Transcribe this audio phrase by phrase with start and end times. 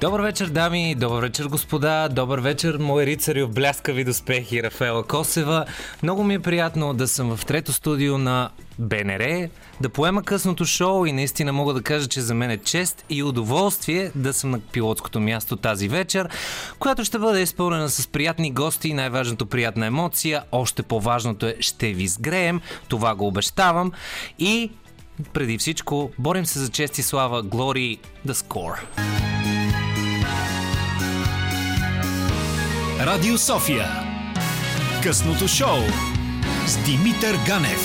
[0.00, 5.64] Добър вечер, дами, добър вечер, господа, добър вечер, мои рицари в бляскави доспехи Рафаела Косева.
[6.02, 9.48] Много ми е приятно да съм в трето студио на БНР,
[9.80, 13.22] да поема късното шоу и наистина мога да кажа, че за мен е чест и
[13.22, 16.28] удоволствие да съм на пилотското място тази вечер,
[16.78, 20.42] която ще бъде изпълнена с приятни гости и най-важното приятна емоция.
[20.52, 23.92] Още по-важното е ще ви сгреем, това го обещавам.
[24.38, 24.70] И
[25.32, 28.78] преди всичко, борим се за чест и слава, Glory the Score.
[33.00, 33.86] Радио София.
[35.02, 35.78] Късното шоу
[36.66, 37.80] с Димитър Ганев.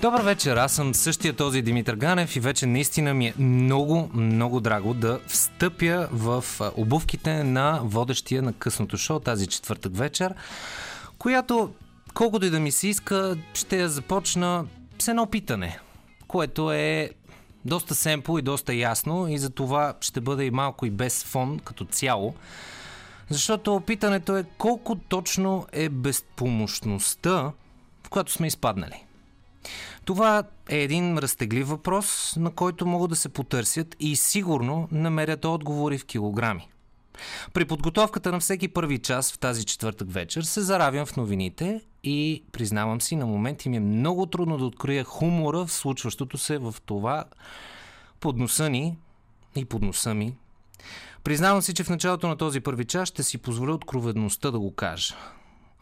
[0.00, 4.60] Добър вечер, аз съм същия този Димитър Ганев и вече наистина ми е много, много
[4.60, 6.44] драго да встъпя в
[6.76, 10.34] обувките на водещия на късното шоу тази четвъртък вечер,
[11.18, 11.72] която
[12.14, 14.64] колкото и да ми се иска, ще я започна
[14.98, 15.78] с едно питане,
[16.28, 17.10] което е
[17.64, 21.58] доста семпо и доста ясно и за това ще бъде и малко и без фон
[21.58, 22.34] като цяло.
[23.30, 27.52] Защото питането е колко точно е безпомощността,
[28.06, 29.04] в която сме изпаднали.
[30.04, 35.98] Това е един разтеглив въпрос, на който могат да се потърсят и сигурно намерят отговори
[35.98, 36.68] в килограми.
[37.52, 42.44] При подготовката на всеки първи час в тази четвъртък вечер се заравям в новините и
[42.52, 46.74] признавам си, на моменти ми е много трудно да открия хумора в случващото се в
[46.86, 47.24] това
[48.20, 48.96] подноса ни
[49.56, 50.36] и подноса ми.
[51.24, 54.74] Признавам си, че в началото на този първи час ще си позволя откроведността да го
[54.74, 55.14] кажа.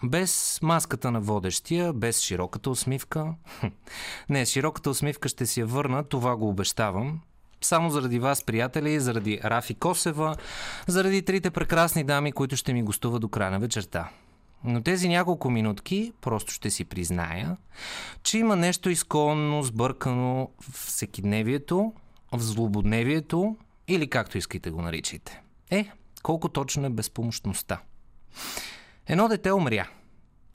[0.05, 3.35] Без маската на водещия, без широката усмивка.
[4.29, 7.21] Не, широката усмивка ще си я върна, това го обещавам.
[7.61, 10.37] Само заради вас, приятели, заради Рафи Косева,
[10.87, 14.11] заради трите прекрасни дами, които ще ми гостуват до края на вечерта.
[14.65, 17.57] Но тези няколко минутки просто ще си призная,
[18.23, 21.93] че има нещо изконно, сбъркано в всекидневието,
[22.33, 23.57] в злободневието
[23.89, 25.43] или както искате го наричайте.
[25.71, 25.91] Е,
[26.23, 27.81] колко точно е безпомощността.
[29.07, 29.89] Едно дете умря.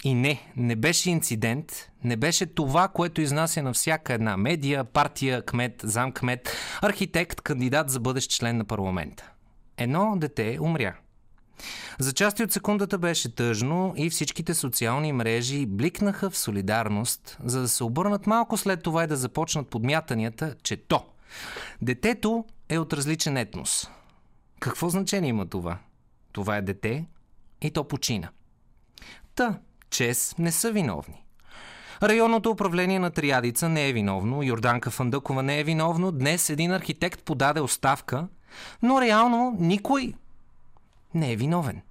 [0.05, 5.41] И не, не беше инцидент, не беше това, което изнася на всяка една медия, партия,
[5.41, 6.51] кмет, замкмет,
[6.81, 9.31] архитект, кандидат за бъдещ член на парламента.
[9.77, 10.95] Едно дете умря.
[11.99, 17.67] За части от секундата беше тъжно и всичките социални мрежи бликнаха в солидарност, за да
[17.67, 21.05] се обърнат малко след това и да започнат подмятанията, че то,
[21.81, 23.89] детето е от различен етнос.
[24.59, 25.77] Какво значение има това?
[26.31, 27.05] Това е дете
[27.61, 28.29] и то почина.
[29.35, 29.59] Та,
[29.95, 31.23] ЧЕС не са виновни.
[32.03, 37.23] Районното управление на Триадица не е виновно, Йорданка Фандъкова не е виновно, днес един архитект
[37.23, 38.27] подаде оставка,
[38.81, 40.13] но реално никой
[41.13, 41.81] не е виновен.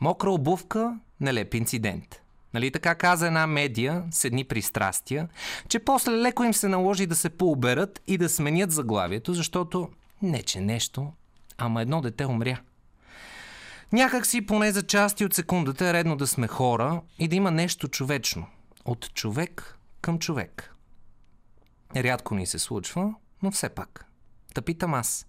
[0.00, 2.20] Мокра обувка, нелеп инцидент.
[2.54, 5.28] Нали така каза една медия с едни пристрастия,
[5.68, 9.88] че после леко им се наложи да се поуберат и да сменят заглавието, защото
[10.22, 11.12] не че нещо,
[11.58, 12.60] ама едно дете умря.
[13.92, 17.50] Някак си поне за части от секундата е редно да сме хора и да има
[17.50, 18.46] нещо човечно.
[18.84, 20.74] От човек към човек.
[21.96, 24.06] Рядко ни се случва, но все пак.
[24.54, 25.26] Та питам аз.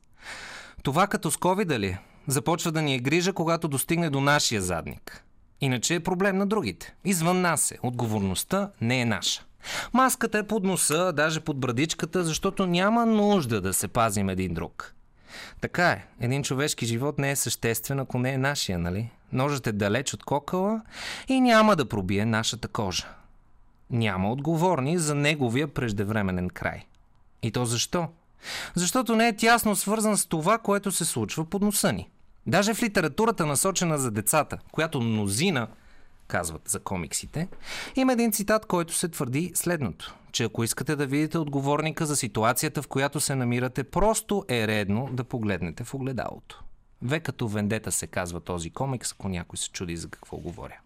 [0.84, 1.98] Това като с COVID ли?
[2.28, 5.24] Започва да ни е грижа, когато достигне до нашия задник.
[5.62, 6.96] Иначе е проблем на другите.
[7.06, 7.78] Извън нас е.
[7.84, 9.46] Отговорността не е наша.
[9.94, 14.94] Маската е под носа, даже под брадичката, защото няма нужда да се пазим един друг.
[15.62, 16.06] Така е.
[16.20, 19.10] Един човешки живот не е съществен, ако не е нашия, нали?
[19.32, 20.82] Ножът е далеч от кокала
[21.28, 23.08] и няма да пробие нашата кожа.
[23.90, 26.86] Няма отговорни за неговия преждевременен край.
[27.44, 28.08] И то защо?
[28.76, 32.10] Защото не е тясно свързан с това, което се случва под носа ни.
[32.48, 35.68] Даже в литературата, насочена за децата, която мнозина
[36.28, 37.48] казват за комиксите,
[37.96, 42.82] има един цитат, който се твърди следното че ако искате да видите отговорника за ситуацията,
[42.82, 46.64] в която се намирате, просто е редно да погледнете в огледалото.
[47.02, 50.80] Ве като Вендета се казва този комикс, ако някой се чуди за какво говоря.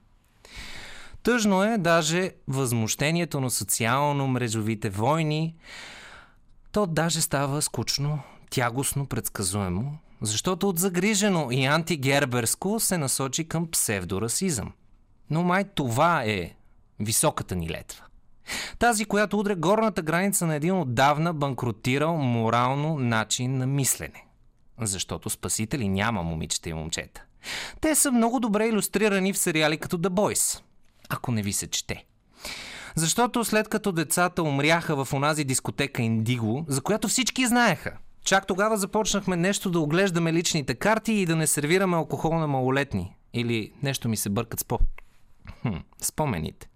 [1.24, 5.56] Тъжно е даже възмущението на социално-мрежовите войни.
[6.72, 14.74] То даже става скучно, тягостно, предсказуемо, защото от загрижено и антигерберско се насочи към псевдорасизъм.
[15.32, 16.54] Но май това е
[17.00, 18.04] високата ни летва.
[18.80, 24.26] Тази, която удря горната граница на един отдавна банкротирал морално начин на мислене.
[24.82, 27.24] Защото спасители няма момичета и момчета.
[27.82, 30.62] Те са много добре иллюстрирани в сериали като The Boys,
[31.10, 32.06] ако не ви се чете.
[32.96, 38.78] Защото след като децата умряха в онази дискотека Индиго, за която всички знаеха, чак тогава
[38.78, 43.16] започнахме нещо да оглеждаме личните карти и да не сервираме алкохол на малолетни.
[43.34, 44.80] Или нещо ми се бъркат спо...
[45.62, 46.68] хм, спомените.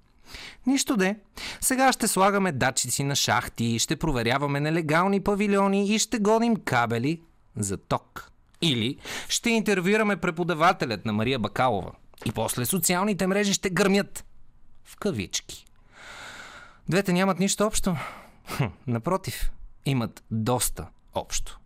[0.68, 1.16] Нищо де.
[1.62, 7.22] Сега ще слагаме датчици на шахти, ще проверяваме нелегални павилиони и ще гоним кабели
[7.56, 8.32] за ток.
[8.62, 8.98] Или
[9.30, 11.92] ще интервюираме преподавателят на Мария Бакалова.
[12.26, 14.26] И после социалните мрежи ще гърмят.
[14.84, 15.66] В кавички.
[16.90, 17.98] Двете нямат нищо общо.
[18.48, 19.52] Хм, напротив,
[19.86, 21.60] имат доста общо.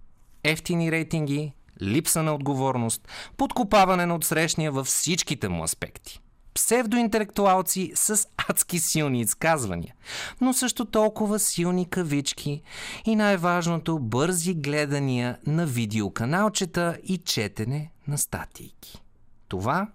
[0.43, 3.07] Ефтини рейтинги, липса на отговорност,
[3.37, 6.19] подкопаване на отсрещния във всичките му аспекти.
[6.53, 9.95] Псевдоинтелектуалци с адски силни изказвания,
[10.41, 12.61] но също толкова силни кавички
[13.05, 19.01] и най-важното бързи гледания на видеоканалчета и четене на статийки.
[19.47, 19.87] Това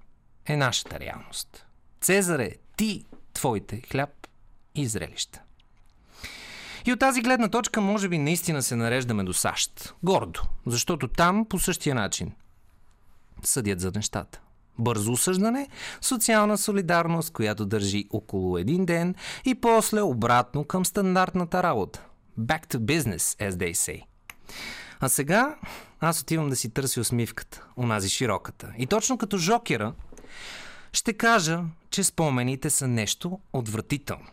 [0.47, 1.67] е нашата реалност.
[2.01, 4.11] Цезаре, ти, твоите хляб
[4.75, 5.41] и зрелища.
[6.87, 9.95] И от тази гледна точка, може би, наистина се нареждаме до САЩ.
[10.03, 12.33] Гордо, защото там по същия начин
[13.43, 14.41] съдят за нещата.
[14.79, 15.69] Бързо осъждане,
[16.01, 22.03] социална солидарност, която държи около един ден и после обратно към стандартната работа.
[22.41, 24.03] Back to business, as they say.
[25.01, 25.55] А сега
[26.01, 28.73] аз отивам да си търся усмивката, онази широката.
[28.79, 29.93] И точно като жокера
[30.93, 31.61] ще кажа,
[31.91, 34.27] че спомените са нещо отвратително.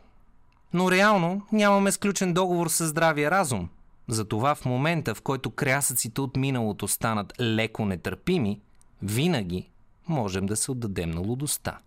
[0.74, 3.70] Но реално нямаме сключен договор с здравия разум.
[4.08, 8.60] Затова в момента, в който крясъците от миналото станат леко нетърпими,
[9.02, 9.71] винаги
[10.08, 11.80] можем да се отдадем на лудостта.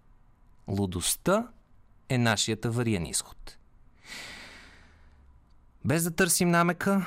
[0.69, 1.49] Лудостта
[2.09, 3.59] е нашият авариен изход.
[5.85, 7.07] Без да търсим намека,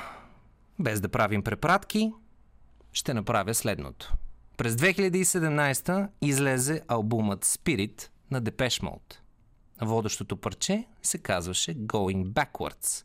[0.78, 2.12] без да правим препратки,
[2.92, 4.14] ще направя следното.
[4.56, 9.16] През 2017 излезе албумът Spirit на Depeche Mode.
[9.80, 13.04] Водещото парче се казваше Going Backwards,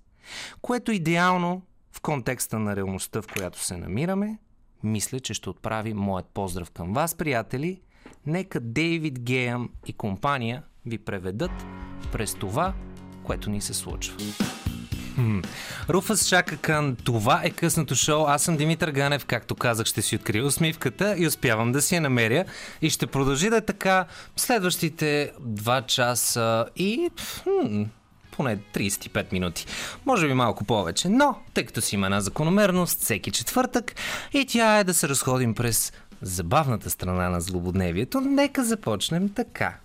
[0.62, 1.62] което идеално
[1.92, 4.38] в контекста на реалността, в която се намираме,
[4.84, 7.82] мисля, че ще отправи моят поздрав към вас, приятели.
[8.28, 11.52] Нека Дейвид Геям и компания ви преведат
[12.12, 12.74] през това,
[13.24, 14.16] което ни се случва.
[15.90, 18.26] Руфас Шака Кан, това е късното шоу.
[18.28, 22.02] Аз съм Димитър Ганев, както казах, ще си открия усмивката и успявам да си я
[22.02, 22.46] намеря.
[22.82, 24.06] И ще продължи да е така
[24.36, 27.10] следващите 2 часа и
[27.44, 27.84] хм,
[28.32, 29.66] поне 35 минути.
[30.06, 33.96] Може би малко повече, но тъй като си има една закономерност всеки четвъртък
[34.34, 35.94] и тя е да се разходим през
[36.24, 39.76] забавната страна на злободневието, нека започнем така.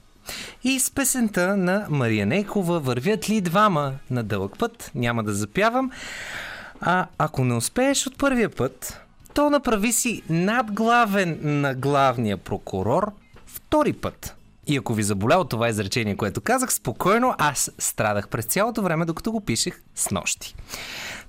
[0.64, 5.90] И с песента на Мария Нейкова вървят ли двама на дълъг път, няма да запявам.
[6.80, 9.00] А ако не успееш от първия път,
[9.34, 13.12] то направи си надглавен на главния прокурор
[13.46, 14.34] втори път.
[14.66, 19.04] И ако ви заболя от това изречение, което казах, спокойно аз страдах през цялото време,
[19.04, 20.54] докато го пишех с нощи.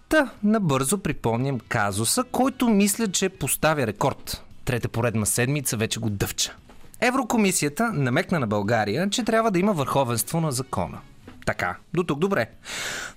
[0.10, 4.44] Та, набързо припомням казуса, който мисля, че поставя рекорд.
[4.70, 6.56] Трета поредна седмица вече го дъвча.
[7.02, 10.98] Еврокомисията намекна на България, че трябва да има върховенство на закона.
[11.46, 12.50] Така, до тук добре.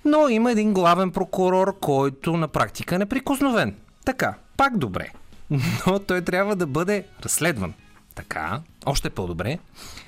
[0.05, 3.75] Но има един главен прокурор, който на практика е неприкосновен.
[4.05, 5.09] Така, пак добре.
[5.87, 7.73] Но той трябва да бъде разследван.
[8.15, 9.59] Така, още по-добре,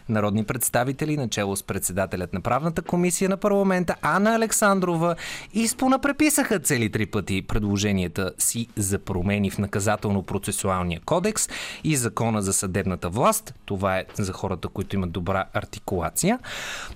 [0.10, 5.16] народни представители, начало с председателят на правната комисия на парламента Анна Александрова
[5.54, 11.50] изпона преписаха цели три пъти предложенията си за промени в наказателно-процесуалния кодекс
[11.84, 13.54] и закона за съдебната власт.
[13.66, 16.40] Това е за хората, които имат добра артикулация.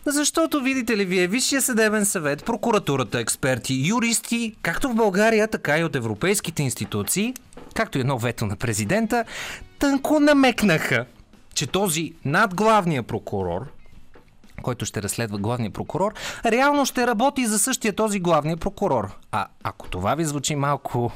[0.06, 5.84] Защото, видите ли, вие Висшия съдебен съвет, прокуратурата, експерти, юристи, както в България, така и
[5.84, 7.34] от европейските институции,
[7.76, 9.26] както и едно вето на президента,
[9.80, 11.06] тънко намекнаха,
[11.54, 13.72] че този надглавния прокурор,
[14.62, 16.14] който ще разследва главния прокурор,
[16.46, 19.18] реално ще работи за същия този главния прокурор.
[19.32, 21.12] А ако това ви звучи малко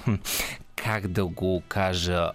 [0.75, 2.31] как да го кажа,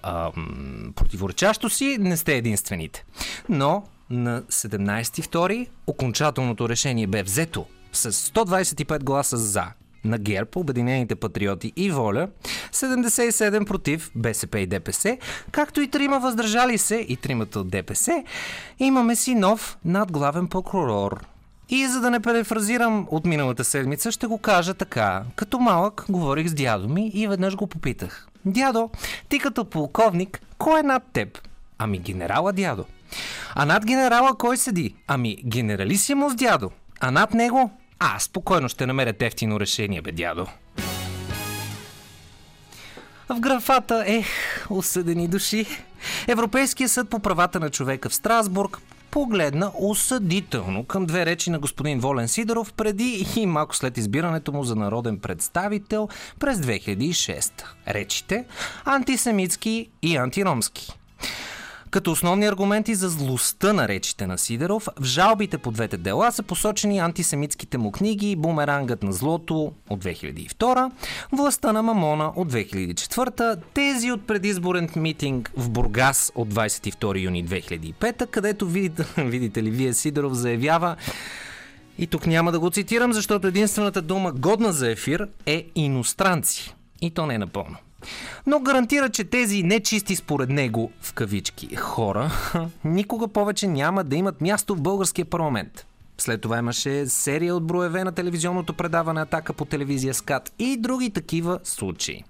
[0.95, 3.05] противоречащо си, не сте единствените.
[3.49, 9.67] Но на 17.2 окончателното решение бе взето с 125 гласа за
[10.05, 12.29] на ГЕРБ, Обединените патриоти и Воля,
[12.73, 15.19] 77 против БСП и ДПС,
[15.51, 18.25] както и трима въздържали се и тримата от ДПС,
[18.79, 21.21] имаме си нов надглавен прокурор.
[21.71, 25.23] И за да не перефразирам от миналата седмица, ще го кажа така.
[25.37, 28.29] Като малък говорих с дядо ми и веднъж го попитах.
[28.45, 28.91] Дядо,
[29.29, 31.39] ти като полковник, кой е над теб?
[31.79, 32.85] Ами генерала дядо.
[33.55, 34.95] А над генерала кой седи?
[35.07, 36.71] Ами генералисимус дядо.
[37.01, 40.47] А над него а, спокойно ще намеря ефтино решение, бе, дядо.
[43.29, 44.27] В графата, ех,
[44.71, 45.67] осъдени души.
[46.29, 48.79] Европейския съд по правата на човека в Страсбург
[49.11, 54.65] погледна осъдително към две речи на господин Волен Сидоров преди и малко след избирането му
[54.65, 56.09] за народен представител
[56.41, 57.65] през 2006.
[57.89, 58.45] Речите
[58.85, 60.99] антисемитски и антиромски.
[61.91, 66.43] Като основни аргументи за злостта на речите на Сидеров, в жалбите по двете дела са
[66.43, 70.91] посочени антисемитските му книги Бумерангът на злото от 2002,
[71.33, 78.27] Властта на Мамона от 2004, тези от предизборен митинг в Бургас от 22 юни 2005,
[78.27, 80.97] където видите, видите ли вие Сидеров заявява
[81.99, 86.75] и тук няма да го цитирам, защото единствената дума годна за ефир е иностранци.
[87.01, 87.77] И то не е напълно.
[88.47, 92.31] Но гарантира, че тези нечисти според него, в кавички, хора,
[92.85, 95.87] никога повече няма да имат място в българския парламент.
[96.21, 101.11] След това имаше серия от броеве на телевизионното предаване Атака по телевизия СКАТ и други
[101.11, 102.25] такива случаи.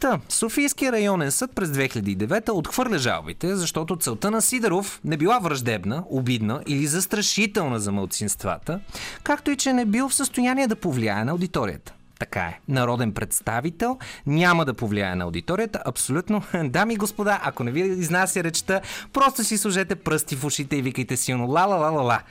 [0.00, 6.04] Та, Софийския районен съд през 2009 отхвърля жалбите, защото целта на Сидоров не била враждебна,
[6.10, 8.80] обидна или застрашителна за мълцинствата,
[9.22, 11.92] както и че не бил в състояние да повлияе на аудиторията.
[12.18, 12.60] Така е.
[12.68, 15.82] Народен представител няма да повлияе на аудиторията.
[15.86, 16.42] Абсолютно.
[16.64, 18.80] Дами и господа, ако не ви изнася речта,
[19.12, 22.22] просто си сложете пръсти в ушите и викайте силно ла-ла-ла-ла-ла.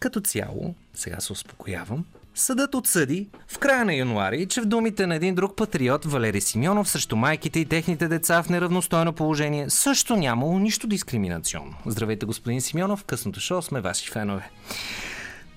[0.00, 2.04] Като цяло, сега се успокоявам,
[2.34, 6.88] Съдът отсъди в края на януари, че в думите на един друг патриот, Валери Симеонов,
[6.88, 11.74] срещу майките и техните деца в неравностойно положение, също нямало нищо дискриминационно.
[11.86, 14.50] Здравейте, господин Симеонов, късното шоу сме ваши фенове.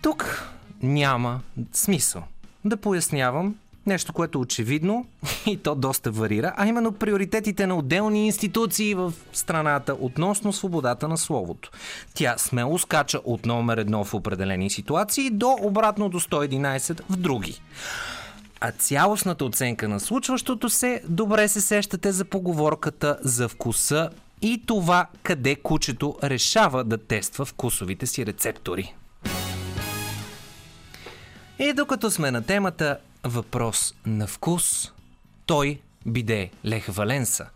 [0.01, 0.49] Тук
[0.83, 1.41] няма
[1.73, 2.23] смисъл
[2.65, 5.05] да пояснявам нещо, което е очевидно
[5.45, 11.17] и то доста варира, а именно приоритетите на отделни институции в страната относно свободата на
[11.17, 11.71] словото.
[12.13, 17.61] Тя смело скача от номер едно в определени ситуации до обратно до 111 в други.
[18.59, 24.09] А цялостната оценка на случващото се добре се сещате за поговорката за вкуса
[24.41, 28.93] и това къде кучето решава да тества вкусовите си рецептори.
[31.61, 34.91] И докато сме на темата въпрос на вкус,
[35.45, 37.47] той биде Лех Валенса.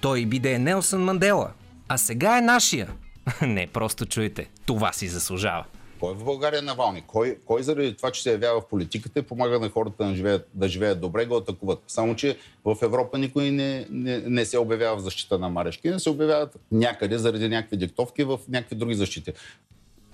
[0.00, 1.50] Той биде Нелсън Мандела.
[1.88, 2.88] А сега е нашия.
[3.42, 4.48] Не, просто чуйте.
[4.66, 5.64] Това си заслужава.
[6.00, 7.02] Кой е в България Навални?
[7.06, 10.48] Кой, кой заради това, че се явява в политиката и помага на хората да живеят,
[10.54, 11.82] да живеят добре, го атакуват?
[11.88, 15.98] Само, че в Европа никой не, не, не се обявява в защита на Марешки, не
[15.98, 19.32] се обявяват някъде заради някакви диктовки в някакви други защити.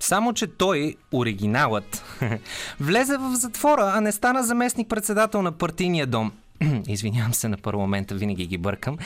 [0.00, 2.04] Само, че той, оригиналът,
[2.80, 6.32] влезе в затвора, а не стана заместник председател на партийния дом.
[6.88, 8.98] Извинявам се на парламента, винаги ги бъркам.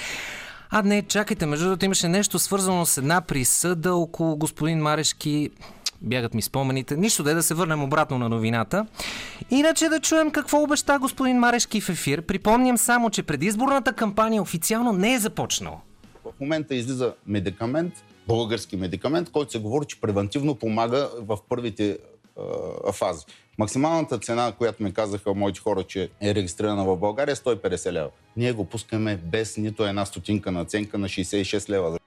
[0.71, 5.51] А не, чакайте, между другото имаше нещо свързано с една присъда около господин Марешки.
[6.03, 6.97] Бягат ми спомените.
[6.97, 8.87] Нищо да е да се върнем обратно на новината.
[9.51, 12.23] Иначе да чуем какво обеща господин Марешки в ефир.
[12.23, 15.77] Припомням само, че предизборната кампания официално не е започнала.
[16.25, 17.95] В момента излиза медикамент,
[18.29, 21.99] български медикамент, който се говори, че превентивно помага в първите
[22.87, 23.25] а, фази.
[23.59, 28.11] Максималната цена, която ми казаха моите хора, че е регистрирана в България, е 150 лева.
[28.37, 31.99] Ние го пускаме без нито една стотинка наценка на 66 лева.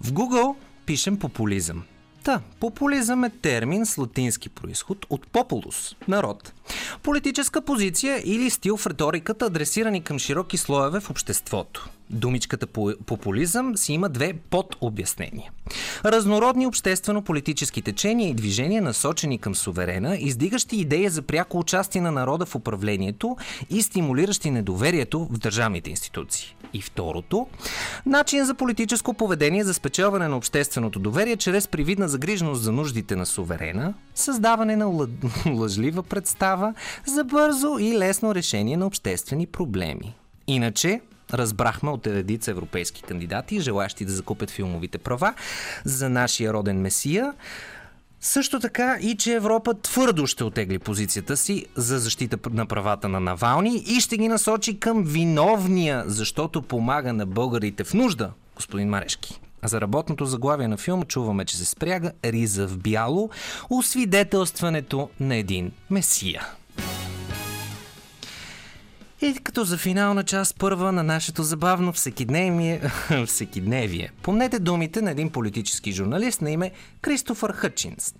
[0.00, 0.54] В Google
[0.86, 1.84] пишем популизъм.
[2.24, 6.52] Та, популизъм е термин с латински происход от популус– народ.
[7.02, 11.88] Политическа позиция или стил в риториката, адресирани към широки слоеве в обществото.
[12.10, 12.66] Думичката
[13.06, 15.50] популизъм си има две подобяснения.
[16.04, 22.46] Разнородни обществено-политически течения и движения, насочени към суверена, издигащи идея за пряко участие на народа
[22.46, 23.36] в управлението
[23.70, 26.56] и стимулиращи недоверието в държавните институции.
[26.72, 27.46] И второто–
[28.06, 33.26] начин за политическо поведение за спечелване на общественото доверие чрез привидна загриженост за нуждите на
[33.26, 35.08] суверена, създаване на
[35.46, 36.74] лъжлива представа
[37.06, 40.14] за бързо и лесно решение на обществени проблеми.
[40.46, 41.00] Иначе,
[41.32, 45.34] разбрахме от редица европейски кандидати, желащи да закупят филмовите права
[45.84, 47.34] за нашия роден месия.
[48.20, 53.20] Също така и, че Европа твърдо ще отегли позицията си за защита на правата на
[53.20, 59.40] Навални и ще ги насочи към виновния, защото помага на българите в нужда, господин Марешки.
[59.62, 63.30] А за работното заглавие на филма чуваме, че се спряга Риза в бяло,
[63.70, 66.46] освидетелстването на един месия.
[69.20, 72.80] И като за финална част първа на нашето забавно всекидневие,
[73.26, 74.10] всекидневие.
[74.22, 76.70] Помнете думите на един политически журналист на име
[77.00, 78.14] Кристофър Хътчинс.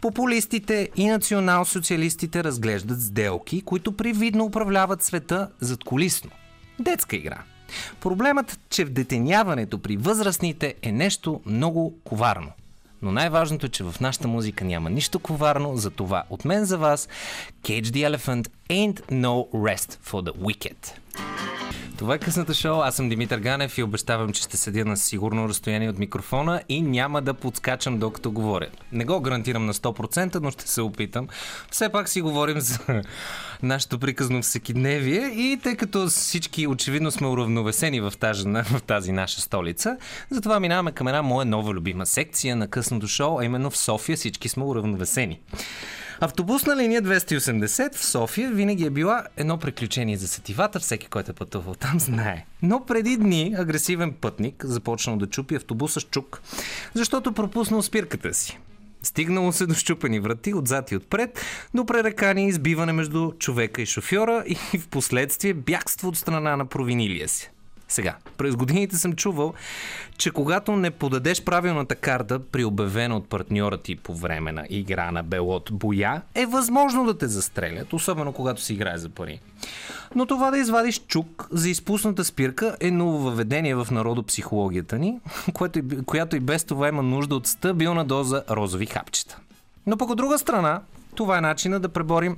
[0.00, 6.30] Популистите и национал-социалистите разглеждат сделки, които привидно управляват света зад колисно.
[6.80, 7.42] Детска игра.
[8.00, 12.52] Проблемът, че в детеняването при възрастните е нещо много коварно–
[13.04, 16.78] но най-важното е, че в нашата музика няма нищо коварно, за това от мен за
[16.78, 17.08] вас
[17.62, 20.92] Cage the Elephant Ain't No Rest for the Wicked.
[21.98, 22.80] Това е късното шоу.
[22.80, 26.82] Аз съм Димитър Ганев и обещавам, че ще седя на сигурно разстояние от микрофона и
[26.82, 28.66] няма да подскачам докато говоря.
[28.92, 31.28] Не го гарантирам на 100%, но ще се опитам.
[31.70, 32.78] Все пак си говорим за
[33.62, 39.40] нашето приказно всекидневие и тъй като всички очевидно сме уравновесени в тази, в тази наша
[39.40, 39.96] столица,
[40.30, 44.16] затова минаваме към една моя нова любима секция на късното шоу, а именно в София
[44.16, 45.40] всички сме уравновесени.
[46.24, 50.80] Автобусна линия 280 в София винаги е била едно приключение за сетивата.
[50.80, 52.46] Всеки, който е пътувал там, знае.
[52.62, 56.40] Но преди дни агресивен пътник започнал да чупи автобуса с чук,
[56.94, 58.58] защото пропуснал спирката си.
[59.02, 61.40] Стигнало се до щупени врати отзад и отпред,
[61.74, 67.28] до пререкание избиване между човека и шофьора и в последствие бягство от страна на провинилия
[67.28, 67.53] се.
[67.94, 69.54] Сега, през годините съм чувал,
[70.18, 75.10] че когато не подадеш правилната карта при обявена от партньора ти по време на игра
[75.12, 79.40] на белот боя, е възможно да те застрелят, особено когато си играе за пари.
[80.14, 85.20] Но това да извадиш чук за изпусната спирка е ново въведение в народопсихологията ни,
[85.52, 89.38] което, която и без това има нужда от стабилна доза розови хапчета.
[89.86, 90.80] Но пък от друга страна,
[91.14, 92.36] това е начина да преборим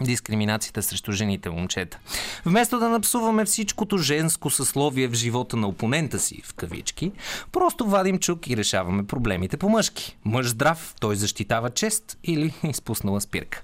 [0.00, 1.98] дискриминацията срещу жените момчета.
[2.44, 7.12] Вместо да напсуваме всичкото женско съсловие в живота на опонента си, в кавички,
[7.52, 10.16] просто вадим чук и решаваме проблемите по мъжки.
[10.24, 13.62] Мъж здрав, той защитава чест или изпуснала спирка.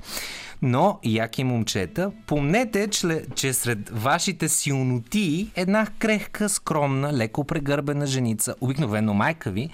[0.62, 2.88] Но, яки момчета, помнете,
[3.34, 9.70] че сред вашите силноти една крехка, скромна, леко прегърбена женица, обикновено майка ви,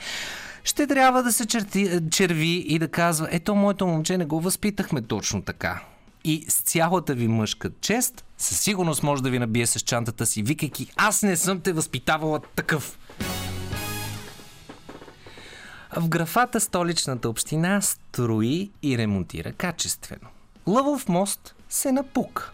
[0.64, 5.02] ще трябва да се черти, черви и да казва, ето моето момче не го възпитахме
[5.02, 5.80] точно така
[6.26, 10.42] и с цялата ви мъжка чест, със сигурност може да ви набие с чантата си,
[10.42, 12.98] викайки аз не съм те възпитавала такъв.
[15.96, 20.28] В графата столичната община строи и ремонтира качествено.
[20.66, 22.52] Лъвов мост се напук.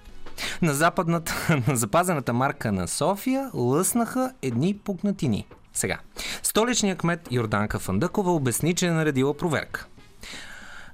[0.62, 5.46] На, западната, на запазената марка на София лъснаха едни пукнатини.
[5.72, 5.98] Сега,
[6.42, 9.86] столичният кмет Йорданка Фандъкова обясни, че е наредила проверка.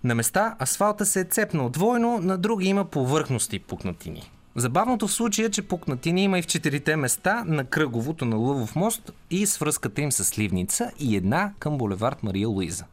[0.05, 4.31] На места асфалта се е цепнал двойно, на други има повърхности пукнатини.
[4.57, 8.77] Забавното в случая е, че пукнатини има и в четирите места на кръговото на Лъвов
[8.77, 12.85] мост и свръзката им с Сливница и една към булевард Мария Луиза.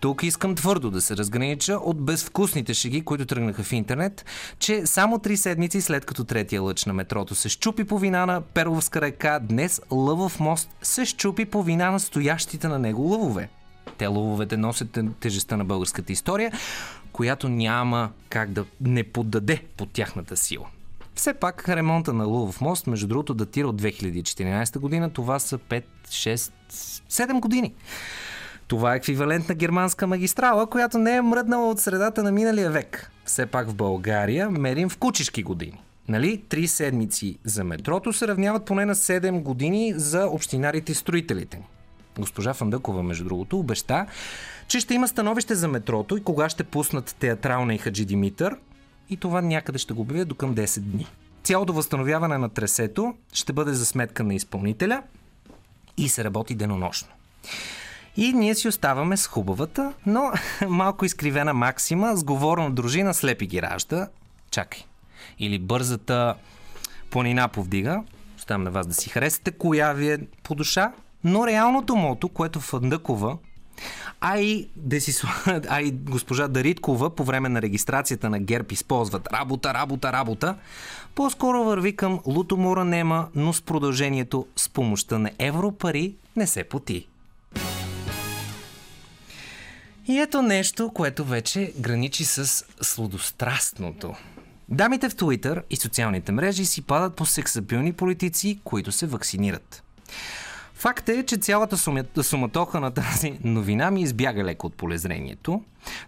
[0.00, 4.24] Тук искам твърдо да се разгранича от безвкусните шеги, които тръгнаха в интернет,
[4.58, 8.40] че само три седмици след като третия лъч на метрото се щупи по вина на
[8.40, 13.48] Перловска река, днес Лъвов мост се щупи по вина на стоящите на него лъвове.
[14.00, 16.52] Те лъвовете носят тежестта на българската история,
[17.12, 20.66] която няма как да не поддаде под тяхната сила.
[21.14, 25.10] Все пак ремонта на Лъвов мост, между другото, датира от 2014 година.
[25.10, 27.74] Това са 5, 6, 7 години.
[28.68, 33.10] Това е еквивалент на германска магистрала, която не е мръднала от средата на миналия век.
[33.24, 35.80] Все пак в България мерим в кучешки години.
[36.08, 36.42] Нали?
[36.48, 41.64] Три седмици за метрото се равняват поне на 7 години за общинарите и строителите ни
[42.18, 44.06] госпожа Фандъкова, между другото, обеща,
[44.68, 48.56] че ще има становище за метрото и кога ще пуснат театрална и Хаджи Димитър
[49.10, 51.06] и това някъде ще го обявят до към 10 дни.
[51.42, 55.02] Цялото възстановяване на тресето ще бъде за сметка на изпълнителя
[55.96, 57.08] и се работи денонощно.
[58.16, 60.32] И ние си оставаме с хубавата, но
[60.68, 64.08] малко изкривена максима, сговорна дружина слепи ги ражда.
[64.50, 64.82] Чакай.
[65.38, 66.34] Или бързата
[67.10, 68.02] планина повдига.
[68.36, 70.92] Оставам на вас да си харесате коя ви е по душа.
[71.24, 73.36] Но реалното мото, което Фандъкова,
[74.20, 75.30] а и, Десисла,
[75.68, 80.56] а и госпожа Дариткова по време на регистрацията на ГЕРБ използват работа, работа, работа,
[81.14, 87.06] по-скоро върви към Лутомора нема, но с продължението с помощта на европари не се поти.
[90.08, 94.14] И ето нещо, което вече граничи с сладострастното.
[94.68, 99.82] Дамите в Твитър и социалните мрежи си падат по сексапилни политици, които се вакцинират.
[100.80, 101.76] Факт е, че цялата
[102.22, 105.62] суматоха на тази новина ми избяга леко от полезрението.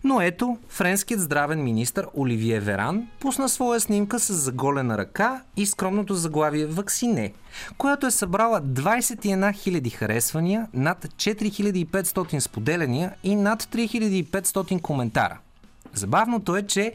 [0.04, 6.14] Но ето, френският здравен министр Оливие Веран пусна своя снимка с заголена ръка и скромното
[6.14, 7.32] заглавие Ваксине,
[7.78, 15.38] която е събрала 21 000 харесвания, над 4500 споделяния и над 3500 коментара.
[15.94, 16.92] Забавното е, че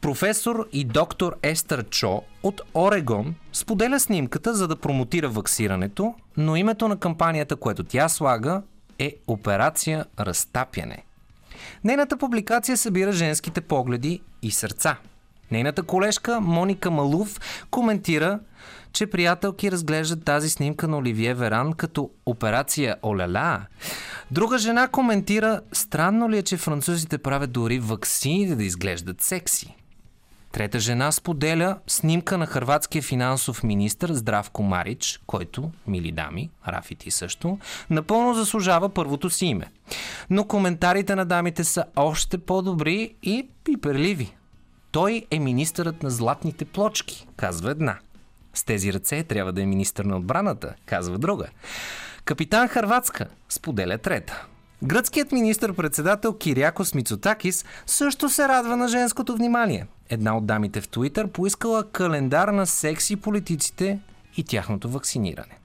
[0.00, 6.88] Професор и доктор Естър Чо от Орегон споделя снимката, за да промотира ваксирането, но името
[6.88, 8.62] на кампанията, което тя слага,
[8.98, 11.04] е Операция Разтапяне.
[11.84, 14.96] Нейната публикация събира женските погледи и сърца.
[15.50, 18.40] Нейната колежка Моника Малув коментира,
[18.92, 23.60] че приятелки разглеждат тази снимка на Оливие Веран като операция Оляла.
[24.30, 29.76] Друга жена коментира, странно ли е, че французите правят дори ваксини да изглеждат секси.
[30.52, 37.10] Трета жена споделя снимка на хрватския финансов министр Здравко Марич, който, мили дами, Рафи ти
[37.10, 37.58] също,
[37.90, 39.66] напълно заслужава първото си име.
[40.30, 44.34] Но коментарите на дамите са още по-добри и пиперливи.
[44.90, 47.98] Той е министърът на златните плочки, казва една.
[48.54, 51.46] С тези ръце трябва да е министър на отбраната, казва друга.
[52.24, 54.46] Капитан Харватска споделя трета.
[54.82, 59.86] Гръцкият министр-председател Кирякос Мицотакис също се радва на женското внимание.
[60.10, 63.98] Една от дамите в Туитър поискала календар на секси политиците
[64.36, 65.58] и тяхното вакциниране.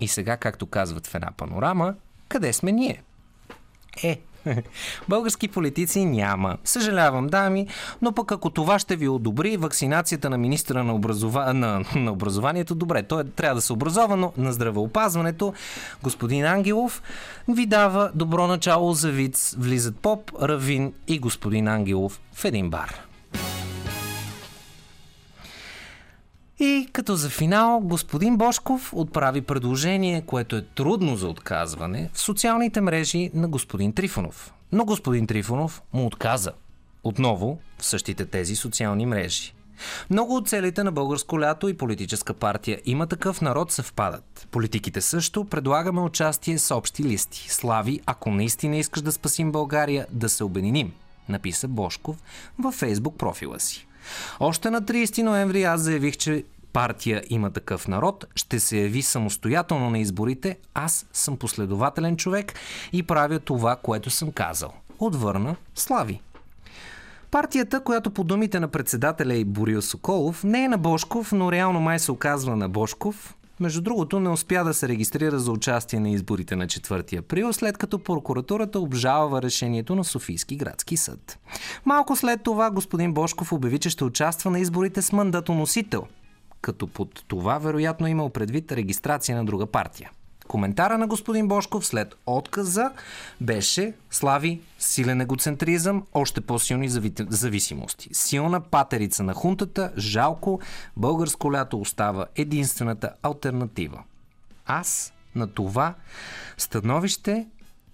[0.00, 1.94] И сега, както казват в една панорама,
[2.28, 3.02] къде сме ние?
[4.02, 4.20] Е,
[5.08, 6.56] Български политици няма.
[6.64, 7.66] Съжалявам, дами,
[8.02, 11.54] но пък ако това ще ви одобри вакцинацията на министра на, образова...
[11.54, 15.54] на, на образованието, добре, той трябва да се образова, но на здравеопазването,
[16.02, 17.02] господин Ангелов
[17.48, 19.54] ви дава добро начало за виц.
[19.58, 23.09] Влизат Поп, Равин и господин Ангелов в един бар.
[26.62, 32.80] И като за финал, господин Бошков отправи предложение, което е трудно за отказване, в социалните
[32.80, 34.54] мрежи на господин Трифонов.
[34.72, 36.52] Но господин Трифонов му отказа.
[37.04, 39.54] Отново в същите тези социални мрежи.
[40.10, 44.48] Много от целите на българско лято и политическа партия има такъв народ съвпадат.
[44.50, 47.46] Политиките също предлагаме участие с общи листи.
[47.48, 50.92] Слави, ако наистина искаш да спасим България, да се обединим,
[51.28, 52.16] написа Бошков
[52.58, 53.86] във фейсбук профила си.
[54.40, 59.90] Още на 30 ноември аз заявих, че партия има такъв народ, ще се яви самостоятелно
[59.90, 62.54] на изборите, аз съм последователен човек
[62.92, 64.72] и правя това, което съм казал.
[64.98, 66.20] Отвърна Слави.
[67.30, 71.80] Партията, която по думите на председателя и Борил Соколов, не е на Бошков, но реално
[71.80, 76.10] май се оказва на Бошков, между другото, не успя да се регистрира за участие на
[76.10, 81.38] изборите на 4 април, след като прокуратурата обжалва решението на Софийски градски съд.
[81.84, 86.06] Малко след това господин Бошков обяви, че ще участва на изборите с мандатоносител,
[86.60, 90.10] като под това вероятно имал предвид регистрация на друга партия.
[90.50, 92.90] Коментара на господин Бошков след отказа
[93.40, 96.88] беше слави силен егоцентризъм, още по-силни
[97.28, 98.08] зависимости.
[98.12, 100.60] Силна патерица на хунтата, жалко,
[100.96, 104.02] българско лято остава единствената альтернатива.
[104.66, 105.94] Аз на това
[106.58, 107.46] становище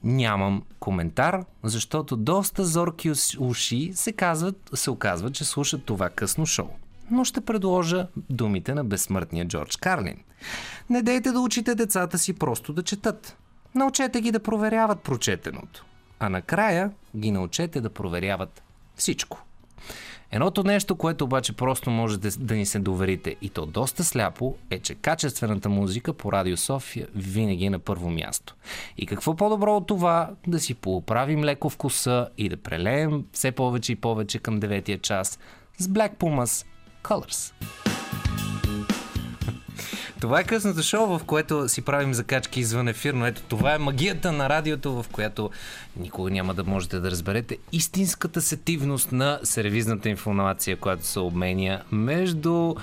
[0.05, 6.69] нямам коментар, защото доста зорки уши се, казват, се оказват, че слушат това късно шоу
[7.11, 10.16] но ще предложа думите на безсмъртния Джордж Карлин.
[10.90, 13.37] Не дейте да учите децата си просто да четат.
[13.75, 15.85] Научете ги да проверяват прочетеното.
[16.21, 18.62] А накрая ги научете да проверяват
[18.97, 19.42] всичко.
[20.31, 24.79] Едното нещо, което обаче просто можете да ни се доверите и то доста сляпо, е,
[24.79, 28.55] че качествената музика по Радио София винаги е на първо място.
[28.99, 33.92] И какво по-добро от това да си поуправим леко вкуса и да прелеем все повече
[33.92, 35.38] и повече към деветия час
[35.79, 36.66] с Black Pumas
[37.07, 37.53] Colors.
[40.21, 43.79] Това е късното шоу, в което си правим закачки извън ефир, но ето това е
[43.79, 45.51] магията на радиото, в която
[45.97, 52.75] никога няма да можете да разберете истинската сетивност на сервизната информация, която се обменя между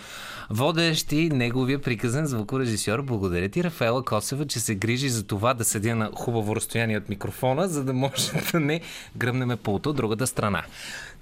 [0.50, 3.02] водещи неговия приказен звукорежисьор.
[3.02, 7.10] Благодаря ти, Рафаела Косева, че се грижи за това да седя на хубаво разстояние от
[7.10, 8.82] микрофона, за да може да не
[9.18, 10.64] гръмнеме от другата страна.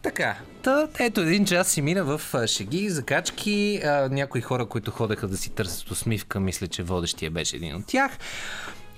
[0.01, 3.81] Така, та, ето един час си мина в шеги, закачки.
[3.83, 7.85] А, някои хора, които ходеха да си търсят усмивка, мисля, че водещия беше един от
[7.85, 8.17] тях.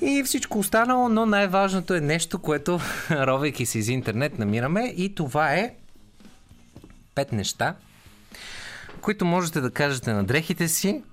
[0.02, 2.80] И всичко останало, но най-важното е нещо, което,
[3.12, 5.76] ровейки си из интернет, намираме и това е
[7.16, 7.76] пет неща,
[9.02, 11.04] които можете да кажете на дрехите си,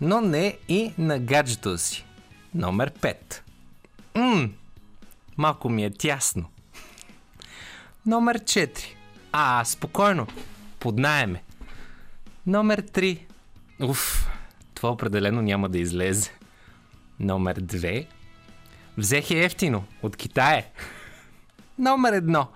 [0.00, 2.04] но не и на гаджето си.
[2.54, 3.16] Номер 5.
[4.16, 4.48] Мм,
[5.36, 6.44] малко ми е тясно.
[8.06, 8.95] Номер 4.
[9.38, 10.26] А, спокойно.
[10.78, 11.42] Поднаеме.
[12.46, 13.18] Номер 3.
[13.80, 14.30] Уф,
[14.74, 16.30] това определено няма да излезе.
[17.20, 18.06] Номер 2.
[18.98, 19.84] Взех е ефтино.
[20.02, 20.64] От Китая.
[21.78, 22.46] Номер 1.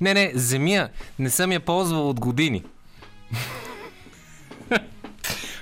[0.00, 0.88] Не, не, земя.
[1.18, 2.64] Не съм я ползвал от години.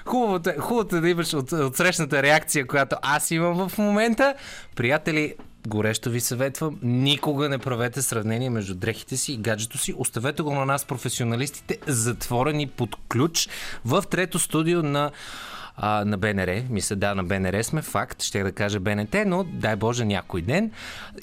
[0.05, 4.35] Хубавото, е, хубавото е да имаш от, от срещната реакция, която аз имам в момента.
[4.77, 5.35] Приятели,
[5.69, 9.95] горещо ви съветвам, никога не правете сравнение между дрехите си и гаджето си.
[9.99, 13.49] Оставете го на нас, професионалистите, затворени под ключ
[13.85, 15.11] в трето студио на
[15.77, 16.63] а, на БНР.
[16.71, 20.71] Мисля, да, на БНР сме, факт, ще да кажа БНТ, но дай Боже някой ден.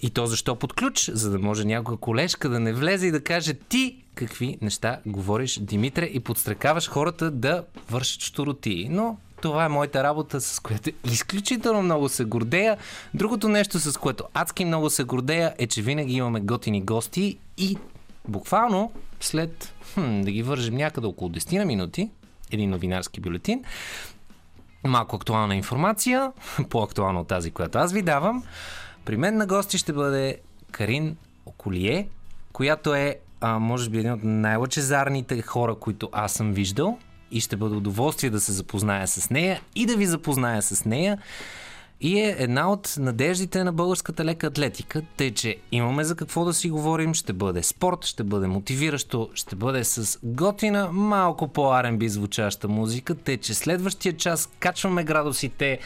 [0.01, 1.09] И то защо под ключ?
[1.13, 5.59] За да може някоя колежка да не влезе и да каже ти какви неща говориш,
[5.59, 8.87] Димитре, и подстрекаваш хората да вършат штороти.
[8.91, 12.77] Но това е моята работа, с която изключително много се гордея.
[13.13, 17.77] Другото нещо, с което адски много се гордея, е, че винаги имаме готини гости и
[18.27, 22.09] буквално след, хм, да ги вържем някъде около 10 на минути,
[22.51, 23.63] един новинарски бюлетин,
[24.83, 26.31] малко актуална информация,
[26.69, 28.43] по-актуална от тази, която аз ви давам.
[29.05, 30.37] При мен на гости ще бъде
[30.71, 32.07] Карин Околие,
[32.53, 36.97] която е, а, може би, един от най-лъчезарните хора, които аз съм виждал
[37.31, 41.17] и ще бъде удоволствие да се запозная с нея и да ви запозная с нея.
[42.01, 46.53] И е една от надеждите на българската лека атлетика, тъй че имаме за какво да
[46.53, 52.67] си говорим, ще бъде спорт, ще бъде мотивиращо, ще бъде с готина, малко по-R&B звучаща
[52.67, 55.79] музика, тъй че следващия час качваме градусите,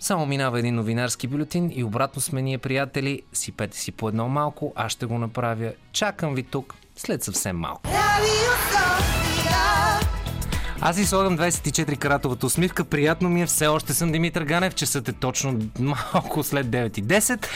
[0.00, 4.72] само минава един новинарски бюлетин и обратно сме ние приятели, сипете си по едно малко,
[4.76, 7.90] аз ще го направя, чакам ви тук след съвсем малко.
[10.80, 12.84] Аз си слагам 24 каратовата усмивка.
[12.84, 13.46] Приятно ми е.
[13.46, 14.74] Все още съм Димитър Ганев.
[14.74, 17.46] Часът е точно малко след 9 и 10.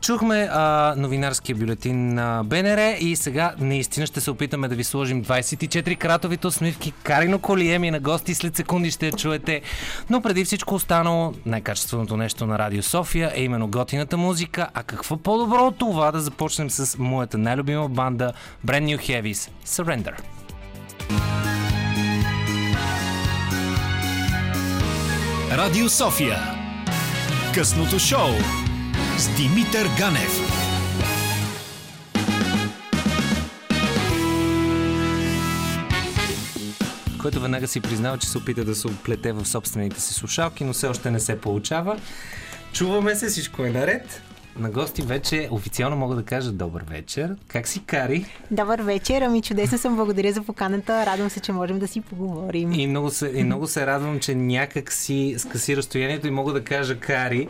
[0.00, 5.24] Чухме а, новинарския бюлетин на БНР и сега наистина ще се опитаме да ви сложим
[5.24, 6.92] 24 каратовите усмивки.
[7.02, 9.60] Карино Колиеми на гости след секунди ще я чуете.
[10.10, 14.68] Но преди всичко останало, най-качественото нещо на Радио София е именно готината музика.
[14.74, 18.32] А какво по-добро от това да започнем с моята най-любима банда
[18.66, 20.14] Brand New Heavies Surrender.
[25.52, 26.38] Радио София.
[27.54, 28.28] Късното шоу
[29.18, 30.58] с Димитър Ганев.
[37.18, 40.72] който веднага си признава, че се опита да се оплете в собствените си слушалки, но
[40.72, 42.00] все още не се получава.
[42.72, 44.22] Чуваме се, всичко е наред.
[44.58, 47.36] На гости вече официално мога да кажа добър вечер.
[47.48, 48.26] Как си, Кари?
[48.50, 49.96] Добър вечер, ами чудесно съм.
[49.96, 51.06] Благодаря за поканата.
[51.06, 52.72] Радвам се, че можем да си поговорим.
[52.72, 56.64] И много се, и много се радвам, че някак си скъси разстоянието и мога да
[56.64, 57.48] кажа Кари.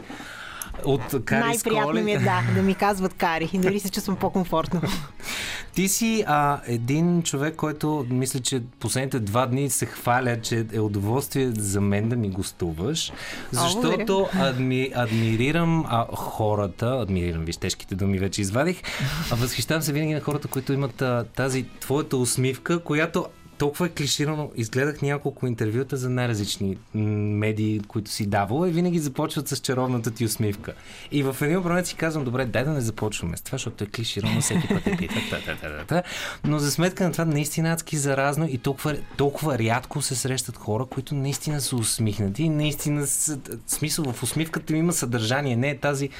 [0.84, 3.50] От Кари Най-приятно ми е да, да ми казват Кари.
[3.52, 4.82] И дори се чувствам по-комфортно.
[5.74, 10.80] Ти си а, един човек, който мисля, че последните два дни се хваля, че е
[10.80, 13.12] удоволствие за мен да ми гостуваш,
[13.52, 18.82] защото адми, адмирирам а, хората, адмирирам, виж, тежките думи вече извадих,
[19.30, 23.26] а възхищавам се винаги на хората, които имат а, тази твоята усмивка, която
[23.58, 24.50] толкова е клиширано.
[24.56, 30.24] Изгледах няколко интервюта за най-различни медии, които си давала и винаги започват с чаровната ти
[30.24, 30.72] усмивка.
[31.12, 33.86] И в един момент си казвам, добре, дай да не започваме с това, защото е
[33.86, 36.02] клиширано, всеки път е пита.
[36.44, 40.84] Но за сметка на това наистина адски заразно и толкова, толкова рядко се срещат хора,
[40.84, 45.56] които наистина са усмихнати и наистина са, смисъл в усмивката им има съдържание.
[45.56, 46.10] Не е тази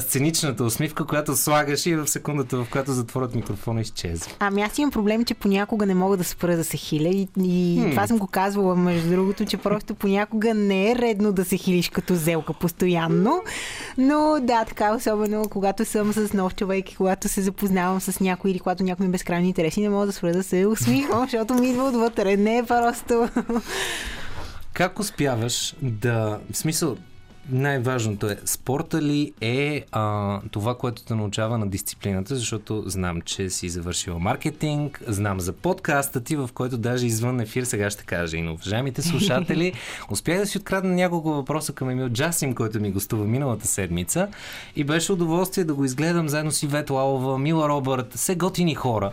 [0.00, 4.32] сценичната усмивка, която слагаш и в секундата, в която затворят микрофона, изчезва.
[4.38, 7.80] Ами аз имам проблем, че понякога не мога да спра да се хиля и, и
[7.80, 7.90] hmm.
[7.90, 11.88] това съм го казвала, между другото, че просто понякога не е редно да се хилиш
[11.88, 13.42] като зелка постоянно.
[13.98, 18.50] Но да, така, особено когато съм с нов човек и когато се запознавам с някой
[18.50, 21.54] или когато някой ми е безкрайно интереси, не мога да спра да се усмихвам, защото
[21.54, 22.36] ми идва отвътре.
[22.36, 23.28] Не е просто...
[24.72, 26.38] Как успяваш да...
[26.52, 26.96] В смисъл,
[27.52, 33.50] най-важното е, спорта ли е а, това, което те научава на дисциплината, защото знам, че
[33.50, 38.36] си завършила маркетинг, знам за подкаста ти, в който даже извън ефир сега ще кажа
[38.36, 39.72] и на уважаемите слушатели.
[40.10, 44.28] Успях да си открадна няколко въпроса към Емил Джасим, който ми гостува миналата седмица
[44.76, 49.12] и беше удоволствие да го изгледам заедно с Ивет Лалова, Мила Робърт, все готини хора.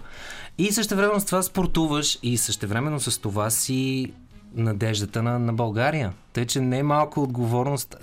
[0.57, 4.11] И също времено с това спортуваш и също времено с това си
[4.55, 6.13] надеждата на, на България.
[6.37, 7.95] Тъй, че не е малко отговорност.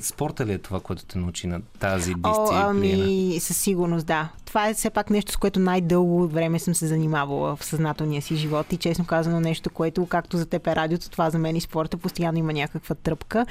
[0.00, 2.34] Спорта ли е това, което те научи на тази дисциплина?
[2.38, 4.28] О, ами, със сигурност, да.
[4.44, 8.36] Това е все пак нещо, с което най-дълго време съм се занимавала в съзнателния си
[8.36, 11.60] живот и честно казано нещо, което, както за теб е радиото, това за мен и
[11.60, 13.46] спорта постоянно има някаква тръпка.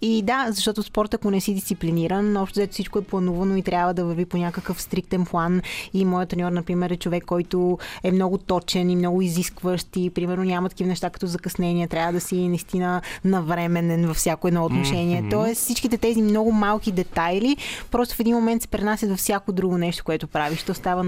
[0.00, 3.94] И да, защото спорт, ако не си дисциплиниран, общо взето всичко е планувано и трябва
[3.94, 5.62] да върви по някакъв стриктен план.
[5.92, 10.44] И моят треньор, например, е човек, който е много точен и много изискващ и, примерно,
[10.44, 11.88] няма такива неща като закъснения.
[11.88, 13.02] Трябва да си наистина
[13.86, 15.22] навременен във всяко едно отношение.
[15.22, 15.30] Mm-hmm.
[15.30, 17.56] Тоест, всичките тези много малки детайли
[17.90, 20.62] просто в един момент се пренасят във всяко друго нещо, което правиш.
[20.62, 21.04] То става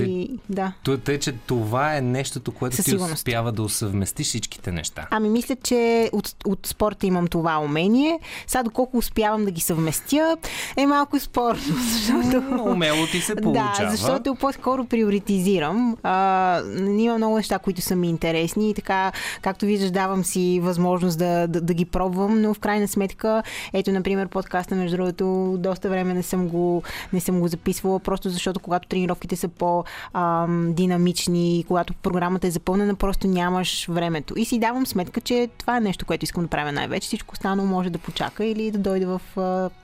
[0.00, 0.34] неусетно.
[0.34, 0.72] И, да.
[1.04, 5.06] Тъй, че това е нещото, което ти успява да усъвмести всичките неща.
[5.10, 8.20] Ами мисля, че от, от спорта имам това умение.
[8.46, 10.36] Сега доколко успявам да ги съвместя
[10.76, 11.60] е малко спорно,
[11.92, 12.62] защото...
[12.64, 13.72] Умело ти се получава.
[13.80, 15.96] Да, защото по-скоро приоритизирам.
[16.02, 16.62] А,
[16.98, 21.48] има много неща, които са ми интересни и така, както виждаш, давам си възможност да,
[21.48, 26.14] да, да ги пробвам, но в крайна сметка, ето, например, подкаста, между другото, доста време
[26.14, 31.94] не съм го, не съм го записвала, просто защото когато тренировките са по по-динамични, когато
[31.94, 34.34] програмата е запълнена, просто нямаш времето.
[34.36, 37.06] И си давам сметка, че това е нещо, което искам да правя най-вече.
[37.06, 39.20] Всичко останало може да почака или да дойде в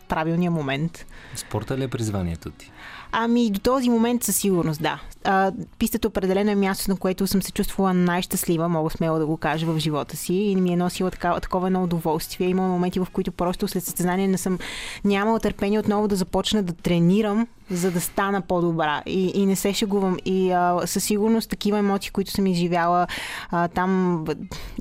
[0.08, 1.06] правилния момент.
[1.34, 2.70] Спорта ли е призванието ти?
[3.12, 5.00] Ами до този момент със сигурност, да.
[5.24, 9.36] А, пистата определено е място, на което съм се чувствала най-щастлива, мога смело да го
[9.36, 12.48] кажа в живота си и ми е носила такава, такова едно удоволствие.
[12.48, 14.58] Има моменти, в които просто след състезание не съм
[15.04, 19.02] нямала търпение отново да започна да тренирам, за да стана по-добра.
[19.06, 20.16] И, и не се шегувам.
[20.24, 23.06] И а, със сигурност такива емоции, които съм изживяла
[23.50, 24.24] а, там,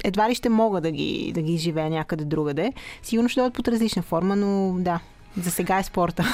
[0.04, 2.74] едва ли ще мога да ги, да ги изживея някъде другаде.
[3.04, 5.00] Сигурно ще дойдат под различна форма, но да,
[5.38, 6.26] за сега е спорта.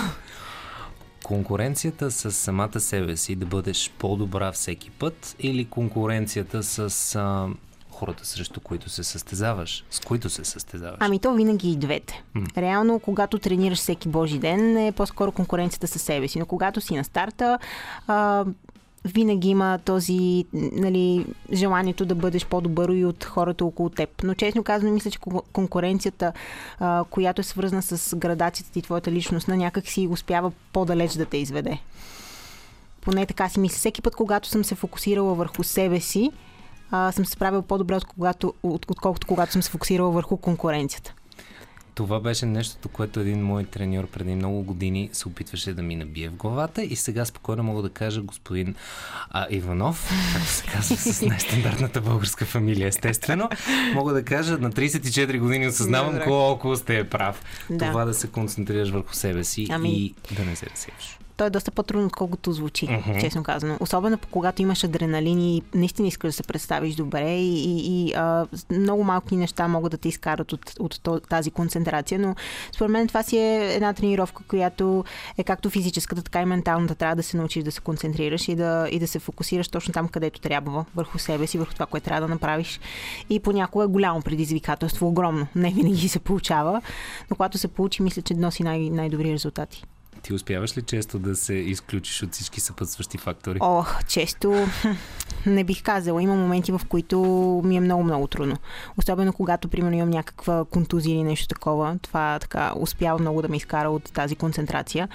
[1.25, 7.47] Конкуренцията с самата себе си да бъдеш по-добра всеки път или конкуренцията с а,
[7.91, 10.97] хората, срещу които се състезаваш, с които се състезаваш?
[10.99, 12.23] Ами то винаги и двете.
[12.35, 12.57] Mm.
[12.57, 16.39] Реално, когато тренираш всеки божи ден, е по-скоро конкуренцията със себе си.
[16.39, 17.59] Но когато си на старта,
[18.07, 18.45] а,
[19.05, 24.09] винаги има този нали, желанието да бъдеш по-добър и от хората около теб.
[24.23, 25.19] Но честно казано, мисля, че
[25.53, 26.33] конкуренцията,
[26.79, 31.25] а, която е свързана с градацията и твоята личност, на някак си успява по-далеч да
[31.25, 31.79] те изведе.
[33.01, 33.77] Поне така си мисля.
[33.77, 36.31] Всеки път, когато съм се фокусирала върху себе си,
[36.91, 41.13] а, съм се справила по-добре, от когато, от, отколкото когато съм се фокусирала върху конкуренцията.
[41.95, 46.29] Това беше нещото, което един мой треньор преди много години се опитваше да ми набие
[46.29, 48.75] в главата и сега спокойно мога да кажа господин
[49.29, 53.49] а, Иванов, както се казва с най-стандартната българска фамилия, естествено.
[53.93, 57.43] Мога да кажа, на 34 години осъзнавам колко сте прав.
[57.69, 57.87] Да.
[57.87, 59.89] Това да се концентрираш върху себе си ами...
[59.91, 63.21] и да не се разсеваш то е доста по-трудно, отколкото звучи, uh-huh.
[63.21, 63.77] честно казано.
[63.79, 68.47] Особено когато имаш адреналин и наистина искаш да се представиш добре и, и, и а,
[68.71, 72.35] много малки неща могат да те изкарат от, от тази концентрация, но
[72.75, 75.03] според мен това си е една тренировка, която
[75.37, 76.95] е както физическата, така и менталната.
[76.95, 80.07] Трябва да се научиш да се концентрираш и да, и да се фокусираш точно там,
[80.07, 82.79] където трябва, върху себе си, върху това, което трябва да направиш.
[83.29, 85.47] И понякога е голямо предизвикателство, огромно.
[85.55, 86.81] Не винаги се получава,
[87.29, 89.83] но когато се получи, мисля, че носи най- най-добри резултати.
[90.21, 93.57] Ти успяваш ли често да се изключиш от всички съпътстващи фактори?
[93.61, 94.67] Ох, често
[95.45, 96.23] не бих казала.
[96.23, 97.19] Има моменти, в които
[97.65, 98.55] ми е много-много трудно.
[98.97, 101.97] Особено когато, примерно, имам някаква контузия или нещо такова.
[102.01, 105.09] Това така успява много да ме изкара от тази концентрация.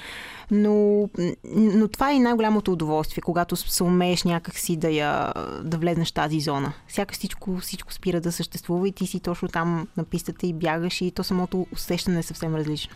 [0.50, 1.08] Но,
[1.54, 5.32] но това е най-голямото удоволствие, когато се умееш някакси да, я,
[5.62, 6.72] да влезнеш в тази зона.
[6.88, 11.00] Сякаш всичко, всичко спира да съществува и ти си точно там на пистата и бягаш
[11.00, 12.94] и то самото усещане е съвсем различно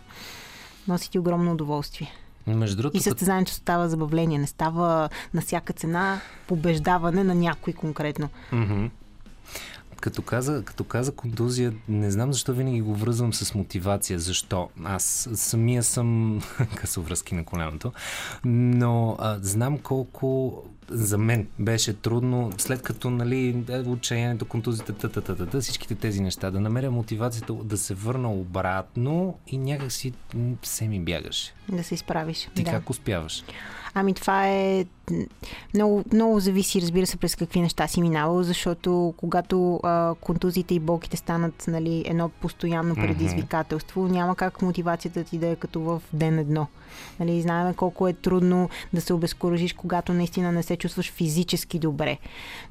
[0.89, 2.13] носи ти огромно удоволствие.
[2.47, 8.29] Между другото, и състезанието става забавление, не става на всяка цена побеждаване на някой конкретно.
[8.53, 8.91] Mm-hmm.
[10.01, 14.19] Като каза, като каза контузия, не знам защо винаги го връзвам с мотивация.
[14.19, 14.69] Защо?
[14.85, 16.41] Аз самия съм
[16.77, 17.93] късовръзки на коляното,
[18.45, 25.95] но а, знам колко за мен беше трудно, след като нали, отчаянието, контузията, та, всичките
[25.95, 30.13] тези неща, да намеря мотивацията да се върна обратно и някак си
[30.63, 31.55] се ми бягаше.
[31.69, 32.49] Да се изправиш.
[32.55, 32.71] Ти да.
[32.71, 33.45] как успяваш?
[33.95, 34.85] Ами това е
[35.75, 40.81] много, много зависи, разбира се, през какви неща си минавал, защото когато а, контузиите и
[40.81, 44.13] болките станат нали, едно постоянно предизвикателство, mm-hmm.
[44.13, 46.67] няма как мотивацията ти да е като в ден едно.
[47.21, 52.19] Нали, знаем колко е трудно да се обезкуражиш, когато наистина не се чувстваш физически добре.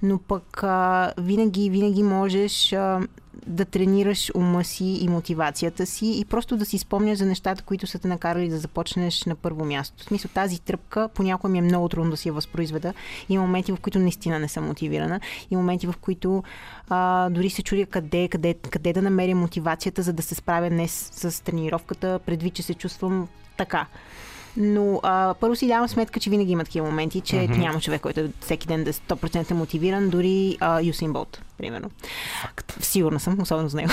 [0.04, 3.02] Но пък а, винаги, винаги можеш а,
[3.48, 7.88] да тренираш ума си и мотивацията си и просто да си спомняш за нещата, които
[7.88, 10.04] са те накарали да започнеш на първо място.
[10.04, 12.94] В смисъл тази тръпка понякога ми е много трудно да си я възпроизведа.
[13.30, 15.20] Има моменти, в които наистина не съм мотивирана.
[15.52, 16.44] И моменти, в които
[16.90, 21.10] а, дори се чудя къде, къде, къде да намеря мотивацията, за да се справя днес
[21.14, 23.28] с тренировката, предвид, че се чувствам
[23.58, 23.86] така.
[24.58, 27.58] Но а, първо си давам сметка, че винаги има такива моменти, че mm-hmm.
[27.58, 31.92] няма човек, който е всеки ден да е 100% мотивиран, дори а, Юсин Болт, примерно.
[32.42, 32.78] Факт.
[32.80, 33.92] Сигурна съм, особено с него.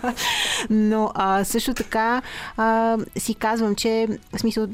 [0.70, 2.22] Но а, също така
[2.56, 4.66] а, си казвам, че в смисъл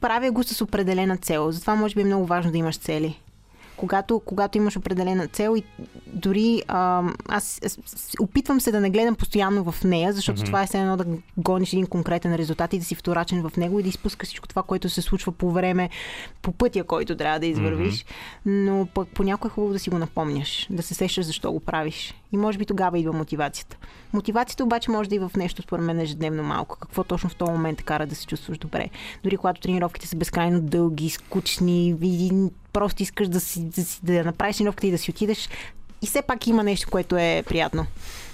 [0.00, 1.52] правя го с определена цел.
[1.52, 3.18] Затова може би е много важно да имаш цели
[3.76, 5.62] когато, когато имаш определена цел и
[6.06, 7.78] дори а, аз, аз
[8.20, 10.46] опитвам се да не гледам постоянно в нея, защото mm-hmm.
[10.46, 11.06] това е все едно да
[11.36, 14.62] гониш един конкретен резултат и да си вторачен в него и да изпускаш всичко това,
[14.62, 15.90] което се случва по време,
[16.42, 17.94] по пътя, който трябва да извървиш.
[17.94, 18.06] Mm-hmm.
[18.46, 22.14] Но пък понякога е хубаво да си го напомняш, да се сещаш защо го правиш.
[22.32, 23.76] И може би тогава идва мотивацията.
[24.12, 26.76] Мотивацията обаче може да и в нещо, според мен, ежедневно малко.
[26.80, 28.90] Какво точно в този момент кара да се чувстваш добре.
[29.24, 32.30] Дори когато тренировките са безкрайно дълги, скучни, и
[32.72, 35.48] просто искаш да, си, да, си, да направиш тренировката и да си отидеш.
[36.02, 37.86] И все пак има нещо, което е приятно.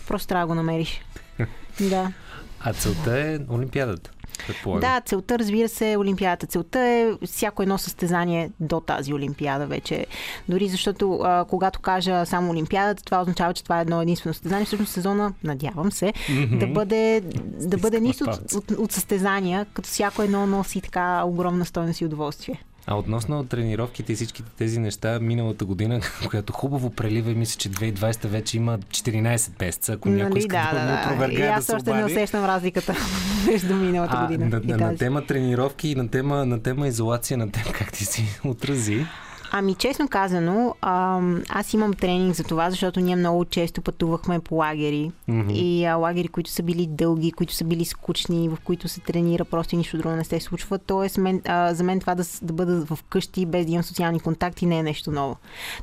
[0.09, 1.01] Просто трябва да го намериш.
[1.81, 2.13] да.
[2.61, 4.11] А целта е Олимпиадата.
[4.47, 4.80] Предполагам.
[4.80, 6.47] Да, целта, разбира се, е Олимпиадата.
[6.47, 10.07] Целта е всяко едно състезание до тази Олимпиада вече.
[10.49, 14.64] Дори защото, а, когато кажа само Олимпиадата, това означава, че това е едно единствено състезание.
[14.64, 16.59] Всъщност сезона, надявам се, mm-hmm.
[16.59, 17.20] да бъде,
[17.61, 22.05] да бъде нищо от, от, от състезания, като всяко едно носи така огромна стойност и
[22.05, 22.62] удоволствие.
[22.91, 27.70] А относно тренировките и всичките тези неща, миналата година, която хубаво прелива и мисля, че
[27.70, 31.70] 2020 вече има 14 месеца, ако някой нали, иска да, да, да да, да аз
[31.70, 32.95] още не усещам разликата
[33.47, 36.89] между миналата а, година на, и на, на тема тренировки и на тема, на тема
[36.89, 39.07] изолация, на тема как ти си отрази.
[39.53, 44.55] Ами, честно казано, а, аз имам тренинг за това, защото ние много често пътувахме по
[44.55, 45.12] лагери.
[45.28, 45.53] Mm-hmm.
[45.53, 49.44] И а, лагери, които са били дълги, които са били скучни, в които се тренира,
[49.44, 50.78] просто нищо друго не се случва.
[50.78, 54.20] Тоест, мен, а, за мен това да, да бъда в къщи без да имам социални
[54.20, 55.36] контакти не е нещо ново.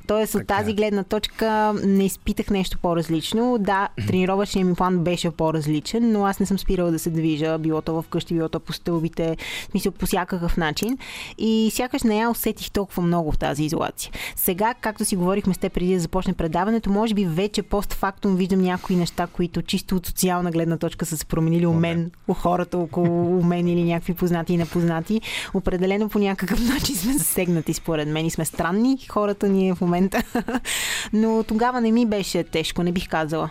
[0.08, 0.42] Тоест, така.
[0.42, 3.58] от тази гледна точка не изпитах нещо по-различно.
[3.60, 7.82] Да, тренировъчният ми план беше по-различен, но аз не съм спирала да се движа, било
[7.82, 9.38] то в къщи, било то по стълбите,
[9.68, 10.98] в смисъл по всякакъв начин.
[11.38, 14.12] И сякаш не я усетих толкова много в тази тази изолация.
[14.36, 18.62] Сега, както си говорихме с те преди да започне предаването, може би вече постфактум виждам
[18.62, 22.78] някои неща, които чисто от социална гледна точка са се променили у мен, у хората
[22.78, 25.22] около мен или някакви познати и непознати.
[25.54, 30.24] Определено по някакъв начин сме засегнати според мен и сме странни хората ние в момента.
[31.14, 33.50] Но тогава не ми беше тежко, не бих казала.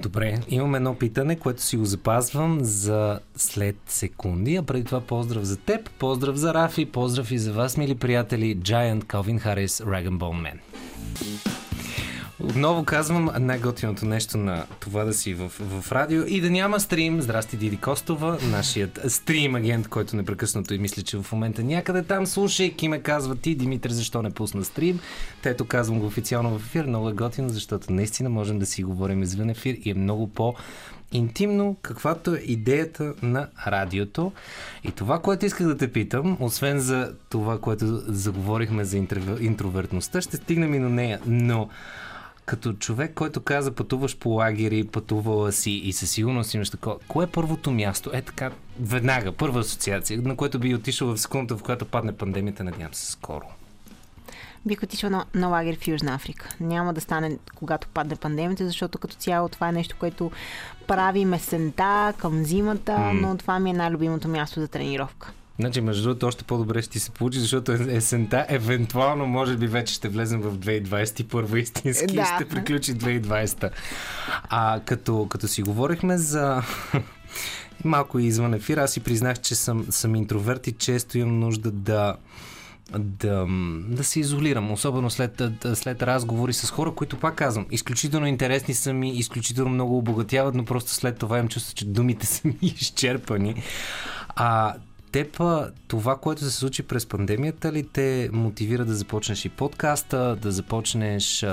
[0.00, 4.56] Добре, имам едно питане, което си го запазвам за след секунди.
[4.56, 8.56] А преди това поздрав за теб, поздрав за Рафи, поздрав и за вас, мили приятели,
[8.56, 10.58] Giant Calvin Harris, Dragon Bone Man.
[12.44, 17.22] Отново казвам най-готиното нещо на това да си в, в радио и да няма стрим.
[17.22, 22.26] Здрасти, Диди Костова, нашият стрим агент, който непрекъснато и мисля, че в момента някъде там
[22.26, 25.00] слушайки ме казва ти, Димитър, защо не пусна стрим.
[25.42, 26.84] Тето казвам го официално в ефир.
[26.84, 30.54] Много е готино, защото наистина можем да си говорим извън ефир и е много по-
[31.12, 34.32] интимно, каквато е идеята на радиото.
[34.84, 38.96] И това, което исках да те питам, освен за това, което заговорихме за
[39.40, 41.20] интровертността, ще стигнем и на нея.
[41.26, 41.68] Но
[42.46, 47.24] като човек, който каза пътуваш по лагери, пътувала си и със сигурност имаш такова, кое
[47.24, 48.10] е първото място?
[48.12, 52.64] Е така, веднага, първа асоциация, на което би отишъл в секундата, в която падне пандемията,
[52.64, 53.44] надявам се скоро.
[54.66, 56.48] Бих отишла на, на лагер в Южна Африка.
[56.60, 60.30] Няма да стане, когато падне пандемията, защото като цяло това е нещо, което
[60.86, 63.20] прави месента към зимата, mm.
[63.20, 65.32] но това ми е най-любимото място за тренировка.
[65.58, 69.94] Значи, между другото, още по-добре ще ти се получи, защото есента, евентуално, може би вече
[69.94, 72.20] ще влезем в 2021 истински да.
[72.20, 73.70] и ще приключи 2020.
[74.42, 76.62] А като, като си говорихме за
[77.84, 82.16] малко извън ефир, аз си признах, че съм, съм интроверт и често имам нужда да
[82.98, 83.46] да,
[83.88, 85.42] да се изолирам, особено след,
[85.74, 90.64] след разговори с хора, които пак казвам, изключително интересни са ми, изключително много обогатяват, но
[90.64, 93.62] просто след това им чувство, че думите са ми изчерпани.
[94.36, 94.74] А
[95.12, 95.40] теб
[95.88, 101.46] това, което се случи през пандемията ли те мотивира да започнеш и подкаста, да започнеш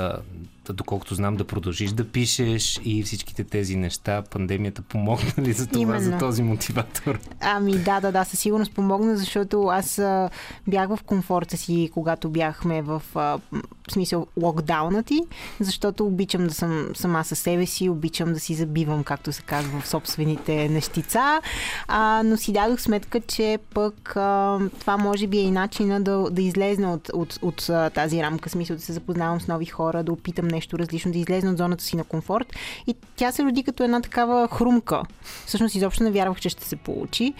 [0.73, 4.23] доколкото знам, да продължиш да пишеш и всичките тези неща.
[4.31, 6.11] Пандемията помогна ли за това, Именно.
[6.11, 7.19] за този мотиватор?
[7.39, 10.29] Ами да, да, да, със сигурност помогна, защото аз а,
[10.67, 15.21] бях в комфорта си, когато бяхме в, а, в смисъл локдауна ти,
[15.59, 19.79] защото обичам да съм сама със себе си, обичам да си забивам, както се казва,
[19.79, 21.41] в собствените нещица,
[21.87, 26.29] а, но си дадох сметка, че пък а, това може би е и начина да,
[26.31, 30.03] да излезна от, от, от, от тази рамка, смисъл да се запознавам с нови хора,
[30.03, 32.53] да опитам нещо нещо различно, да излезе от зоната си на комфорт.
[32.87, 35.03] И тя се роди като една такава хрумка.
[35.45, 37.33] Всъщност изобщо не вярвах, че ще се получи.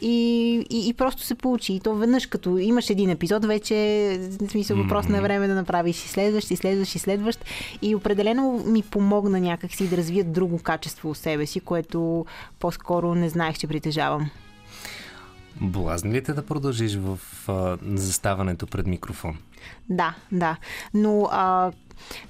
[0.00, 0.16] И,
[0.70, 1.72] и, и просто се получи.
[1.72, 3.74] И то веднъж, като имаш един епизод, вече
[4.40, 7.44] в смисъл въпрос на време да направиш и следващ, и следващ, и следващ.
[7.82, 12.26] И определено ми помогна някакси да развия друго качество у себе си, което
[12.58, 14.30] по-скоро не знаех, че притежавам.
[15.60, 19.38] Блазни ли те да продължиш в а, заставането пред микрофон?
[19.88, 20.56] Да, да.
[20.94, 21.72] Но а,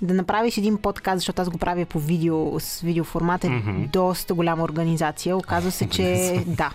[0.02, 3.90] да направиш един подкаст, защото аз го правя по видео, с видеоформат е mm-hmm.
[3.90, 5.36] доста голяма организация.
[5.36, 6.70] Оказва се, че да.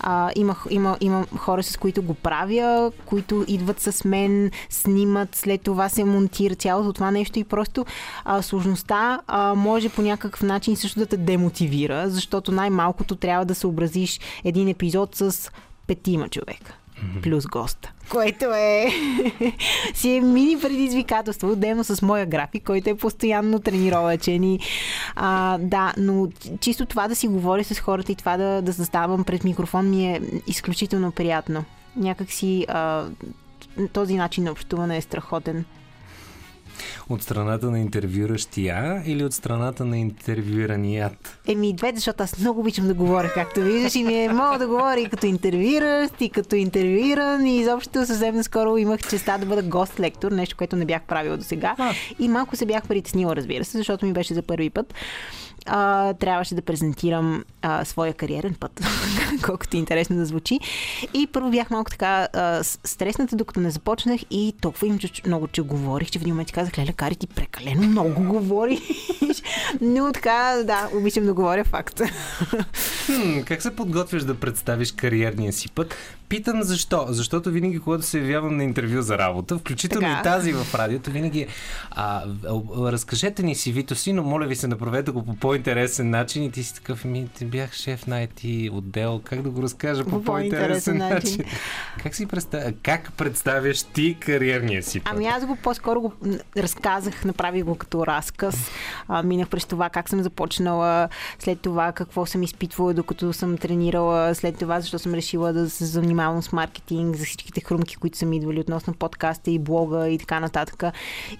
[0.00, 5.62] А, има, има, има хора, с които го правя, които идват с мен, снимат, след
[5.62, 7.86] това се монтира цялото това нещо и просто
[8.24, 13.54] а, сложността а, може по някакъв начин също да те демотивира, защото най-малкото трябва да
[13.54, 15.50] съобразиш един епизод с
[15.86, 17.22] петима човека mm-hmm.
[17.22, 17.92] плюс госта.
[18.10, 18.88] Което е
[19.94, 24.44] си е мини предизвикателство, отделно с моя график, който е постоянно тренировачен.
[24.44, 24.60] И,
[25.16, 26.28] а, да, но
[26.60, 30.06] чисто това да си говоря с хората и това да, да заставам пред микрофон ми
[30.06, 31.64] е изключително приятно.
[31.96, 33.04] Някак си а,
[33.92, 35.64] този начин на общуване е страхотен.
[37.08, 41.38] От страната на интервюращия или от страната на интервюираният?
[41.48, 44.66] Еми, двете, защото аз много обичам да говоря, както виждаш, и ми е мога да
[44.66, 49.62] говоря и като интервюиращ, и като интервюиран, и изобщо съвсем наскоро имах честа да бъда
[49.62, 51.76] гост-лектор, нещо, което не бях правила до сега.
[52.18, 54.94] И малко се бях притеснила, разбира се, защото ми беше за първи път
[55.66, 58.80] а, трябваше да презентирам а, своя кариерен път,
[59.46, 60.60] колкото е интересно да звучи.
[61.14, 65.48] И първо бях малко така а, стресната, докато не започнах и толкова им че, много,
[65.48, 68.80] че говорих, че в един момент казах, леле, кари ти прекалено много говори.
[69.80, 72.00] Но така, да, обичам да говоря факт.
[73.06, 75.94] Хм, как се подготвяш да представиш кариерния си път?
[76.28, 77.06] Питам защо.
[77.08, 80.20] Защото винаги, когато се явявам на интервю за работа, включително така.
[80.20, 81.46] и тази в радиото, винаги
[81.90, 82.24] а,
[82.76, 86.50] разкажете ни си вито си, но моля ви се, направете го по по-интересен начин и
[86.50, 90.10] ти си такъв, ми ти бях шеф на IT отдел, как да го разкажа по,
[90.10, 91.14] по по-интересен, начин?
[91.14, 91.44] начин?
[92.02, 95.12] как си представя, как представяш ти кариерния си път?
[95.14, 96.12] Ами аз го по-скоро го
[96.56, 98.70] разказах, направих го като разказ,
[99.08, 104.34] а, минах през това как съм започнала, след това какво съм изпитвала докато съм тренирала,
[104.34, 108.26] след това защо съм решила да се занимавам с маркетинг, за всичките хрумки, които са
[108.26, 110.84] ми идвали относно подкаста и блога и така нататък.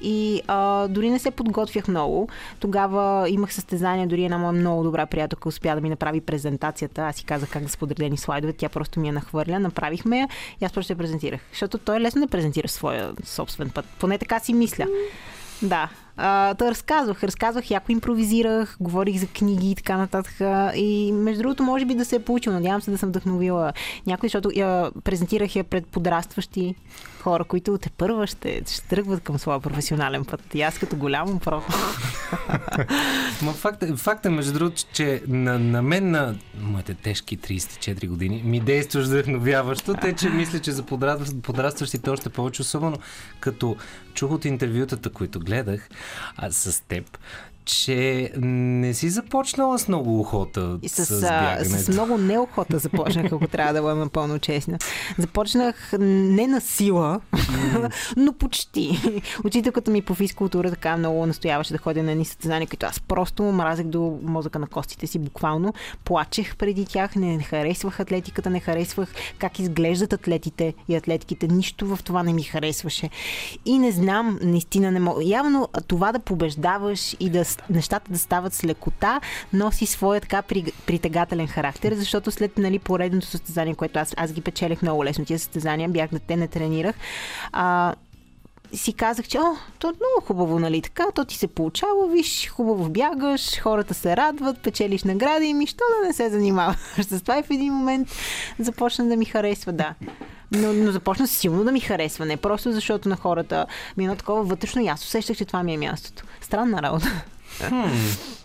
[0.03, 2.29] И а, дори не се подготвях много.
[2.61, 7.03] Тогава имах състезание, дори една моя много добра приятелка успя да ми направи презентацията.
[7.03, 10.29] Аз си казах как да са подредени слайдове, тя просто ми я нахвърля, направихме я
[10.61, 11.41] и аз просто я презентирах.
[11.51, 13.85] Защото той е лесно да презентира своя собствен път.
[13.99, 14.87] Поне така си мисля.
[15.63, 15.89] Да.
[16.17, 20.35] А, да разказвах, разказвах, яко импровизирах, говорих за книги и така нататък.
[20.75, 22.55] И между другото, може би да се е получило.
[22.55, 23.73] Надявам се да съм вдъхновила
[24.07, 26.75] някой, защото я презентирах я пред подрастващи
[27.27, 30.55] хора, които те първа ще, ще тръгват към своя професионален път.
[30.55, 31.63] И аз като голям про.
[33.43, 38.43] Ма факт, факт е, между другото, че на, на мен на моите тежки 34 години
[38.45, 40.83] ми действаш вдъхновяващо, те, че мисля, че за
[41.43, 42.97] подрастващите още повече, особено
[43.41, 43.77] като
[44.15, 45.89] чух от интервютата, които гледах
[46.37, 47.19] а, с теб,
[47.67, 51.79] че не си започнала с много охота и с, с бягането.
[51.79, 54.79] С много неохота започнах, ако трябва да бъдем напълно честна.
[55.19, 57.93] Започнах не на сила, mm.
[58.17, 59.23] но почти.
[59.45, 63.43] Учителката ми по физкултура така много настояваше да ходя на едни състезания, които аз просто
[63.43, 65.75] мразех до мозъка на костите си буквално.
[66.05, 71.49] Плачех преди тях, не харесвах атлетиката, не харесвах как изглеждат атлетите и атлетките.
[71.49, 73.11] Нищо в това не ми харесваше.
[73.65, 75.25] И не знам, наистина не мога.
[75.25, 79.21] Явно това да побеждаваш и да нещата да стават с лекота,
[79.53, 80.43] носи своя така
[80.87, 85.39] притегателен характер, защото след нали, поредното състезание, което аз, аз ги печелих много лесно, тия
[85.39, 86.97] състезания, бях дете, не тренирах,
[87.53, 87.95] а,
[88.73, 92.49] си казах, че о, то е много хубаво, нали така, то ти се получава, виж,
[92.49, 97.21] хубаво бягаш, хората се радват, печелиш награди и ми, що да не се занимаваш с
[97.21, 98.09] това и в един момент
[98.59, 99.95] започна да ми харесва, да.
[100.53, 104.17] Но, но започна силно да ми харесва, не просто защото на хората ми е едно
[104.17, 106.25] такова вътрешно и аз усещах, че това ми е мястото.
[106.41, 107.25] Странна работа.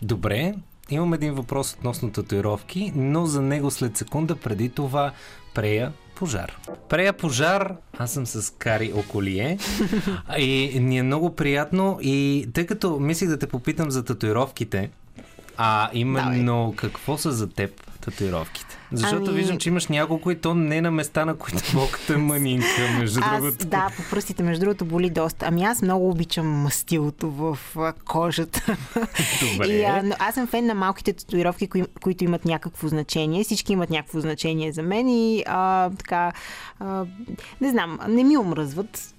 [0.02, 0.54] Добре,
[0.90, 5.12] имам един въпрос относно татуировки, но за него след секунда преди това
[5.54, 6.58] прея пожар.
[6.90, 9.58] Прея пожар, аз съм с Кари Околие
[10.38, 14.90] и ни е много приятно и тъй като мислих да те попитам за татуировките,
[15.58, 16.76] а именно Давай.
[16.76, 18.81] какво са за теб татуировките?
[18.94, 19.40] Защото ами...
[19.40, 22.68] виждам, че имаш няколко и то не на места, на които болката е манинка,
[23.00, 23.68] между аз, другото.
[23.68, 25.46] Да, по пръстите, между другото, боли доста.
[25.48, 27.58] Ами аз много обичам мастилото в
[28.06, 28.78] кожата.
[29.54, 29.68] Добре.
[29.68, 33.44] И, а, но аз съм фен на малките татуировки, кои, които имат някакво значение.
[33.44, 36.32] Всички имат някакво значение за мен и а, така,
[36.80, 37.06] а,
[37.62, 39.14] не знам, не ми омръзват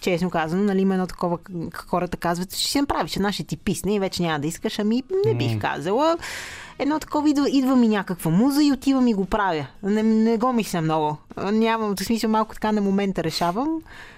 [0.00, 1.38] честно казано, нали, има едно такова,
[1.86, 5.02] хората казват, ще си направиш една, ще ти писне и вече няма да искаш, ами
[5.26, 6.16] не бих казала
[6.78, 9.66] едно такова идва, идва ми някаква муза и отивам и го правя.
[9.82, 11.16] Не, не го мисля много.
[11.52, 13.68] Нямам, в смисъл малко така на момента решавам.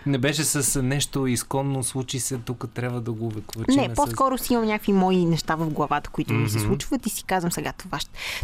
[0.06, 3.82] Не беше с нещо изконно, случи се, тук трябва да го увековечим.
[3.82, 6.42] Не, по-скоро си имам някакви мои неща в главата, които mm-hmm.
[6.42, 7.98] ми се случват и си казвам сега това,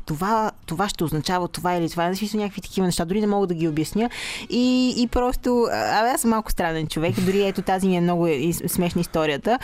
[0.06, 2.14] това, това ще означава това или това.
[2.14, 4.10] Смисъл някакви такива неща, дори не мога да ги обясня.
[4.50, 7.20] И, и просто, а, аз съм малко странен човек.
[7.20, 8.28] Дори ето тази ми е много
[8.66, 9.58] смешна историята.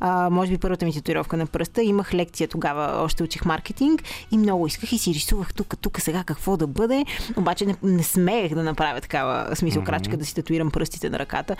[0.00, 1.82] А, може би първата ми татуировка на пръста.
[1.82, 3.93] Имах лекция тогава, още учих маркетинг
[4.30, 7.04] и много исках и си рисувах тук, тук сега какво да бъде.
[7.36, 9.86] Обаче не, не смеех да направя такава смисъл mm-hmm.
[9.86, 11.56] крачка, да си татуирам пръстите на ръката.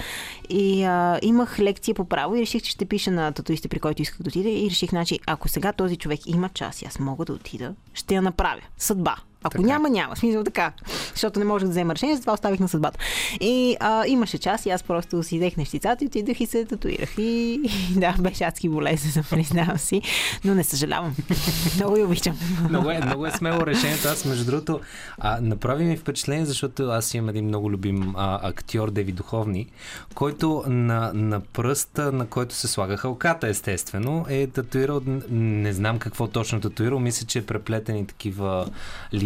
[0.49, 4.03] И а, имах лекция по право и реших, че ще пиша на татуиста, при който
[4.03, 4.49] исках да отида.
[4.49, 8.15] И реших, значи, ако сега този човек има час и аз мога да отида, ще
[8.15, 8.61] я направя.
[8.79, 9.67] Съдба Ако Така.
[9.67, 10.17] няма, няма.
[10.17, 10.73] Смисъл така.
[11.13, 12.99] Защото не можех да взема решение, затова оставих на съдбата.
[13.41, 17.19] И а, имаше час и аз просто си взех нещицата и отидох и се татуирах.
[17.19, 20.03] И, и да, беше адски болезнен, признавам си.
[20.45, 21.17] Но не съжалявам.
[21.77, 22.39] Много я обичам.
[22.69, 24.09] много, е, много е смело решението.
[24.09, 24.81] Аз, между другото,
[25.19, 29.67] а, направи ми впечатление, защото аз имам един много любим а, актьор, Деви Духовни,
[30.15, 36.27] който на, на пръста, на който се слага халката, естествено, е татуирал, не знам какво
[36.27, 38.67] точно татуирал, мисля, че е преплетени такива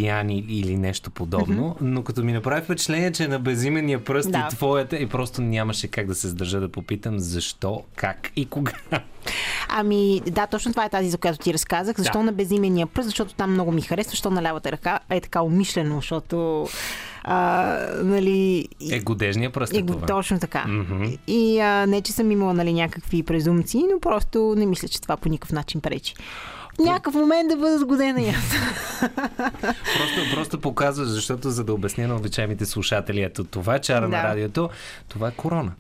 [0.09, 4.49] лияни или нещо подобно, но като ми направи впечатление, че е на безименния пръст Да.
[4.53, 8.73] и твоята, и просто нямаше как да се сдържа да попитам защо, как и кога.
[9.69, 11.97] Ами, да, точно това е тази, за която ти разказах.
[11.97, 12.25] Защо Да.
[12.25, 13.07] на безименния пръст?
[13.07, 14.11] Защото там много ми харесва.
[14.11, 16.69] Защо на лявата ръка е така умишлено, защото
[17.25, 17.67] а,
[18.03, 18.69] нали...
[18.91, 20.07] Е годежния пръст е, това.
[20.07, 20.65] точно така.
[20.69, 21.05] Мгм.
[21.27, 25.17] И а, не, че съм имала нали, някакви презумции, но просто не мисля, че това
[25.17, 26.15] по никакъв начин пречи.
[26.79, 28.55] Някакъв момент да бъда сгодена и аз.
[29.99, 34.23] Просто, просто показва, защото за да обясня на обичайните слушатели, ето това чара на Да.
[34.23, 34.71] радиото,
[35.09, 35.73] това е корона.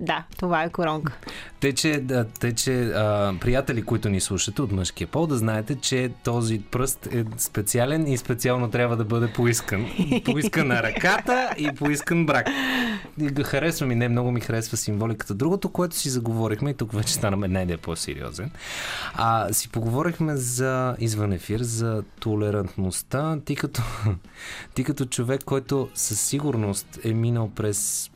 [0.00, 1.12] Да, това е коронка.
[1.60, 5.74] Тъй, че, да, тъй, че а, приятели, които ни слушате от мъжкия пол, да знаете,
[5.74, 9.86] че този пръст е специален и специално трябва да бъде поискан.
[10.24, 12.46] Поискан на ръката и поискан брак.
[13.20, 15.34] И харесва ми, не много ми харесва символиката.
[15.34, 18.50] Другото, което си заговорихме, и тук вече станаме не да е по-сериозен,
[19.14, 23.82] а, си поговорихме за извън ефир, за толерантността, ти като,
[24.74, 28.10] ти като човек, който със сигурност е минал през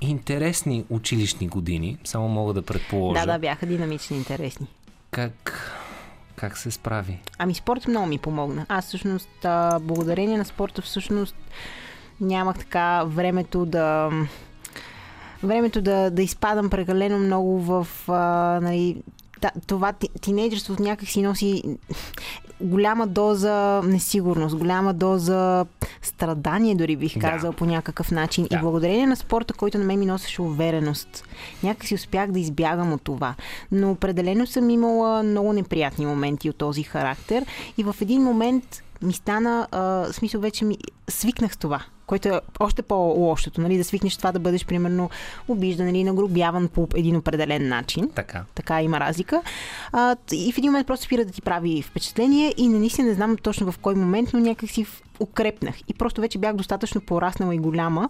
[0.00, 3.20] интересни училищни години, само мога да предположа.
[3.20, 4.66] Да, да, бяха динамични, интересни.
[5.10, 5.70] Как,
[6.36, 7.18] как се справи?
[7.38, 8.66] Ами спорт много ми помогна.
[8.68, 9.28] Аз всъщност,
[9.80, 11.36] благодарение на спорта, всъщност
[12.20, 14.10] нямах така времето да
[15.42, 18.12] времето да, да изпадам прекалено много в а,
[18.62, 19.02] нали,
[19.66, 21.62] това ти- тинейджерството някак си носи
[22.60, 25.64] голяма доза несигурност, голяма доза
[26.02, 27.20] страдание, дори бих Да.
[27.30, 28.46] казал по някакъв начин.
[28.50, 28.56] Да.
[28.56, 31.24] И благодарение на спорта, който на мен ми носеше увереност,
[31.62, 33.34] някак си успях да избягам от това.
[33.72, 37.46] Но определено съм имала много неприятни моменти от този характер
[37.78, 40.78] и в един момент ми стана, а, смисъл вече ми
[41.08, 45.10] свикнах с това, което е още по-лошото, нали, да свикнеш това да бъдеш примерно
[45.48, 48.10] обиждан или нагрубяван по един определен начин.
[48.14, 48.44] Така.
[48.54, 49.42] Така има разлика.
[49.92, 53.36] А, и в един момент просто спира да ти прави впечатление и наистина не знам
[53.36, 54.86] точно в кой момент, но някак си
[55.20, 55.74] укрепнах.
[55.88, 58.08] И просто вече бях достатъчно пораснала и голяма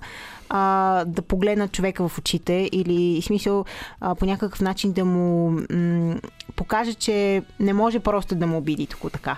[0.49, 3.65] а, да погледна човека в очите или смисъл
[4.01, 6.21] а, по някакъв начин да му м-
[6.57, 9.37] покажа, че не може просто да му обиди тук така.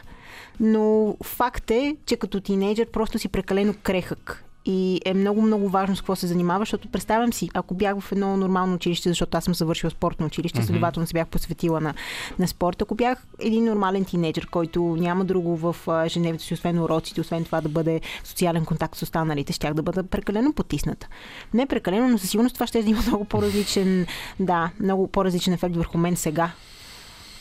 [0.61, 4.44] Но факт е, че като тинейджър просто си прекалено крехък.
[4.71, 8.12] И е много, много важно с какво се занимава, защото представям си, ако бях в
[8.12, 10.66] едно нормално училище, защото аз съм завършила спортно училище, mm-hmm.
[10.66, 11.95] следователно се бях посветила на,
[12.39, 16.79] на спорта, ако бях един нормален тинейджър, който няма друго в а, ежедневието си, освен
[16.79, 21.09] уроците, освен това да бъде социален контакт с останалите, щях да бъда прекалено потисната.
[21.55, 24.07] Не прекалено, но със сигурност това ще да има много по-различен,
[24.41, 26.51] да, много по-различен ефект върху мен сега.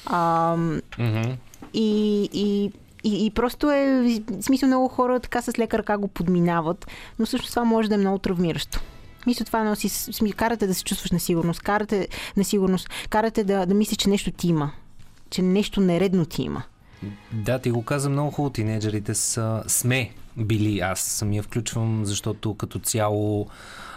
[0.06, 1.32] Ам, Мгм.
[1.74, 2.72] и, и,
[3.08, 6.88] и, и просто е, в смисъл много хора така с лека ръка го подминават,
[7.20, 8.82] но всъщност това може да е много травмиращо.
[9.28, 13.98] Мисля, това носи, сми, карате да се чувстваш несигурност, карате, несигурност, карате да, да мислиш,
[13.98, 14.72] че нещо ти има,
[15.30, 16.64] че нещо нередно ти има.
[17.34, 18.54] Да, ти го каза много хубаво.
[18.54, 20.80] Тинейджерите са, сме били.
[20.80, 23.48] Аз самия включвам, защото като цяло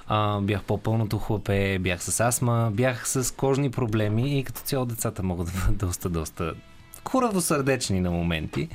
[0.07, 5.23] а, бях по-пълното хлапе, бях с астма, бях с кожни проблеми и като цяло децата
[5.23, 6.55] могат да бъдат доста, доста
[7.11, 8.69] хуравосърдечни на моменти,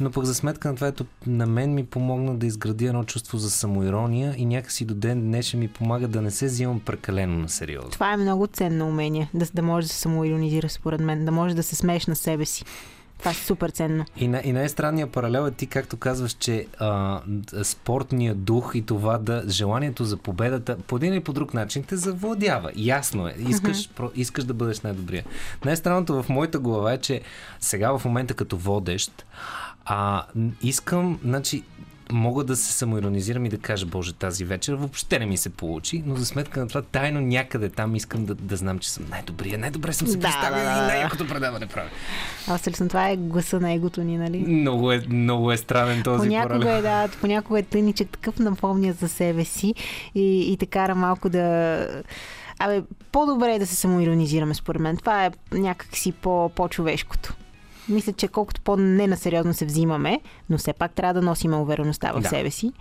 [0.00, 3.38] но пък за сметка на това, ето, на мен ми помогна да изградя едно чувство
[3.38, 7.48] за самоирония и някакси до ден днешен ми помага да не се взимам прекалено на
[7.48, 7.90] сериозно.
[7.90, 11.54] Това е много ценно умение, да, да можеш да се самоиронизираш според мен, да можеш
[11.54, 12.64] да се смееш на себе си.
[13.20, 14.04] Това е супер ценно.
[14.16, 17.20] И, на, и най-странният паралел е ти, както казваш, че а,
[17.62, 21.96] спортният дух и това да, желанието за победата по един или по друг начин те
[21.96, 22.70] завладява.
[22.76, 23.34] Ясно е.
[23.48, 23.92] Искаш, mm-hmm.
[23.92, 25.24] про, искаш да бъдеш най-добрия.
[25.64, 27.20] Най-странното в моята глава е, че
[27.60, 29.26] сега в момента като водещ,
[29.84, 30.24] а,
[30.62, 31.62] искам, значи,
[32.12, 36.02] мога да се самоиронизирам и да кажа, Боже, тази вечер въобще не ми се получи,
[36.06, 39.58] но за сметка на това тайно някъде там искам да, да знам, че съм най-добрия.
[39.58, 41.88] Най-добре съм се Да, представил да, да, и най-якото предаване правя.
[42.48, 44.38] Аз лично това е гласа на егото ни, нали?
[44.38, 46.78] Много е, много е странен този Понякога паралел.
[46.78, 49.74] е, да, понякога е тъничък, такъв напомня за себе си
[50.14, 51.86] и, и те кара малко да...
[52.58, 52.82] Абе,
[53.12, 54.96] по-добре е да се самоиронизираме, според мен.
[54.96, 57.34] Това е някакси по, по-човешкото.
[57.90, 60.20] Мисля, че колкото по-ненасериозно се взимаме,
[60.50, 62.28] но все пак трябва да носим увереността в Да.
[62.28, 62.72] себе си.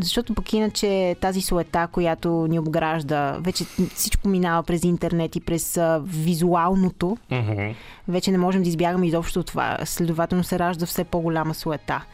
[0.00, 3.64] Защото пък иначе тази суета, която ни обгражда, вече
[3.94, 7.68] всичко минава през интернет и през а, визуалното, Мгм.
[8.08, 9.78] вече не можем да избягаме изобщо от това.
[9.84, 12.04] Следователно се ражда все по-голяма суета.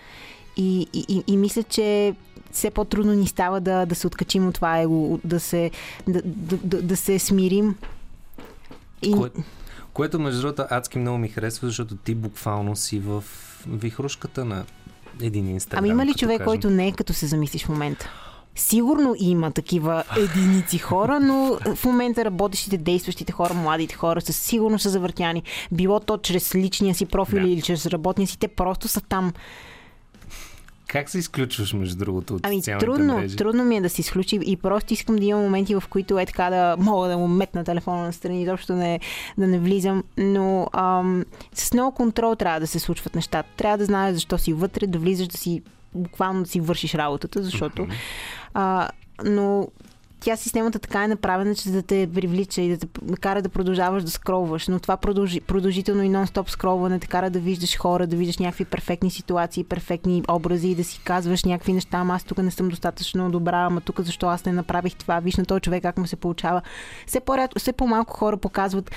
[0.56, 2.14] И, и, и, и мисля, че
[2.52, 5.70] все по-трудно ни става да, да се откачим от това его, да се,
[6.08, 7.76] да, да, да, да се смирим.
[9.02, 9.12] И...
[9.12, 9.30] Кое,
[9.96, 13.24] което, между другото, адски много ми харесва, защото ти буквално си в
[13.68, 14.64] вихрушката на
[15.22, 15.84] един инстаграм.
[15.84, 16.46] Ами има ли човек, кажем?
[16.46, 18.10] който не е като се замислиш в момента?
[18.54, 24.78] Сигурно има такива единици хора, но в момента работещите, действащите хора, младите хора са сигурно
[24.78, 25.42] са завъртяни.
[25.72, 27.48] Било то чрез личния си профил да.
[27.48, 29.32] или чрез работния си, те просто са там.
[30.86, 33.36] Как се изключваш, между другото, от ами, трудно, мрежи?
[33.36, 36.26] трудно ми е да се изключи и просто искам да имам моменти, в които е
[36.26, 39.00] така да мога да му метна телефона на страни, изобщо не,
[39.38, 41.24] да не влизам, но ам,
[41.54, 43.48] с много контрол трябва да се случват нещата.
[43.56, 45.62] Трябва да знаеш защо си вътре, да влизаш, да си
[45.94, 47.94] буквално да си вършиш работата, защото mm-hmm.
[48.54, 48.88] а,
[49.24, 49.68] но
[50.26, 52.86] тя системата така е направена, че да те привлича и да те
[53.20, 54.68] кара да продължаваш да скролваш.
[54.68, 58.64] Но това продължи, продължително и нон-стоп скролване те кара да виждаш хора, да виждаш някакви
[58.64, 61.98] перфектни ситуации, перфектни образи и да си казваш някакви неща.
[61.98, 65.20] Ама аз тук не съм достатъчно добра, ама тук защо аз не направих това?
[65.20, 66.62] Виж на този човек как му се получава.
[67.06, 68.90] Все, по все по-малко хора показват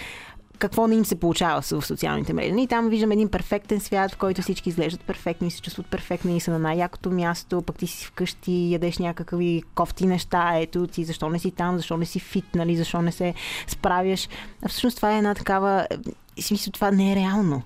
[0.60, 2.54] какво не им се получава в социалните мрежи.
[2.58, 6.36] И там виждам един перфектен свят, в който всички изглеждат перфектно и се чувстват перфектно
[6.36, 11.04] и са на най-якото място, пък ти си вкъщи, ядеш някакви кофти неща, ето ти,
[11.04, 13.34] защо не си там, защо не си фит, нали, защо не се
[13.68, 14.30] справяш.
[14.66, 15.88] А всъщност това е една такава
[16.42, 17.62] в смисъл това не е реално.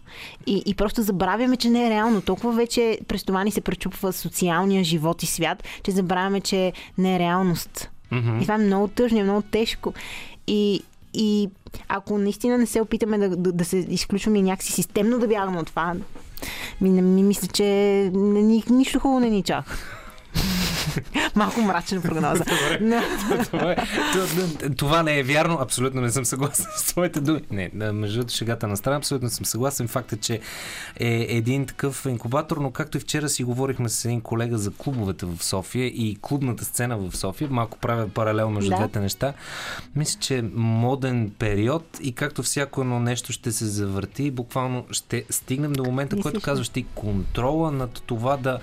[0.47, 2.21] И, и просто забравяме, че не е реално.
[2.21, 7.15] Толкова вече през това ни се пречупва социалния живот и свят, че забравяме, че не
[7.15, 7.89] е реалност.
[8.11, 8.39] Mm-hmm.
[8.39, 9.93] И това е много тъжно, е много тежко.
[10.47, 10.83] И,
[11.13, 11.49] и
[11.87, 15.67] ако наистина не се опитаме да, да, да се изключваме някакси системно да бягаме от
[15.67, 15.95] това,
[16.81, 17.63] ми, ми мисля, че
[18.13, 19.77] ни, нищо хубаво не ни чака.
[21.35, 22.45] Малко мрачна прогноза.
[24.77, 25.57] това, не е вярно.
[25.61, 27.41] Абсолютно не съм съгласен с твоите думи.
[27.51, 29.87] Не, между другото, шегата на страна, абсолютно съм съгласен.
[29.87, 30.39] Факт е, че
[30.99, 35.25] е един такъв инкубатор, но както и вчера си говорихме с един колега за клубовете
[35.25, 38.77] в София и клубната сцена в София, малко правя паралел между да.
[38.77, 39.33] двете неща.
[39.95, 45.25] Мисля, че е моден период и както всяко едно нещо ще се завърти, буквално ще
[45.29, 48.59] стигнем до момента, който казваш ти контрола над това да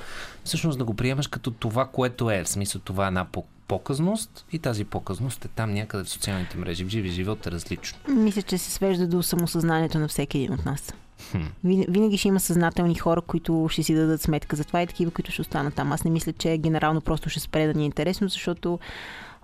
[0.50, 2.44] всъщност да го приемаш като това, което е.
[2.44, 3.26] В смисъл това е една
[3.68, 6.84] показност и тази показност е там някъде в социалните мрежи.
[6.84, 7.98] В живи живот е различно.
[8.08, 10.94] Мисля, че се свежда до самосъзнанието на всеки един от нас.
[11.30, 11.38] Хм.
[11.64, 15.32] Винаги ще има съзнателни хора, които ще си дадат сметка за това и такива, които
[15.32, 15.92] ще останат там.
[15.92, 18.78] Аз не мисля, че генерално просто ще спре да ни е интересно, защото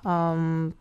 [0.07, 0.72] ам,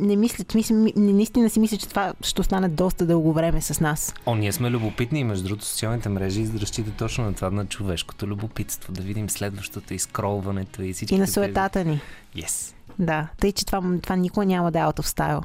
[0.00, 4.14] не мисля, мисля, наистина си мисля, че това ще остане доста дълго време с нас.
[4.26, 8.26] О, ние сме любопитни и между другото социалните мрежи разчитат точно на това, на човешкото
[8.26, 11.14] любопитство, да видим следващото изкролването и всички.
[11.14, 12.00] И на суетата ни.
[12.36, 12.74] Yes.
[12.98, 15.44] Да, тъй, че това, това никога няма да е out of style.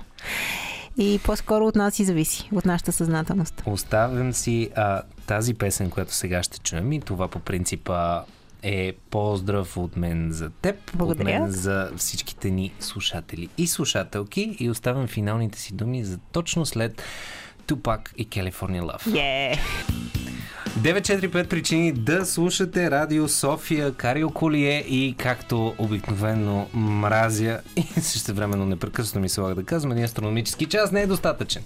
[0.97, 3.63] И по-скоро от нас и зависи, от нашата съзнателност.
[3.65, 8.21] Оставям си а, тази песен, която сега ще чуем и това по принципа
[8.63, 11.35] е поздрав от мен за теб, Благодаря.
[11.35, 16.65] от мен за всичките ни слушатели и слушателки и оставям финалните си думи за точно
[16.65, 17.03] след
[17.67, 19.07] Тупак и California Love.
[19.07, 20.26] Yeah.
[20.67, 28.65] 945 причини да слушате Радио София, Карио Колие и както обикновено мразя и също времено
[28.65, 31.63] непрекъснато ми се лага да казвам, един астрономически час не е достатъчен.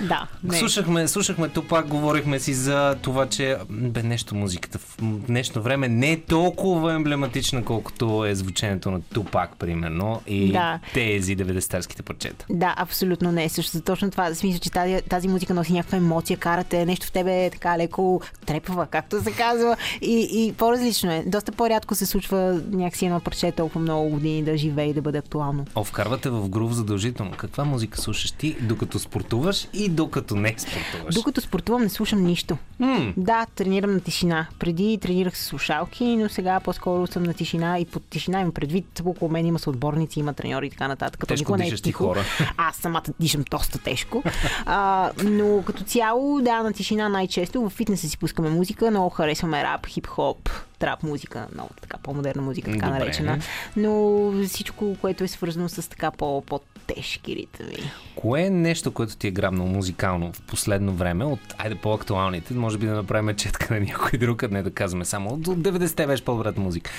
[0.00, 0.28] Да.
[0.44, 0.58] Не.
[0.58, 6.12] Слушахме, слушахме Тупак, говорихме си за това, че бе нещо музиката в днешно време не
[6.12, 10.80] е толкова емблематична, колкото е звученето на Тупак, примерно, и да.
[10.94, 12.46] тези 90-тарските парчета.
[12.50, 13.48] Да, абсолютно не.
[13.48, 14.34] Също точно това.
[14.34, 18.22] Смисъл, че тази, тази музика носи някаква емоция, карате нещо в тебе е така леко
[18.46, 19.76] трепва, както се казва.
[20.00, 21.24] И, и по-различно е.
[21.26, 25.18] Доста по-рядко се случва някакси едно парче толкова много години да живее и да бъде
[25.18, 25.66] актуално.
[25.74, 27.32] О, вкарвате в грув задължително.
[27.36, 31.14] Каква музика слушаш ти, докато спортуваш и докато не спортуваш?
[31.14, 32.58] Докато спортувам, не слушам нищо.
[32.80, 33.12] Mm.
[33.16, 34.46] Да, тренирам на тишина.
[34.58, 39.02] Преди тренирах с слушалки, но сега по-скоро съм на тишина и под тишина имам предвид.
[39.04, 41.20] Около мен има съотборници, има треньори и така нататък.
[41.20, 42.04] Като тежко не е тихо.
[42.04, 42.20] хора.
[42.56, 44.22] Аз самата дишам доста тежко.
[44.66, 47.62] а, но като цяло, да, на тишина най-често.
[47.62, 48.90] В фитнеса си пускаме музика.
[48.90, 52.98] Много харесваме рап, хип-хоп, трап музика, много така по-модерна музика, така Добре.
[52.98, 53.38] наречена.
[53.76, 57.90] Но всичко, което е свързано с така по-тежки ритми.
[58.16, 62.78] Кое е нещо, което ти е грабнало музикално в последно време от, айде по-актуалните, може
[62.78, 66.60] би да направим четка на някой друг, не да казваме само от 90-те беше по-добрата
[66.60, 66.90] музика.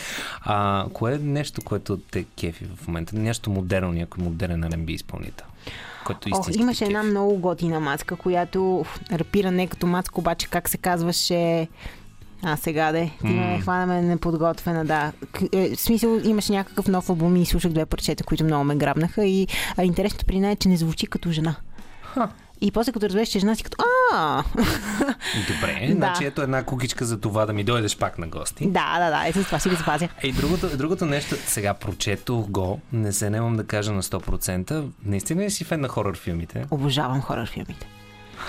[0.41, 3.15] А, кое е нещо, което те кефи в момента?
[3.15, 5.45] Нещо модерно, някой модерен R&B изпълнител?
[6.05, 10.77] Който Ох, имаше една много готина мацка, която рапира не като мацка, обаче как се
[10.77, 11.67] казваше
[12.43, 13.11] а, сега де.
[13.21, 13.51] Ти mm.
[13.51, 15.11] ме хванаме неподготвена, да.
[15.53, 19.25] Е, в смисъл, имаше някакъв нов албум и слушах две парчета, които много ме грабнаха.
[19.25, 19.47] И
[19.77, 21.55] а, интересното при нея е, че не звучи като жена.
[22.01, 22.29] Ха.
[22.61, 23.77] И после като разбереш, че жена си като
[24.13, 24.43] а
[25.47, 25.93] Добре, Да.
[25.95, 28.65] значи ето една кукичка за това да ми дойдеш пак на гости.
[28.67, 30.09] Да, да, да, ето това си го запазя.
[30.23, 34.87] И другото, другото нещо, сега прочетох го, не се немам да кажа на 100%.
[35.05, 36.65] Наистина ли си фен на хорър филмите?
[36.71, 37.87] Обожавам хорър филмите.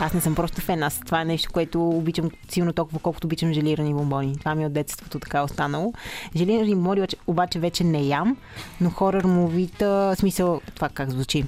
[0.01, 3.53] Аз не съм просто фен, аз това е нещо, което обичам силно толкова, колкото обичам
[3.53, 4.39] желирани бомбони.
[4.39, 5.93] Това ми е от детството така останало.
[6.37, 8.37] Желирани бомбони обаче, вече не ям,
[8.81, 11.45] но хорър мувита, смисъл, това как звучи,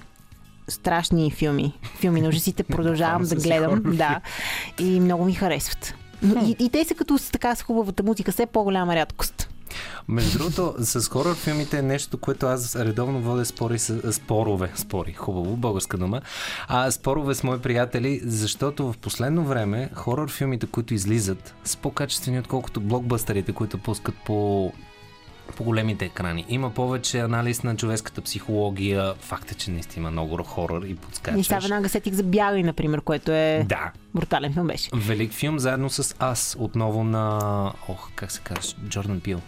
[0.69, 4.21] страшни филми, филми на ужасите, продължавам да гледам, да,
[4.79, 5.95] и много ми харесват.
[6.23, 9.49] Но и, и те са като с така с хубавата музика, все по-голяма рядкост.
[10.09, 15.13] Между другото, с хорър филмите е нещо, което аз редовно водя спори с, спорове, спори,
[15.13, 16.21] хубаво, българска дума,
[16.69, 22.39] а спорове с мои приятели, защото в последно време хорър филмите, които излизат, са по-качествени,
[22.39, 24.73] отколкото блокбъстерите, които пускат по
[25.57, 26.45] по големите екрани.
[26.49, 29.15] Има повече анализ на човешката психология.
[29.21, 31.47] Факт е, че наистина има много хорър и И подскачаш.
[31.47, 34.91] сега веднага сетих за Бягай, например, което е Да, брутален филм беше.
[34.95, 37.39] Велик филм заедно с Аз, отново на...
[37.89, 38.79] Ох, как се казва?
[38.89, 39.41] Джордан Пил.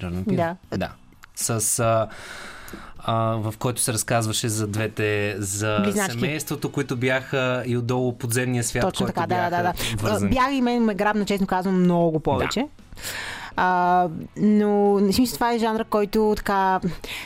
[0.00, 0.36] Джордан Пил?
[0.36, 0.56] Да.
[0.76, 0.90] Да.
[1.34, 1.78] С...
[1.78, 2.08] А,
[2.98, 6.12] а, в който се разказваше за двете, за Близначки.
[6.12, 10.02] семейството, които бяха и отдолу подземния свят, Точно който така, да, бяха да, да.
[10.02, 10.30] вързани.
[10.30, 12.66] Бяга и мен ме грабна, честно казвам, много повече.
[13.56, 16.80] А, но смисъл това е жанра, който така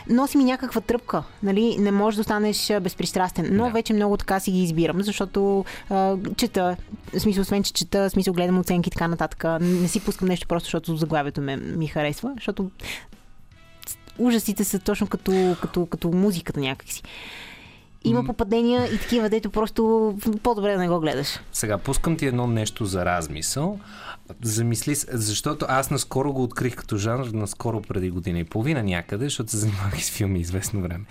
[0.08, 1.22] носи ми някаква тръпка.
[1.42, 1.76] Нали?
[1.78, 3.48] Не можеш да останеш безпристрастен.
[3.52, 3.70] Но Да.
[3.70, 6.76] вече много така си ги избирам, защото а, чета,
[7.14, 9.44] в смисъл, освен че чета, в смисъл гледам оценки и така нататък.
[9.60, 12.70] Не си пускам нещо просто, защото заглавието ме, ми харесва, защото
[14.18, 17.02] ужасите са точно като, като, като музиката някакси.
[18.04, 21.40] Има попадения и такива, дето просто по-добре да не го гледаш.
[21.52, 23.78] Сега пускам ти едно нещо за размисъл.
[24.42, 29.24] Замисли, се, защото аз наскоро го открих като жанр, наскоро преди година и половина някъде,
[29.24, 31.04] защото се занимавах с филми известно време.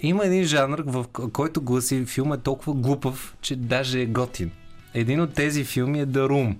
[0.00, 4.50] Има един жанр, в който гласи филм е толкова глупав, че даже е готин.
[4.94, 6.56] Един от тези филми е The Room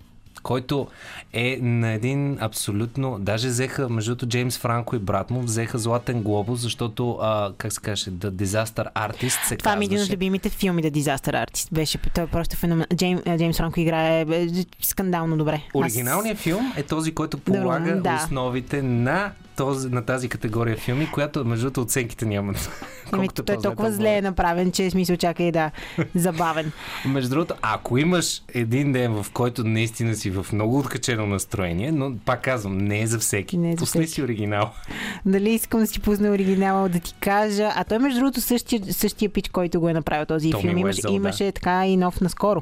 [0.48, 0.86] който
[1.32, 3.18] е на един абсолютно...
[3.20, 7.72] Даже взеха, между другото, Джеймс Франко и брат му взеха Златен глобус, защото, а, как
[7.72, 11.46] се каже, The Disaster Artist се Това ми е един от любимите филми The Disaster
[11.46, 11.68] Artist.
[11.72, 12.86] Беше, той е просто феномен.
[12.94, 14.48] Джейм, Джеймс Франко играе е,
[14.80, 15.62] скандално добре.
[15.74, 18.20] Оригиналният филм е този, който полага да.
[18.24, 22.70] основите на, този, на тази категория филми, която между другото оценките нямат.
[23.12, 25.70] Ами, Колкото той е толкова зле е направен, че смисъл чака и да
[26.14, 26.72] забавен.
[27.06, 32.16] Между другото, ако имаш един ден, в който наистина си в много откачено настроение, но
[32.24, 33.56] пак казвам, не е за всеки.
[33.58, 34.14] Не е за Пусни всеки.
[34.14, 34.70] си оригинал.
[35.26, 37.72] Дали искам да си пусна оригинала да ти кажа.
[37.74, 40.82] А той, между другото, същия, същия пич, който го е направил този Томи филм.
[40.82, 41.16] Уезъл, да.
[41.16, 42.60] имаше така и нов наскоро.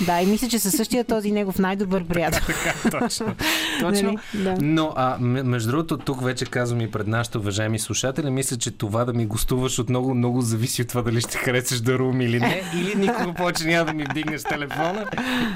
[0.00, 2.54] Да, и мисля, че със същия този негов най-добър приятел.
[3.00, 3.26] Точно.
[3.80, 4.12] Точно.
[4.34, 4.44] Нали?
[4.44, 4.56] Да.
[4.60, 9.04] Но, а, между другото, тук вече казвам и пред нашите уважаеми слушатели, мисля, че това
[9.04, 12.40] да ми гостуваш от много, много зависи от това дали ще харесаш да рум или
[12.40, 12.62] не.
[12.76, 15.04] Или никога повече няма да ми вдигнеш телефона.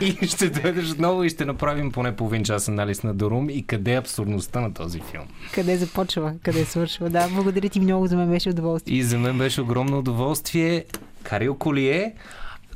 [0.00, 3.92] И ще дойдеш отново и ще направим поне половин час анализ на Дорум и къде
[3.92, 5.24] е абсурдността на този филм.
[5.54, 7.10] Къде започва, къде свършва.
[7.10, 8.96] Да, благодаря ти много, за мен беше удоволствие.
[8.96, 10.84] И за мен беше огромно удоволствие.
[11.22, 12.14] Карил Колие,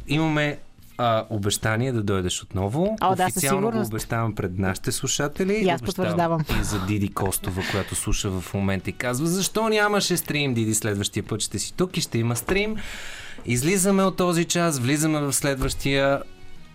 [0.09, 0.59] имаме
[0.99, 2.97] а, обещание да дойдеш отново.
[3.01, 5.53] О, да, Официално го обещавам пред нашите слушатели.
[5.53, 6.41] И аз потвърждавам.
[6.61, 11.23] И за Диди Костова, която слуша в момента и казва, защо нямаше стрим, Диди, следващия
[11.23, 12.77] път ще си тук и ще има стрим.
[13.47, 16.23] Излизаме от този час, влизаме в следващия.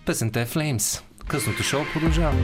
[0.06, 1.02] Песента е Flames.
[1.28, 2.38] Късното шоу продължава.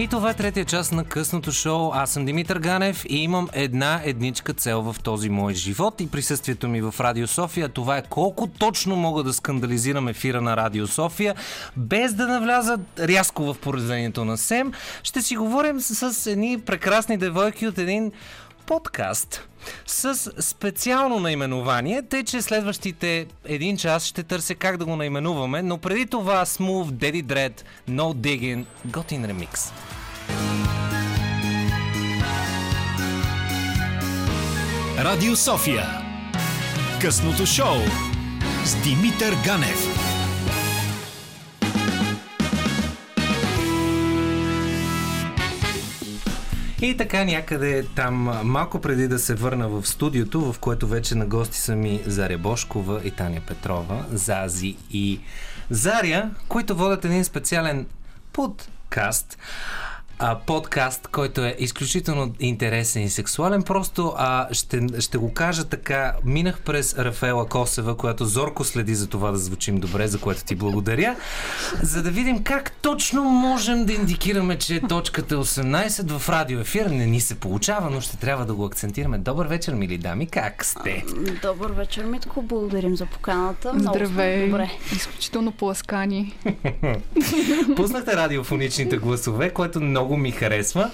[0.00, 1.90] И това е третия част на късното шоу.
[1.94, 6.68] Аз съм Димитър Ганев и имам една едничка цел в този мой живот и присъствието
[6.68, 7.68] ми в Радио София.
[7.68, 11.34] Това е колко точно мога да скандализирам ефира на Радио София,
[11.76, 14.72] без да навляза рязко в поразлението на СЕМ.
[15.02, 18.12] Ще си говорим с едни прекрасни девойки от един
[18.66, 19.49] подкаст
[19.86, 25.78] с специално наименование, тъй че следващите един час ще търся как да го наименуваме, но
[25.78, 29.72] преди това Smooth, Daddy Dread, No Digging, готин ремикс.
[34.98, 35.86] Радио София.
[37.00, 37.76] Късното шоу
[38.64, 39.89] с Димитър Ганев.
[46.82, 48.14] И така някъде там,
[48.44, 52.38] малко преди да се върна в студиото, в което вече на гости са ми Заря
[52.38, 55.20] Бошкова и Таня Петрова, Зази и
[55.70, 57.86] Заря, които водят един специален
[58.32, 59.38] подкаст.
[60.20, 63.62] А, подкаст, който е изключително интересен и сексуален.
[63.62, 66.14] Просто а, ще, ще го кажа така.
[66.24, 70.54] Минах през Рафаела Косева, която зорко следи за това да звучим добре, за което ти
[70.54, 71.16] благодаря,
[71.82, 76.86] за да видим как точно можем да индикираме, че точката е 18 в радиоефир.
[76.86, 79.18] Не ни се получава, но ще трябва да го акцентираме.
[79.18, 80.26] Добър вечер, мили дами.
[80.26, 81.04] Как сте?
[81.42, 82.42] Добър вечер, Митко.
[82.42, 83.72] Благодарим за поканата.
[83.74, 84.46] Много Здравей.
[84.46, 84.70] добре.
[84.92, 86.34] Изключително поласкани.
[87.76, 90.90] Пуснахте радиофоничните гласове, което много ми харесва.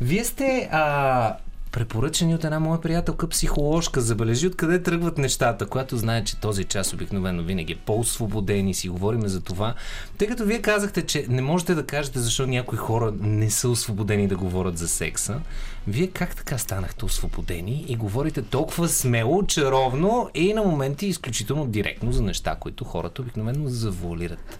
[0.00, 1.36] Вие сте а,
[1.72, 4.00] препоръчани от една моя приятелка психоложка.
[4.00, 8.88] Забележи откъде тръгват нещата, която знае, че този час обикновено винаги е по-освободен и си
[8.88, 9.74] говорим за това.
[10.18, 14.28] Тъй като вие казахте, че не можете да кажете защо някои хора не са освободени
[14.28, 15.40] да говорят за секса.
[15.86, 22.12] Вие как така станахте освободени и говорите толкова смело, чаровно и на моменти изключително директно
[22.12, 24.58] за неща, които хората обикновено завуалират?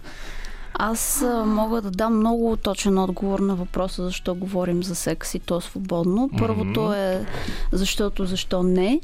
[0.83, 5.61] Аз мога да дам много точен отговор на въпроса защо говорим за секс и то
[5.61, 6.29] свободно.
[6.39, 7.25] Първото е
[7.71, 9.01] защото защо не.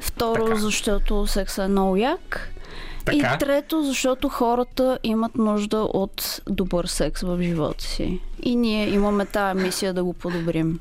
[0.00, 0.56] Второ, Така.
[0.56, 2.50] защото секса е много як.
[3.04, 3.34] Така.
[3.34, 8.20] И трето, защото хората имат нужда от добър секс в живота си.
[8.42, 10.80] И ние имаме тая мисия да го подобрим.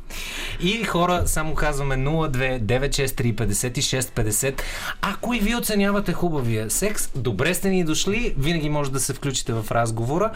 [0.61, 4.61] И хора, само казваме 02 963 56 50.
[5.01, 9.53] Ако и ви оценявате хубавия секс, добре сте ни дошли, винаги може да се включите
[9.53, 10.31] в разговора.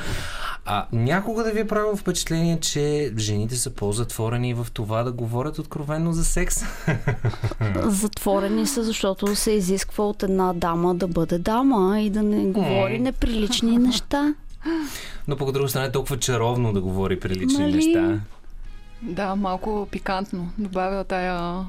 [0.65, 5.59] А някога да ви е правило впечатление, че жените са по-затворени в това да говорят
[5.59, 6.63] откровенно за секс?
[7.85, 12.99] Затворени са, защото се изисква от една дама да бъде дама и да не говори
[12.99, 14.33] неприлични неща.
[15.27, 17.75] Но по друга страна е толкова чаровно да говори прилични Нали?
[17.75, 18.19] неща.
[19.01, 20.49] Да, малко пикантно.
[20.57, 21.65] Добавя тая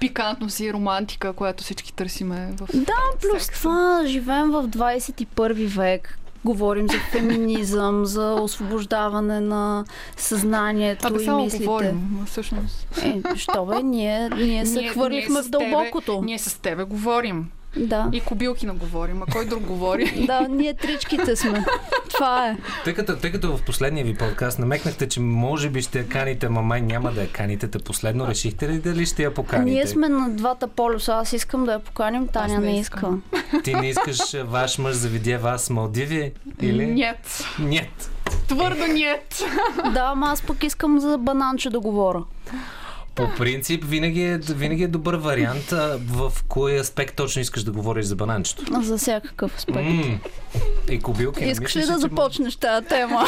[0.00, 3.52] пикантност и романтика, която всички търсиме в Да, плюс секса.
[3.52, 6.18] това живеем в 21 век.
[6.44, 9.84] Говорим за феминизъм, за освобождаване на
[10.16, 11.64] съзнанието А да и само мислите.
[11.64, 12.86] говорим, всъщност.
[12.98, 16.12] Е, що бе, ние, ние се хвърлихме с в дълбокото.
[16.12, 17.50] Тебе, ние с тебе говорим.
[17.76, 18.08] Да.
[18.12, 19.22] И кобилки на говорим.
[19.22, 20.24] А кой друг говори?
[20.26, 21.64] Да, ние тричките сме.
[22.22, 22.56] Това е.
[22.84, 26.48] Тъй като, тъй като в последния ви подкаст намекнахте, че може би ще я каните,
[26.48, 27.68] ма май няма да я каните.
[27.68, 29.70] Та последно решихте ли дали ще я поканите?
[29.70, 31.12] Ние сме на двата полюса.
[31.14, 33.22] Аз искам да я поканим, Таня не не искам.
[33.42, 33.62] иска.
[33.62, 36.32] Ти не искаш ваш мъж заведе вас Малдиви?
[36.60, 36.86] Или?
[36.86, 37.44] Нет.
[37.58, 38.10] Нет.
[38.48, 39.42] Твърдо нет.
[39.94, 42.22] Да, ама аз пък искам за бананче да говоря.
[43.14, 45.72] По принцип, винаги е, винаги е добър вариант.
[45.72, 48.82] А, в кой аспект точно искаш да говориш за бананчето?
[48.82, 49.78] За всякакъв аспект.
[49.78, 50.18] М,
[50.90, 51.44] И кобилки.
[51.44, 53.24] не Искаш ли да започнеш тази тема?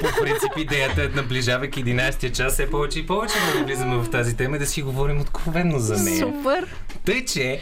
[0.00, 4.36] По принцип, идеята е наближавайки 11-я час, все повече и повече да навлизаме в тази
[4.36, 6.18] тема и да си говорим откровенно за нея.
[6.18, 6.66] Супер.
[7.04, 7.60] Тъй, че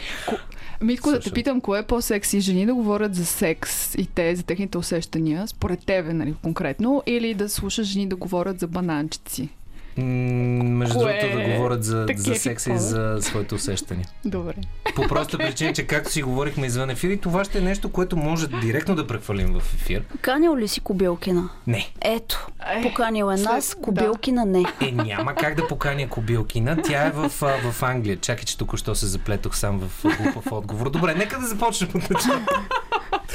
[0.81, 2.39] Митко, да те питам, кое е по-секси?
[2.39, 7.33] Жени да говорят за секс и те, за техните усещания, според тебе, нали, конкретно, или
[7.33, 9.49] да слушаш жени да говорят за бананчици?
[9.97, 14.07] Между Кое другото да е говорят за, таке за секса и за своите усещания.
[14.25, 14.53] Добре.
[14.95, 18.17] По проста причина, че както си говорихме извън ефир, и това ще е нещо, което
[18.17, 20.03] може директно да прехвърлим в ефир.
[20.21, 21.49] Канил ли си Кобилкина?
[21.67, 21.89] Не.
[22.01, 22.47] Ето,
[22.83, 24.63] поканил е нас, след- Кобилкина не.
[24.81, 26.77] Е, няма как да поканя Кобилкина.
[26.81, 27.29] Тя е в,
[27.71, 28.17] в Англия.
[28.17, 30.89] Чакай, че току-що се заплетох сам в глупав отговор.
[30.89, 32.39] Добре, нека да започнем от начало.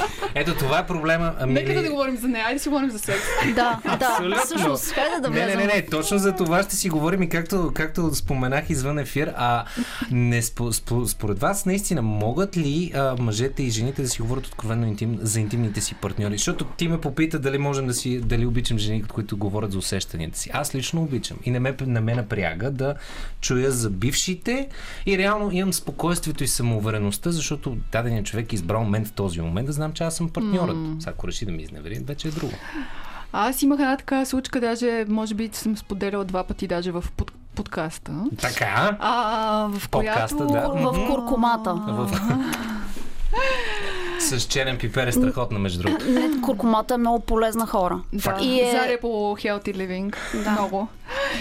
[0.34, 1.34] Ето това е проблема.
[1.40, 3.22] Ами, Нека да не говорим за нея, айде да си говорим за секс.
[3.54, 4.40] Да, да.
[4.44, 5.58] Всъщност, хайде да Не, влезем.
[5.58, 9.32] не, не, не, точно за това ще си говорим и както, както споменах извън ефир,
[9.36, 9.64] а
[10.10, 14.46] не, спо, спо, според вас наистина могат ли а, мъжете и жените да си говорят
[14.46, 16.36] откровенно интим, за интимните си партньори?
[16.36, 20.38] Защото ти ме попита дали можем да си, дали обичам жени, които говорят за усещанията
[20.38, 20.50] си.
[20.52, 22.94] Аз лично обичам и не ме, не ме напряга да
[23.40, 24.68] чуя за бившите
[25.06, 29.66] и реално имам спокойствието и самоувереността, защото даденият човек е избрал мен в този момент
[29.66, 30.76] да знам, че аз съм партньорът.
[31.00, 32.52] Сега ако реши да ми изневери, вече е друго.
[33.32, 37.32] Аз имах една така случка, даже, може би съм споделяла два пъти даже в под,
[37.54, 38.12] подкаста.
[38.40, 40.52] Така, А, в Подкаста, която...
[40.52, 40.90] да.
[40.92, 41.74] В куркумата.
[41.88, 42.20] В...
[44.26, 46.04] С черен пипер е страхотна, между другото.
[46.44, 48.00] Куркумата е много полезна хора.
[48.12, 50.16] Да, И е- Заря по Healthy Living.
[50.44, 50.50] Да.
[50.50, 50.88] Много.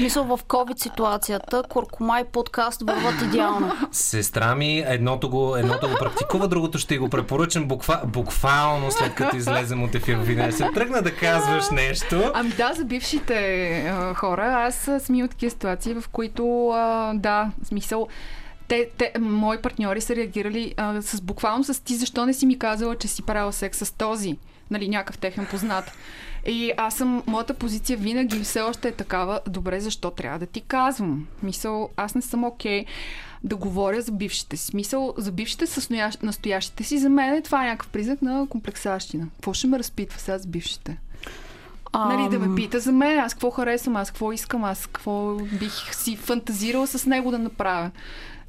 [0.02, 3.72] Мисля, в COVID ситуацията куркума и подкаст върват идеално.
[3.92, 9.38] Сестра ми едното го, едното го практикува, другото ще го препоръчам буква, буквално след като
[9.38, 10.16] излезем от ефир.
[10.16, 12.32] Винаги се тръгна да казваш нещо.
[12.34, 13.36] Ами да, за бившите
[13.90, 18.08] а, хора, аз а, съм имала такива ситуации, в които, а, да, смисъл,
[18.68, 22.60] те, те, мои партньори са реагирали а, с буквално с ти, защо не си ми
[22.60, 24.38] казала, че си правила секс с този,
[24.72, 25.92] нали, някакъв техен познат.
[26.48, 30.62] И аз съм, моята позиция винаги все още е такава, добре, защо трябва да ти
[30.62, 31.28] казвам?
[31.44, 32.88] Мисъл, аз не съм окей okay
[33.44, 34.66] да говоря за бившите си.
[34.66, 39.28] Смисъл, за бившите с настоящ- настоящите си, за мен това е някакъв признак на комплексащина.
[39.36, 40.98] Какво ще ме разпитва сега с бившите?
[41.98, 45.96] Нали, да ме пита за мен, аз какво харесвам, аз какво искам, аз какво бих
[45.96, 47.92] си фантазирала с него да направя.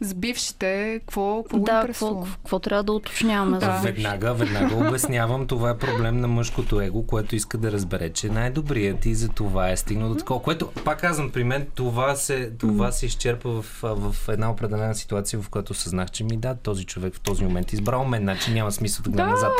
[0.00, 3.58] С бившите, какво, какво го Да, какво, какво трябва да уточняваме?
[3.58, 3.80] Да.
[3.84, 8.30] Веднага, веднага обяснявам, това е проблем на мъжкото его, което иска да разбере, че е
[8.30, 10.42] най-добрият и за това е стигнал до такова.
[10.42, 15.40] Което, пак казвам, при мен това се, това се изчерпа в, в една определена ситуация,
[15.40, 18.72] в която съзнах, че ми да, този човек в този момент избрал мен, значи няма
[18.72, 19.52] смисъл да гледам назад.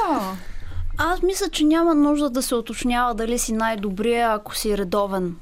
[0.99, 5.37] Аз мисля, че няма нужда да се уточнява дали си най-добрия, ако си редовен.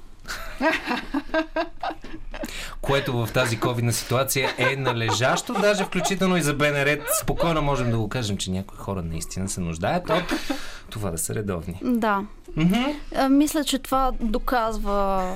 [2.81, 6.99] Което в тази ковидна ситуация е належащо, даже включително и за БНР.
[7.23, 10.33] Спокойно можем да го кажем, че някои хора наистина се нуждаят от
[10.91, 11.81] това да са редовни.
[11.83, 12.23] Да.
[13.15, 15.33] А, Мисля, че това доказва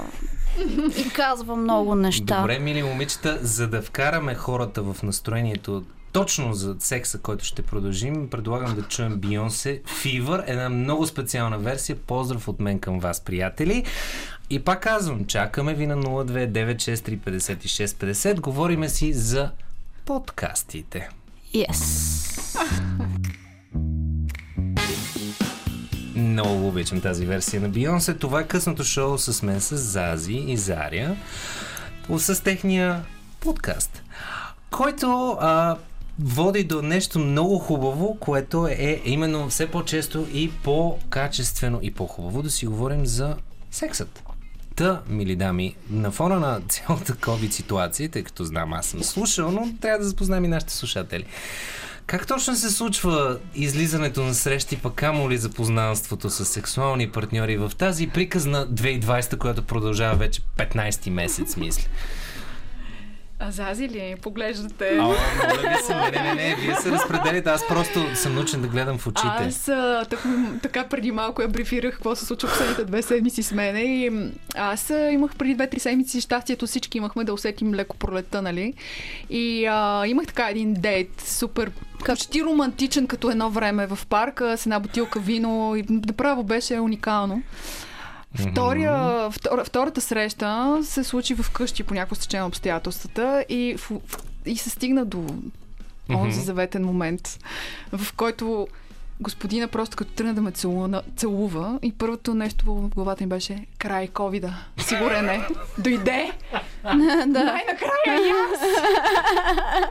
[0.98, 2.40] и казва много неща.
[2.40, 5.84] Добре, мили момичета, за да вкараме хората в настроението
[6.18, 11.96] точно за секса, който ще продължим, предлагам да чуем Бионсе Fever, една много специална версия.
[11.96, 13.84] Поздрав от мен към вас, приятели.
[14.50, 18.40] И пак казвам, чакаме ви на 029635650.
[18.40, 19.50] Говориме си за
[20.04, 21.08] подкастите.
[21.54, 22.58] Yes.
[26.16, 28.14] Много обичам тази версия на Бионсе.
[28.14, 31.16] Това е късното шоу с мен, с Зази и Заря.
[32.16, 33.04] С техния
[33.40, 34.02] подкаст,
[34.70, 35.76] който а,
[36.22, 42.50] води до нещо много хубаво, което е именно все по-често и по-качествено и по-хубаво да
[42.50, 43.36] си говорим за
[43.70, 44.22] сексът.
[44.76, 49.50] Та, мили дами, на фона на цялата COVID ситуация, тъй като знам, аз съм слушал,
[49.50, 51.24] но трябва да запознаем и нашите слушатели.
[52.06, 57.72] Как точно се случва излизането на срещи, пък камо ли запознанството с сексуални партньори в
[57.78, 61.88] тази приказна 2020, която продължава вече 15 месец, мисля?
[63.40, 64.96] А зази ли поглеждате?
[64.98, 65.16] А, моля
[65.76, 69.06] ви се, не, не, не, вие се разпределите, аз просто съм научен да гледам в
[69.06, 69.28] очите.
[69.28, 70.24] Аз а, так,
[70.62, 74.90] така преди малко я брифирах какво се случва последните две седмици с мене и аз
[74.90, 78.74] имах преди две-три седмици щастието всички имахме да усетим леко пролета, нали?
[79.30, 81.70] И а, имах така един дейт, супер
[82.04, 87.42] почти романтичен като едно време в парка с една бутилка вино и направо беше уникално.
[88.34, 93.90] Втория, втора, втората среща се случи в къщи по някакво стечение обстоятелствата и, в,
[94.46, 95.26] и се стигна до
[96.10, 97.38] онзи заветен момент,
[97.92, 98.68] в който
[99.20, 103.66] господина просто като тръгна да ме целува, целува и първото нещо в главата ми беше
[103.78, 104.54] край ковида.
[104.78, 105.46] Сигурен е.
[105.78, 106.32] Дойде.
[107.26, 107.44] да.
[107.44, 108.60] Най-накрая и аз.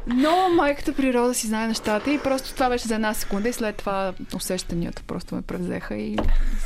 [0.07, 3.75] Но майката природа си знае нещата и просто това беше за една секунда и след
[3.75, 6.17] това усещанията просто ме превзеха и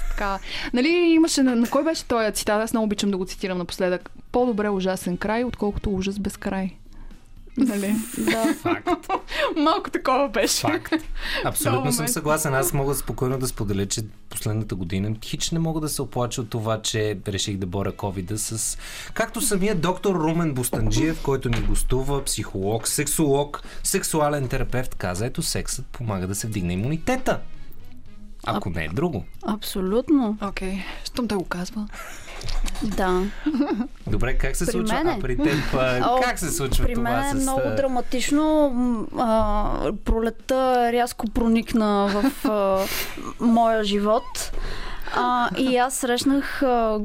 [0.09, 0.39] така.
[0.73, 2.63] Нали, имаше, на, на кой беше този цитат?
[2.63, 4.09] Аз много обичам да го цитирам напоследък.
[4.31, 6.75] По-добре ужасен край, отколкото ужас без край.
[7.57, 7.95] Нали?
[8.17, 8.53] да.
[8.53, 8.89] Факт.
[9.57, 10.61] Малко такова беше.
[10.61, 10.93] Факт.
[11.45, 12.53] Абсолютно съм съгласен.
[12.53, 16.49] Аз мога спокойно да споделя, че последната година хич не мога да се оплача от
[16.49, 18.77] това, че реших да боря ковида с...
[19.13, 25.85] Както самия доктор Румен Бустанджиев, който ни гостува, психолог, сексолог, сексуален терапевт, каза, ето сексът
[25.85, 27.39] помага да се вдигне имунитета.
[28.43, 29.25] Ако не е друго.
[29.47, 30.37] Абсолютно.
[30.41, 30.83] Окей, okay.
[31.05, 31.87] щом те го казва.
[32.83, 33.23] Да.
[34.07, 34.95] Добре, как се При случва?
[34.97, 35.15] мене?
[35.17, 37.43] А при теб, а, О, как се случва При това мен е с...
[37.43, 38.71] много драматично.
[39.17, 42.85] А, пролетта рязко проникна в а,
[43.39, 44.51] моя живот.
[45.15, 46.99] А, и аз срещнах, а,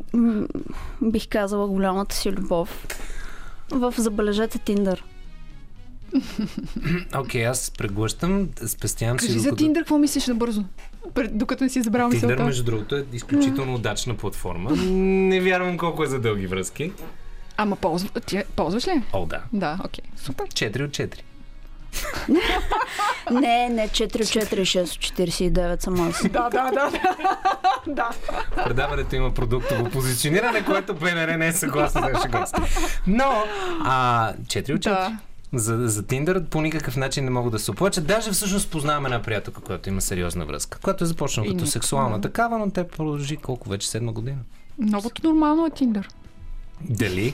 [1.03, 2.87] бих казала, голямата си любов
[3.71, 5.05] в Забележете Тиндър.
[7.19, 10.65] Окей, аз преглъщам, спестявам си Кажи за Тиндър, какво мислиш набързо?
[11.31, 12.45] Докато не си забрал Тиндър, мисълта.
[12.45, 14.71] между другото, е изключително удачна платформа.
[14.91, 16.93] Не вярвам колко е за дълги връзки.
[17.57, 19.03] Ама ползва, ти, ползваш ли?
[19.13, 19.41] О, да.
[19.53, 20.05] Да, окей.
[20.17, 20.47] Супер.
[20.47, 21.21] 4 от 4.
[23.31, 26.23] Не, не 4 4 6 49 съм аз.
[26.29, 26.91] Да, да, да.
[27.87, 28.11] да.
[28.65, 32.57] Предаването има продуктово позициониране, което БНР не е съгласно да ще гост.
[33.07, 33.45] Но,
[33.85, 34.83] а, 4 от 4.
[34.83, 35.19] Да.
[35.53, 38.01] За, за Тиндър по никакъв начин не мога да се оплача.
[38.01, 42.59] Даже всъщност познаваме една приятелка, която има сериозна връзка, която е започнала като сексуална такава,
[42.59, 44.39] но те продължи колко вече седма година.
[44.79, 46.09] Новото нормално е Тиндър.
[46.81, 47.33] Дали?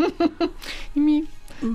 [0.97, 1.25] Ими,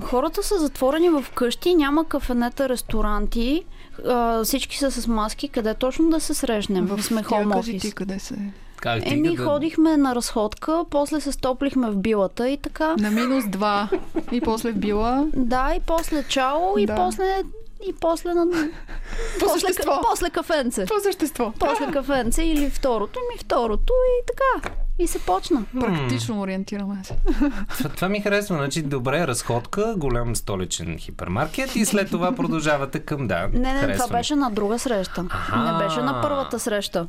[0.02, 3.64] Хората са затворени в къщи, няма кафенета, ресторанти.
[4.06, 6.86] А, всички са с маски, къде точно да се срещнем?
[6.86, 7.82] в Сме тя хоум кажи офис.
[7.82, 8.36] ти къде се...
[8.78, 12.94] Как ти Еми, да- ходихме на разходка, после се стоплихме в билата и така.
[12.98, 13.88] На минус два.
[14.32, 15.26] И после в била.
[15.36, 16.94] Да, и после чао, и Да.
[16.96, 17.42] после
[17.82, 18.46] и после на...
[18.46, 18.56] По
[19.40, 20.00] после, същество.
[20.10, 20.86] после кафенце.
[20.86, 21.52] По същество.
[21.58, 24.70] После кафенце или второто, ми второто и така.
[24.98, 25.62] И се почна.
[25.80, 27.16] Практично ориентираме се.
[27.68, 28.56] Това, това ми харесва.
[28.56, 33.48] Значи, добре, разходка, голям столичен хипермаркет и след това продължавате към да.
[33.48, 35.24] Не, не, харесва това беше на друга среща.
[35.30, 35.72] Аха.
[35.72, 37.06] Не беше на първата среща.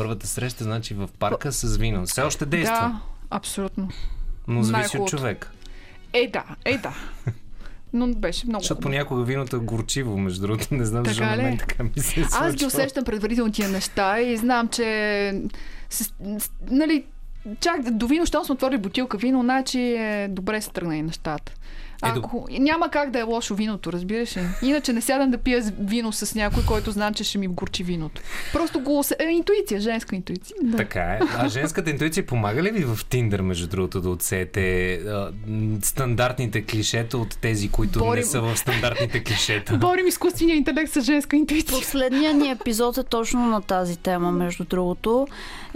[0.00, 2.06] Първата среща, значи в парка с вино.
[2.06, 3.88] Все още действа, Да, абсолютно.
[4.48, 5.50] но зависи от човек.
[6.12, 6.94] Е, да, е, да.
[7.92, 8.88] Но беше много Защото хубаво.
[8.88, 10.74] понякога виното е горчиво, между другото.
[10.74, 14.20] Не знам защо на мен така ми се е Аз ги усещам предварително тия неща
[14.20, 15.42] и знам, че
[15.90, 16.12] с,
[16.70, 17.04] нали,
[17.60, 21.52] чак до вино, щом сме отворили бутилка вино, значи е добре се тръгнали нещата.
[22.04, 24.42] Е, Ако, няма как да е лошо виното, разбираш ли?
[24.62, 28.22] Иначе не сядам да пия вино с някой, който знам, че ще ми горчи виното.
[28.52, 29.04] Просто го...
[29.18, 30.56] Е, интуиция, женска интуиция.
[30.76, 31.20] Така е.
[31.38, 35.32] А женската интуиция помага ли ви в Тиндър, между другото, да отсеете а,
[35.82, 39.76] стандартните клишета от тези, които не Борим- са в стандартните клишета?
[39.76, 41.78] Борим изкуствения интелект с женска интуиция.
[41.78, 45.28] Последният ни епизод е точно на тази тема, между другото.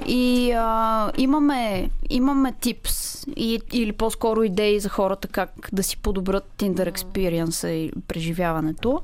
[0.06, 6.44] И а, имаме, имаме типс и, или по-скоро идеи за хората как да си подобрат
[6.58, 9.02] Tinder experience и преживяването.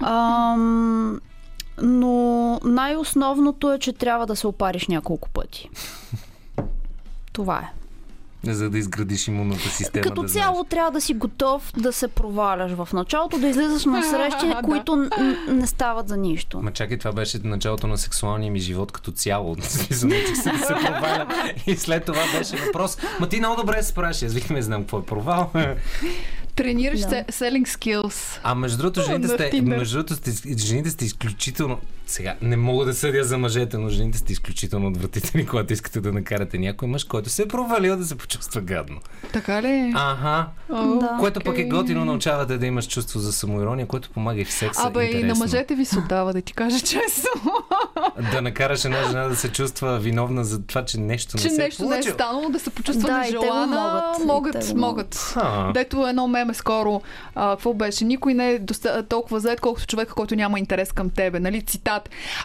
[0.00, 1.20] Ам,
[1.82, 2.14] но
[2.64, 5.70] най-основното е, че трябва да се опариш няколко пъти.
[7.32, 7.72] Това е.
[8.44, 10.02] За да изградиш имунната система.
[10.02, 10.68] Като да цяло знаеш.
[10.68, 14.60] трябва да си готов да се проваляш в началото, да излизаш на срещи, Да.
[14.62, 15.08] които н-
[15.48, 16.60] не стават за нищо.
[16.62, 19.48] Ма чакай, това беше началото на сексуалния ми живот като цяло.
[20.02, 21.26] Научих се да се проваля.
[21.66, 22.98] И след това беше въпрос.
[23.20, 24.22] Ма ти много добре се справяш.
[24.22, 25.50] Аз викаме, знам какво е провал.
[26.56, 28.40] Тренираш се selling skills.
[28.42, 31.78] А между другото, жените сте, между другото жените сте изключително...
[32.12, 36.12] Сега, не мога да съдя за мъжете, но жените сте изключително отвратителни, когато искате да
[36.12, 39.00] накарате някой мъж, който се е провалил да се почувства гадно.
[39.32, 39.92] Така ли?
[39.96, 40.46] Ага.
[40.70, 41.16] Да.
[41.20, 44.82] Което пък е готино, научавате да имаш чувство за самоирония, което помага и в секса.
[44.86, 47.30] Абе, и на мъжете ви се отдава, да ти кажа честно.
[48.32, 51.62] Да накараш една жена да се чувства виновна за това, че нещо не че се
[51.62, 53.66] е нещо не е станало, да се почувства Да, нежелана.
[53.66, 55.32] могат, Могат, могат.
[55.36, 55.72] А.
[55.72, 57.02] Дето едно меме скоро,
[57.34, 58.04] а, какво беше?
[58.04, 61.40] Никой не е доста, толкова заед, колкото човека, който няма интерес към тебе.
[61.40, 61.62] Нали?
[61.62, 62.01] Цитат.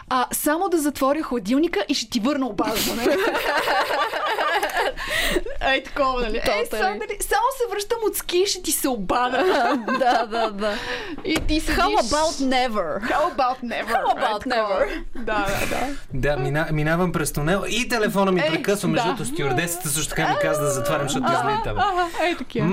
[0.08, 3.04] А, само да затворя хладилника и ще ти върна обазване.
[5.72, 6.36] Ей, такова, нали?
[6.36, 7.18] Ей, само, нали?
[7.20, 9.44] само се връщам от ски и ще ти се обада.
[9.98, 10.74] да, да, да.
[11.24, 11.76] И ти седиш...
[11.76, 13.10] How about never?
[13.10, 13.92] How about never?
[13.92, 14.80] How about такова.
[14.80, 15.02] never?
[15.14, 15.86] Да, да, да.
[16.14, 18.88] Да, мина, минавам през тунел и телефона ми Ей, прекъсва.
[18.88, 19.24] Между да.
[19.24, 21.76] стюардесата също така ми каза да затварям, защото излитам.
[22.22, 22.68] Ей, такива.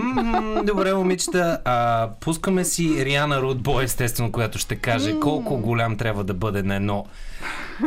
[0.63, 1.59] Добре, момичета.
[1.65, 6.75] А, пускаме си Риана Рудбой, естествено, която ще каже колко голям трябва да бъде на
[6.75, 7.05] едно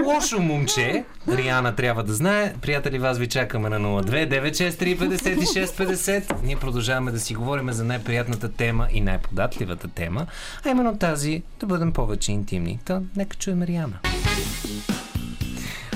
[0.05, 1.05] лошо момче.
[1.29, 2.55] Риана трябва да знае.
[2.61, 6.43] Приятели, вас ви чакаме на 02 963 56 50.
[6.43, 10.27] Ние продължаваме да си говорим за най-приятната тема и най-податливата тема,
[10.65, 12.79] а именно тази да бъдем повече интимни.
[12.85, 13.99] Та, нека чуем Риана.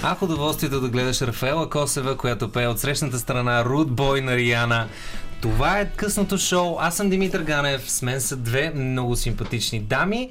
[0.03, 4.89] Ах, удоволствието да гледаш Рафаела Косева, която пее от срещната страна Руд Бой на Риана.
[5.41, 6.77] Това е късното шоу.
[6.81, 7.91] Аз съм Димитър Ганев.
[7.91, 10.31] С мен са две много симпатични дами,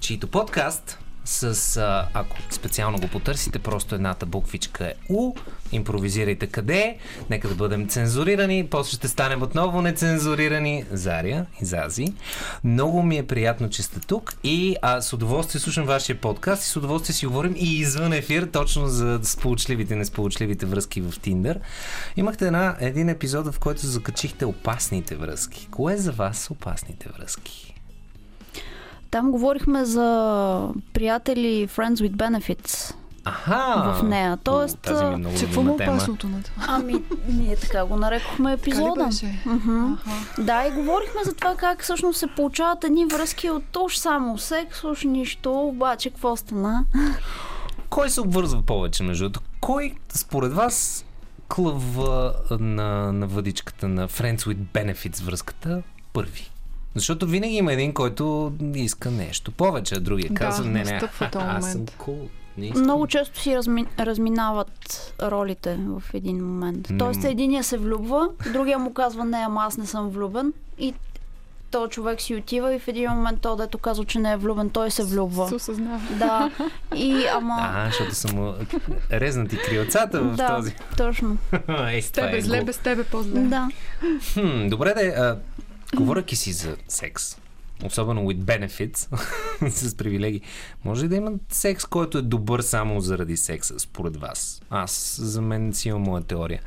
[0.00, 5.34] чието подкаст с, а, ако специално го потърсите, просто едната буквичка е У.
[5.72, 6.98] Импровизирайте къде е.
[7.30, 8.66] Нека да бъдем цензурирани.
[8.70, 10.84] После ще станем отново нецензурирани.
[10.90, 12.06] Заря и Зази.
[12.64, 16.66] Много ми е приятно, че сте тук и а, с удоволствие слушам вашия подкаст и
[16.66, 21.60] с удоволствие си говорим и извън ефир, точно за сполучливите и несполучливите връзки в Тиндър.
[22.16, 25.68] Имахте една, един епизод, в който закачихте опасните връзки.
[25.70, 27.75] Кое за вас опасните връзки?
[29.10, 33.94] Там говорихме за приятели Friends with Benefits Аха!
[34.00, 34.38] в нея.
[34.44, 36.64] Тоест, О, тази ми е много Че какво му опасното на това?
[36.68, 36.94] ами,
[37.28, 39.08] ние така го нарекохме епизода.
[39.46, 39.96] Аха.
[40.38, 44.84] Да, и говорихме за това как всъщност се получават едни връзки от уж само секс,
[44.84, 46.84] уж нищо, обаче какво стана?
[47.90, 49.50] Кой се обвързва повече между другото?
[49.60, 51.04] Кой според вас
[51.48, 56.50] клъва на, на въдичката на Friends with Benefits връзката първи?
[56.96, 61.00] Защото винаги има един, който иска нещо повече, а другия Да, казва, не, не,
[61.34, 62.28] аз съм cool.
[62.58, 62.82] Не искам.
[62.82, 63.86] Много често си разми...
[63.98, 66.90] разминават ролите в един момент.
[66.90, 70.94] Не Тоест единия се влюбва, другия му казва не, ама аз не съм влюбен и
[71.70, 74.70] то човек си отива и в един момент то, дето казва, че не е влюбен,
[74.70, 75.48] той се влюбва.
[75.48, 76.00] Се осъзнава.
[76.18, 76.50] Да.
[76.96, 77.56] И ама...
[77.60, 78.54] А, защото са му
[79.12, 80.74] резнати крилцата в да, този.
[80.96, 81.36] точно.
[81.88, 83.40] Ей, С тебе е зле, без тебе по-зле.
[83.40, 83.68] Да.
[84.34, 85.38] Хм, добре да
[85.94, 87.36] говоряки си за секс,
[87.84, 89.18] особено with benefits,
[89.68, 90.40] с привилегии,
[90.84, 94.62] може ли да има секс, който е добър само заради секса, според вас?
[94.70, 96.60] Аз, за мен си имам моя теория.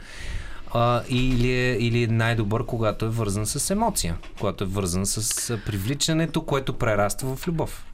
[0.73, 5.57] А, или, е, или е най-добър, когато е вързан с емоция, когато е вързан с
[5.65, 7.85] привличането, което прераства в любов.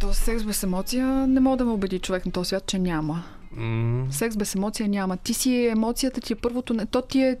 [0.00, 3.24] То секс без емоция не мога да ме убеди човек на този свят, че няма.
[3.56, 5.16] М- Секс без емоция няма.
[5.16, 6.86] Ти си емоцията ти е първото.
[6.86, 7.36] То ти е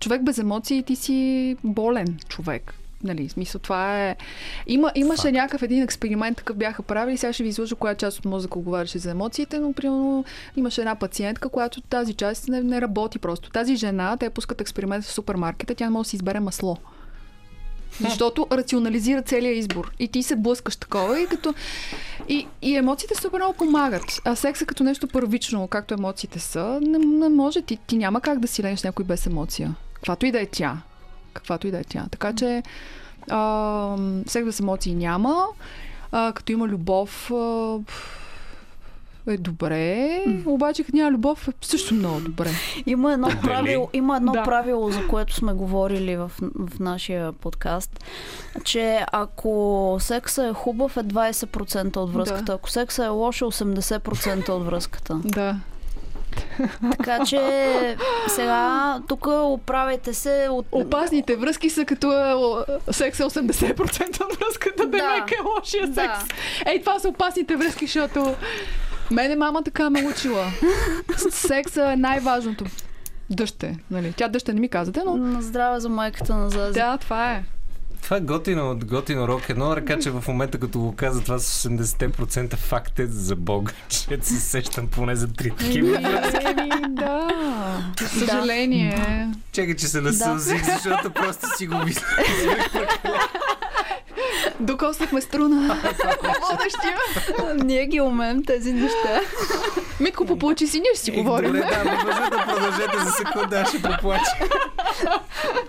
[0.00, 2.74] човек без емоции ти си болен човек.
[3.04, 4.16] Нали, смисъл, това е...
[4.66, 5.34] Има, имаше Факт.
[5.34, 7.16] някакъв един експеримент, такъв бяха правили.
[7.16, 10.24] Сега ще ви изложа коя част от мозъка говореше за емоциите, но примерно
[10.56, 13.50] имаше една пациентка, която тази част не, не работи просто.
[13.50, 16.76] Тази жена, те пускат експеримент в супермаркета, тя не може да си избере масло.
[18.00, 19.90] Защото рационализира целият избор.
[19.98, 21.54] И ти се блъскаш такова и като...
[22.28, 24.20] И, и емоциите супер много помагат.
[24.24, 27.62] А секса като нещо първично, както емоциите са, не, не може.
[27.62, 29.74] Ти, ти няма как да си ленеш някой без емоция.
[29.94, 30.76] Каквато и да е тя.
[31.32, 32.06] Каквато и да е тя.
[32.10, 32.62] Така че
[33.30, 33.96] а,
[34.26, 35.46] секс без емоции няма.
[36.12, 37.78] А, като има любов, а,
[39.26, 40.10] е добре.
[40.46, 42.50] Обаче като няма любов, е също много добре.
[42.86, 44.42] Има едно правило, има едно Да.
[44.42, 48.04] правило, за което сме говорили в, в нашия подкаст,
[48.64, 52.52] че ако секса е хубав е 20% от връзката, Да.
[52.52, 55.20] ако секса е лош е 80% от връзката.
[55.24, 55.56] Да.
[56.90, 57.40] Така че
[58.28, 60.66] сега тук оправяйте се от...
[60.72, 62.34] Опасните връзки са като е,
[62.92, 65.26] секс е 80% от връзката, да, Да.
[65.30, 65.94] е лошия секс.
[65.94, 66.70] Да.
[66.70, 68.34] Ей, това са опасните връзки, защото
[69.10, 70.46] мене мама така ме учила.
[71.30, 72.64] Секса е най-важното.
[73.30, 74.12] Дъще, нали?
[74.16, 76.72] Тя дъще не ми казате, но На здраве за майката на Зази.
[76.72, 77.44] да, това е.
[78.02, 81.68] Това е готино, готино рок едно, ръка, че в момента като го каза това с
[81.68, 85.96] 80% факт е за Бога, че се сещам поне за три такива.
[85.96, 87.28] Еми, да.
[88.18, 89.28] Съжаление.
[89.52, 92.06] Чакай, че се насълзих, защото просто си го мисля.
[94.60, 95.82] Докоснахме струна.
[96.50, 96.96] Водещия.
[97.64, 99.20] Ние ги умеем тези неща.
[100.00, 101.52] Митко, поплачи си, ние ще си говорим.
[101.52, 104.30] Добре, да, може да продължете за секунда, аз ще поплача.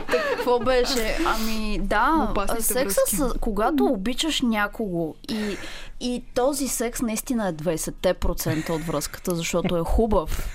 [0.07, 1.17] Какво беше?
[1.25, 5.57] Ами да, секса, с, когато обичаш някого и,
[5.99, 10.49] и този секс наистина е 20% от връзката, защото е хубав.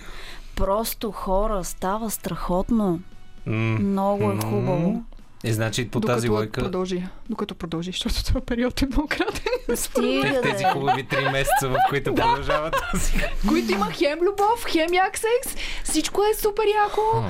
[0.57, 3.01] Просто хора, става страхотно.
[3.47, 5.03] Много е хубаво.
[5.45, 7.03] Е, значи по тази Докато лойка, продължи.
[7.31, 9.77] Докато продължи, защото този период е много кратен.
[9.77, 13.13] Стига те- тези хубави три месеца, в които продължават този.
[13.49, 15.55] които има хем любов, хем як секс,
[15.85, 17.25] всичко е супер яко.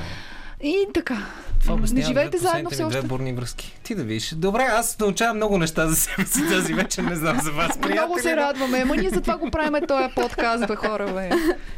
[0.63, 1.27] И така.
[1.61, 3.09] Това Не живеете заедно все ми две още.
[3.09, 3.77] бурни връзки.
[3.83, 4.29] Ти да видиш.
[4.31, 7.95] Добре, аз научавам много неща за себе си тази вечер, не знам за вас, приятели.
[7.97, 8.79] Много се радваме.
[8.79, 11.31] Ама ние затова го правим този подкаст, бе, хора, бе.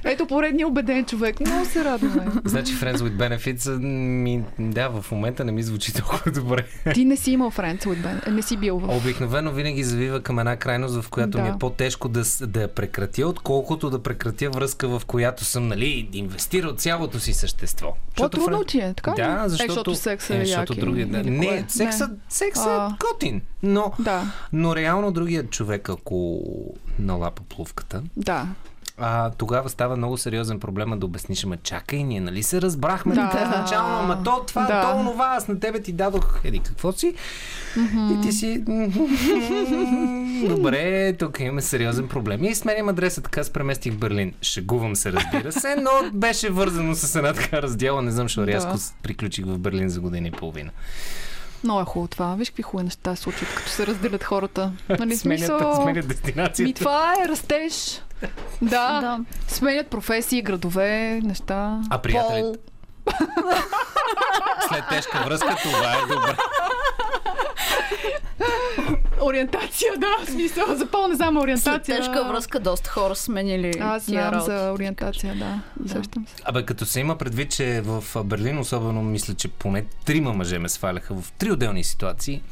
[0.04, 1.40] Ето поредния убеден човек.
[1.40, 2.26] Много се радваме.
[2.44, 6.64] Значи Friends with Benefits, ми, да, в момента не ми звучи толкова добре.
[6.94, 8.28] Ти не си имал Friends with Ben.
[8.28, 8.96] Не си бил в...
[8.96, 11.42] Обикновено винаги завива към една крайност, в която Да.
[11.42, 16.08] ми е по-тежко да, да я прекратя, отколкото да прекратя връзка, в която съм, нали,
[16.12, 17.96] инвестирал цялото си същество.
[18.16, 19.10] По-трудно ти е, така?
[19.10, 19.68] Да, Е, защото...
[19.68, 21.06] защото секса е, е, защото як и- другия...
[21.06, 21.64] Да, не, кое?
[22.28, 22.86] Секса А.
[22.86, 24.22] е готин, но, Да,
[24.52, 26.40] но реално другият човек, ако
[26.98, 28.46] налапа плувката, да.
[28.98, 33.30] а, тогава става много сериозен проблема да обясниш, ама чакай, ние нали се разбрахме Да.
[33.44, 33.58] да.
[33.58, 34.82] начално, ама то това, Да.
[34.82, 37.14] то онова, аз на тебе ти дадох, еди какво си,
[37.86, 38.64] и ти си,
[40.46, 42.44] добре, тук имаме сериозен проблем.
[42.44, 44.32] И сменям адреса, така се преместих в Берлин.
[44.42, 48.46] Шегувам се, разбира се, но беше вързано с една така раздела, не знам, що Да.
[48.46, 48.70] рязко
[49.02, 50.70] приключих в Берлин за година и половина.
[51.64, 52.34] Много е хубаво това.
[52.34, 54.72] Виж какви хубави неща се случват, като се разделят хората.
[54.88, 55.82] Нали, Сменят, смисъл...
[55.82, 56.62] сменят дестинацията.
[56.68, 58.02] Ми това е растеж.
[58.62, 59.00] Да.
[59.00, 59.20] Да.
[59.48, 61.80] Сменят професии, градове, неща.
[61.90, 62.56] А приятели, Пол.
[64.68, 66.36] след тежка връзка, това е добре.
[69.22, 70.64] Ориентация, да, в смисъл.
[70.76, 71.96] За пол не знам След ориентация.
[71.96, 74.44] тежка връзка доста хора сменили Аз знам работи.
[74.44, 75.60] за ориентация, да.
[75.88, 76.34] Сещам се.
[76.44, 80.68] Абе, като се има предвид, че в Берлин, особено мисля, че поне трима мъже ме
[80.68, 82.42] сваляха в три отделни ситуации.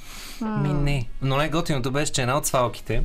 [0.40, 1.08] Ми не.
[1.22, 3.02] Но най-готиното беше, че една от свалките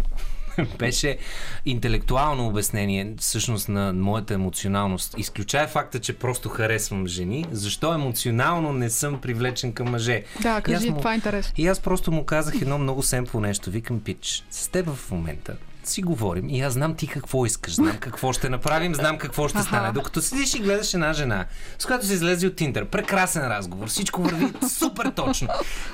[0.80, 1.18] беше
[1.66, 5.16] интелектуално обяснение всъщност на моята емоционалност.
[5.18, 10.24] Изключая факта, че просто харесвам жени, защо емоционално не съм привлечен към мъже.
[10.42, 11.54] Да, кажи, му- това е интересно.
[11.58, 13.72] И аз просто му казах едно много семпло нещо.
[13.72, 15.58] Викам, пич, с теб в момента
[15.90, 19.62] си говорим и аз знам ти какво искаш, знам какво ще направим, знам какво ще
[19.62, 19.92] стане.
[19.92, 21.46] Докато седиш и гледаш една жена,
[21.80, 25.48] с която си излезе от Тиндър, прекрасен разговор, всичко върви супер точно.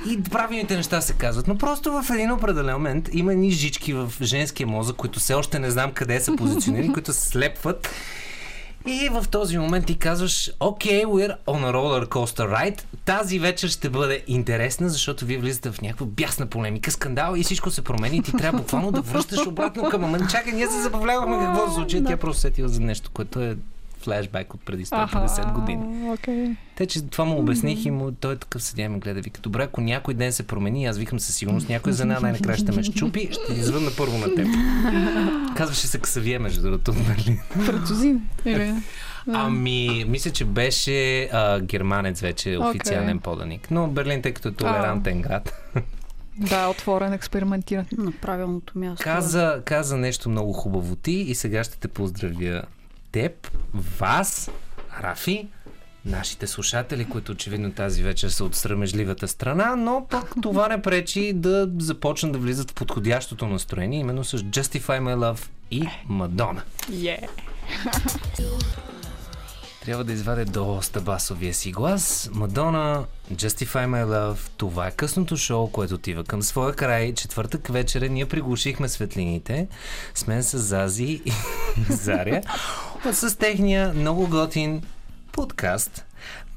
[0.10, 4.14] И правилните неща се казват, но просто в един определен момент има едни жички в
[4.22, 7.90] женския мозък, които все още не знам къде са позиционирани, които се слепват
[8.86, 12.82] и в този момент ти казваш, окей, we're on a roller coaster ride.
[13.06, 17.72] Тази вечер ще бъде интересна, защото вие влизате в някаква бясна полемика, скандал и всичко
[17.72, 20.30] се промени и ти трябва буквално да връщаш обратно към момент.
[20.30, 22.04] Чакай, ние се забавлявахме какво се случи.
[22.04, 23.58] Тя просто сетила за нещо, което е
[24.02, 26.12] флешбек от преди 150 години.
[26.12, 26.56] Окей.
[26.76, 29.42] Те, че това му обясних и му, той е такъв седя и ме гледа, вика,
[29.42, 32.84] добре, ако някой ден се промени, аз викам със сигурност, някой жена най-накрая ще ме
[32.96, 34.48] щупи, ще ти звънна първо на теб.
[35.58, 37.40] Казваше се Ксавие, между другото, нали?
[37.66, 38.22] Французин.
[39.34, 43.20] Ами, мисля, че беше а, германец вече, официален Окей.
[43.20, 43.72] поданик.
[43.72, 45.54] Но Берлин, тъй като е толерантен град.
[46.38, 47.86] Да, отворен, експериментиран.
[47.98, 49.04] На правилното място.
[49.04, 52.64] Каза, каза нещо много хубаво ти и сега ще те поздравя
[53.12, 54.52] теб, вас,
[55.04, 55.48] Рафи,
[56.06, 61.34] нашите слушатели, които очевидно тази вечер са от срамежливата страна, но пък това не пречи
[61.36, 66.62] да започнат да влизат в подходящото настроение, именно с Justify My Love и Мадона.
[66.90, 67.28] Yeah.
[69.86, 72.30] Трябва да извадя доста басовия си глас.
[72.34, 77.14] Мадона, Justify My Love, това е късното шоу, което отива към своя край.
[77.14, 79.68] Четвъртък вечера ние приглушихме светлините.
[80.16, 81.32] С мен с Зази и
[81.90, 82.42] Заря.
[83.12, 84.82] С техния много готин
[85.32, 86.06] подкаст,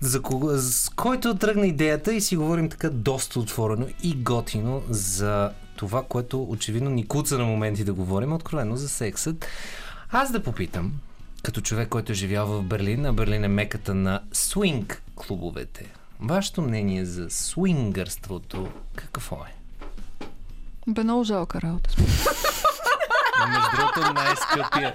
[0.00, 5.50] за кого, с който тръгна идеята и си говорим така доста отворено и готино за
[5.76, 9.46] това, което очевидно ни куца на моменти да говорим, откровено за сексът.
[10.10, 10.92] Аз да попитам,
[11.44, 15.86] като човек, който е живял в Берлин, а Берлин е меката на свинг клубовете.
[16.20, 19.54] Вашето мнение за свингърството какво е?
[20.86, 21.90] Бе много жалка работа.
[23.48, 24.94] Между другото най-скъпия.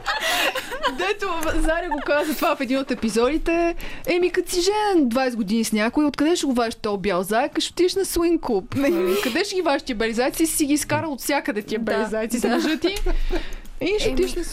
[0.97, 1.27] Дето
[1.61, 3.75] Заря го каза това в един от епизодите.
[4.07, 7.59] Еми, като си женен 20 години с някой, откъде ще го вадиш този бял заек?
[7.59, 8.75] Ще отидеш на свинг клуб.
[8.75, 9.15] Нали?
[9.23, 10.45] Къде ще ги вадиш тия бели зайци?
[10.45, 12.27] Си ги изкарал от всякъде тия бели Да,
[12.61, 12.79] да.
[12.79, 12.95] ти.
[13.81, 14.43] И ще отидеш на.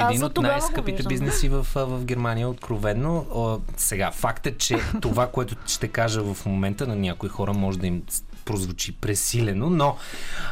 [0.00, 3.26] Аз Един от най-скъпите бизнеси в, в Германия, откровенно.
[3.30, 7.78] О, сега, факт е, че това, което ще кажа в момента на някои хора, може
[7.78, 8.02] да им
[8.44, 9.96] прозвучи пресилено, но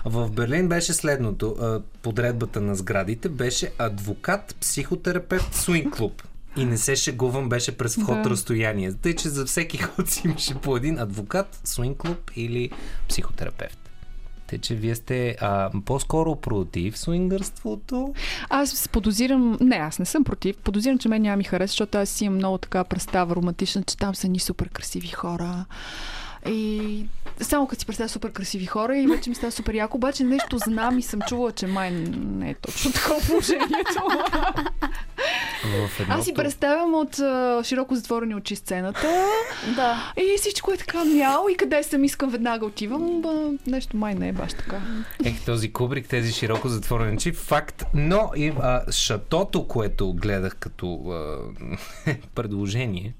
[0.05, 1.81] в Берлин беше следното.
[2.03, 6.23] Подредбата на сградите беше адвокат, психотерапевт, свинг клуб.
[6.57, 8.31] И не се шегувам, беше през вход Да.
[8.31, 8.93] разстояние.
[8.93, 12.71] Тъй, че за всеки ход си имаше по един адвокат, свинг клуб или
[13.09, 13.86] психотерапевт.
[14.47, 18.15] Тъй, че вие сте а, по-скоро против свингърството.
[18.51, 22.09] Аз подозирам, не, аз не съм против, подозирам, че мен няма ми хареса, защото аз
[22.09, 25.65] си имам много така представа романтична, че там са ни супер красиви хора.
[26.49, 27.05] И
[27.41, 30.59] само като си представя супер красиви хора и вече ми става супер яко, обаче нещо
[30.59, 33.93] знам и съм чувала, че май не е точно такова положението.
[36.09, 39.27] Аз си представям от а, широко затворени очи сцената
[39.77, 40.13] Да.
[40.17, 44.29] и всичко е така мял и къде съм искам веднага отивам, ба, нещо май не
[44.29, 44.81] е баш така.
[45.25, 47.85] Ех, този кубрик, тези широко затворени очи, факт.
[47.95, 51.39] Но и а, шатото, което гледах като а,
[52.35, 53.15] предложение,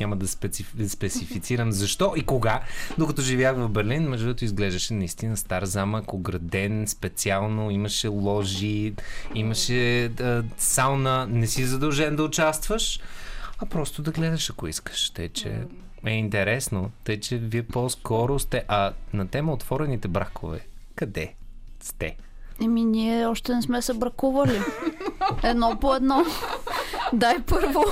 [0.00, 0.74] няма да специф...
[0.88, 2.60] специфицирам защо и кога,
[2.98, 8.94] докато живях в Берлин, между другото изглеждаше наистина стар замък, ограден специално, имаше ложи,
[9.34, 13.00] имаше а, сауна, не си задължен да участваш,
[13.58, 15.10] а просто да гледаш, ако искаш.
[15.10, 15.62] Тъй, че
[16.06, 16.90] е интересно.
[17.04, 18.64] Тъй, че вие по-скоро сте...
[18.68, 20.60] А на тема отворените бракове,
[20.94, 21.34] къде
[21.80, 22.16] сте?
[22.62, 24.60] Еми, ние още не сме се бракували.
[25.42, 26.24] Едно по едно.
[27.12, 27.84] Дай първо.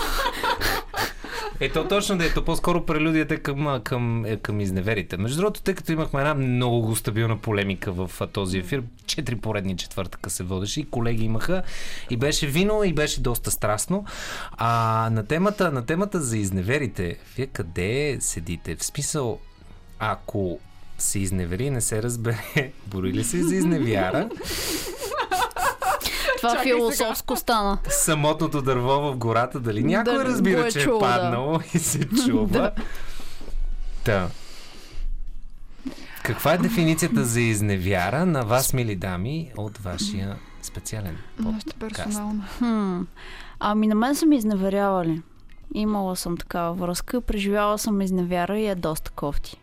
[1.61, 5.17] Ето точно да ето по-скоро прелюдията към, към, е, към изневерите.
[5.17, 10.31] Между другото, тъй като имахме една много стабилна полемика в този ефир, четири поредни четвъртъка
[10.31, 11.63] се водеше и колеги имаха
[12.11, 14.05] и беше вино и беше доста страстно.
[14.53, 18.77] А на темата, на темата за изневерите, вие къде седите?
[18.77, 19.39] В смисъл,
[19.99, 20.59] ако
[20.99, 24.29] се изневери не се разбере, бори ли се за изневяра?
[26.37, 27.79] Това Чакай философско стана.
[27.89, 31.01] самотното дърво в гората, дали някой Да, разбира, е че чул, е да.
[31.01, 32.47] паднало и се чува.
[32.47, 32.73] Да.
[34.05, 34.29] Та.
[36.23, 41.79] Каква е дефиницията за изневяра на вас, мили дами, от вашия специален подкаст?
[41.81, 42.45] персонална.
[42.59, 43.01] Хм.
[43.61, 45.23] Ами на мен са ми изневерявали.
[45.75, 49.57] Имала съм такава връзка, преживяла съм изневяра и е доста кофти.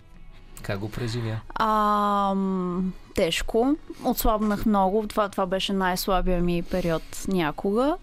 [0.64, 1.40] Как го преживя?
[1.56, 2.36] А,
[3.16, 3.76] тежко.
[4.04, 5.06] Отслабнах много.
[5.08, 7.98] Това, това беше най-слабия ми период някога.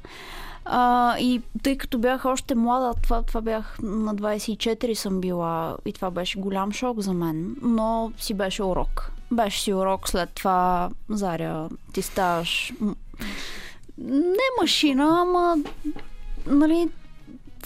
[0.64, 5.92] А, и тъй като бях още млада, това, това бях на 24 съм била и
[5.92, 9.12] това беше голям шок за мен, но си беше урок.
[9.30, 12.72] Беше си урок след това, Заря, ти ставаш
[14.00, 15.56] не машина, ама
[16.46, 16.88] нали,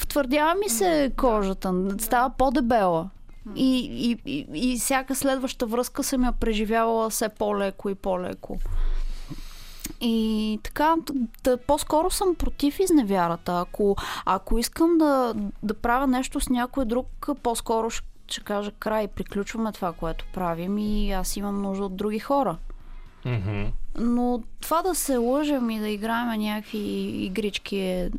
[0.01, 3.09] втвърдява ми се кожата, става по-дебела.
[3.57, 3.79] И,
[4.11, 8.59] и, и, и всяка следваща връзка съм я преживявала все по-леко и по-леко.
[10.01, 10.95] И така,
[11.45, 13.61] да, по-скоро съм против изневярата.
[13.61, 13.97] Ако,
[14.27, 19.73] ако искам да, да правя нещо с някой друг, по-скоро ще, ще кажа край, приключваме
[19.73, 22.57] това, което правим и аз имам нужда от други хора.
[23.25, 23.65] Мгм.
[23.99, 26.79] Но това да се лъжем и да играем някакви
[27.25, 28.11] игрички е,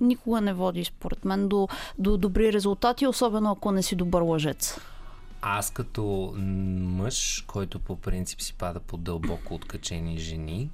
[0.00, 1.68] никога не води, според мен, до,
[1.98, 4.78] до добри резултати, особено ако не си добър лъжец.
[5.42, 6.34] Аз като
[6.82, 10.70] мъж, който по принцип си пада по дълбоко откачени жени,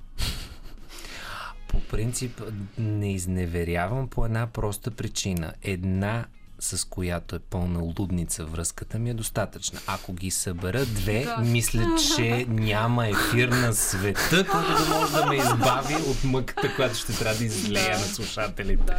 [1.69, 2.43] по принцип
[2.79, 5.53] не изневерявам по една проста причина.
[5.63, 6.27] Една
[6.59, 9.81] с която е пълна лудница връзката ми е достатъчна.
[9.87, 11.87] Ако ги събера две, мисля,
[12.17, 17.19] че няма ефир на света, който да може да ме избави от мъката, която ще
[17.19, 18.95] трябва да излея на слушателите.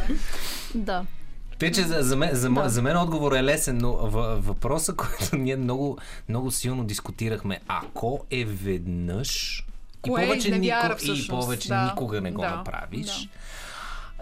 [0.74, 1.04] Да.
[1.58, 2.68] Те, че за, за, мен, за, да.
[2.68, 3.92] за мен отговор е лесен, но
[4.40, 9.62] въпросът, който ние много, много силно дискутирахме, ако е веднъж
[10.06, 11.84] и Кое повече, изневяра нико, и повече Да.
[11.84, 12.50] никога не го Да.
[12.50, 13.28] направиш,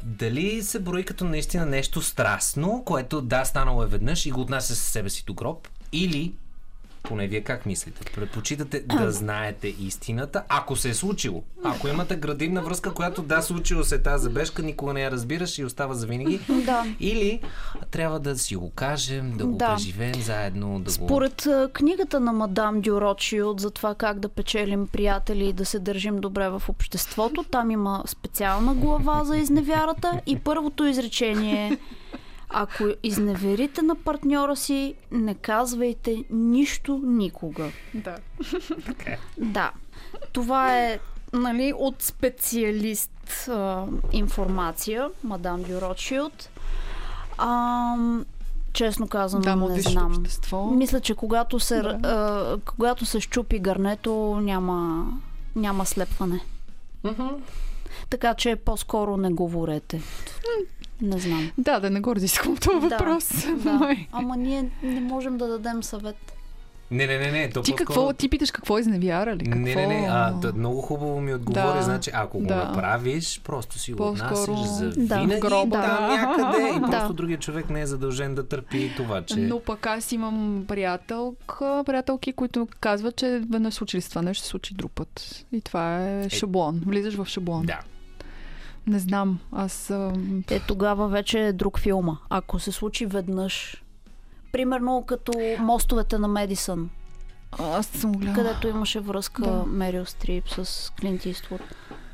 [0.04, 4.74] дали се брои като наистина нещо страстно, което да, станало е веднъж и го отнася
[4.74, 6.34] със себе си до гроб, или
[7.04, 8.12] поне вие как мислите?
[8.14, 11.42] Предпочитате да знаете истината, ако се е случило.
[11.64, 15.58] Ако имате градивна връзка, която да, случило се е тази забежка, никога не я разбираш
[15.58, 16.40] и остава за винаги.
[16.66, 16.84] Да.
[17.00, 17.40] Или
[17.90, 19.74] трябва да си го кажем, да го Да.
[19.74, 20.90] преживеем заедно, да го...
[20.90, 25.78] Според а, книгата на мадам Дюрочиот за това как да печелим приятели и да се
[25.78, 31.78] държим добре в обществото, там има специална глава за изневярата и първото изречение е
[32.54, 37.70] ако изневерите на партньора си, не казвайте нищо никога.
[37.94, 38.16] Да.
[39.38, 39.72] Да,
[40.32, 40.98] това е
[41.32, 43.10] нали, от специалист
[43.48, 46.48] а, информация, мадам Дюрочиот.
[47.38, 47.96] А,
[48.72, 50.06] честно казано, Да, не знам.
[50.06, 50.64] общество.
[50.64, 51.98] Мисля, че когато се, Да.
[52.04, 54.12] а, когато се щупи гърнето,
[54.42, 55.06] няма,
[55.56, 56.40] няма слепване.
[58.14, 60.00] Така че по-скоро не говорете.
[61.02, 61.50] Не знам.
[61.58, 63.28] Да, да не го разисквам този Да, въпрос.
[63.54, 63.96] Да.
[64.12, 66.16] Ама ние не можем да дадем съвет.
[66.90, 67.50] Не, не, не, не.
[67.50, 68.12] То Ти по-скоро- какво?
[68.12, 69.44] Ти питаш какво изневяра ли?
[69.44, 69.58] Какво?
[69.58, 70.06] Не, не, не.
[70.10, 71.62] А, да, много хубаво ми отговори.
[71.68, 71.82] Да.
[71.82, 72.56] Значи, ако го Да.
[72.56, 75.16] направиш, просто си го отнасяш за Да.
[75.16, 75.82] винаги Гроба.
[75.82, 76.90] там някъде и Да.
[76.90, 79.36] просто другия човек не е задължен да търпи това, че...
[79.36, 84.44] Но пък аз имам приятелка, приятелки, които казват, че веднъж случили с това нещо, ще
[84.44, 85.44] се случи друг път.
[85.52, 86.82] И това е шаблон.
[86.86, 87.66] Влизаш в шаблон.
[87.66, 87.80] Да.
[88.86, 89.38] Не знам.
[89.52, 89.90] Аз...
[90.50, 92.16] Е, тогава вече е друг филма.
[92.30, 93.82] Ако се случи веднъж.
[94.52, 96.90] Примерно като мостовете на Медисън,
[97.52, 98.34] Аз съм гледала.
[98.36, 99.64] където имаше връзка Да.
[99.66, 101.60] Мерил Стрип с Клинт Иствуд.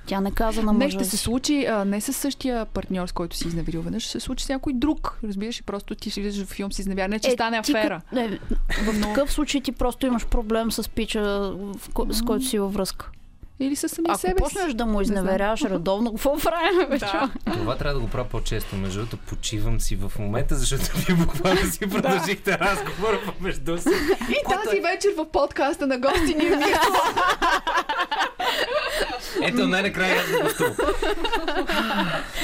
[0.07, 1.17] Тя не каза на Не, мъжа ще се си.
[1.17, 4.49] случи а, не с същия партньор, с който си изневерил веднъж, ще се случи с
[4.49, 5.19] някой друг.
[5.25, 7.09] Разбираш, и просто ти ще влизаш в филм с изневяра.
[7.09, 8.01] Не, че Е, стане ти афера.
[8.13, 8.39] Не,
[8.85, 11.77] в такъв случай ти просто имаш проблем с пича, в
[12.11, 13.11] с който си във връзка.
[13.61, 14.75] Или със самия Ако себе почнеш си.
[14.75, 16.89] да му изневеряваш редовно, какво правим?
[16.91, 17.31] бе, Да.
[17.47, 18.77] Това трябва да го правя по-често.
[18.77, 23.89] Между другото, почивам си в момента, защото вие буквално си продължихте разговора помежду си.
[24.29, 26.51] И тази вечер в подкаста на гости ни ми
[29.43, 30.77] Ето, най-накрая аз го гостувам.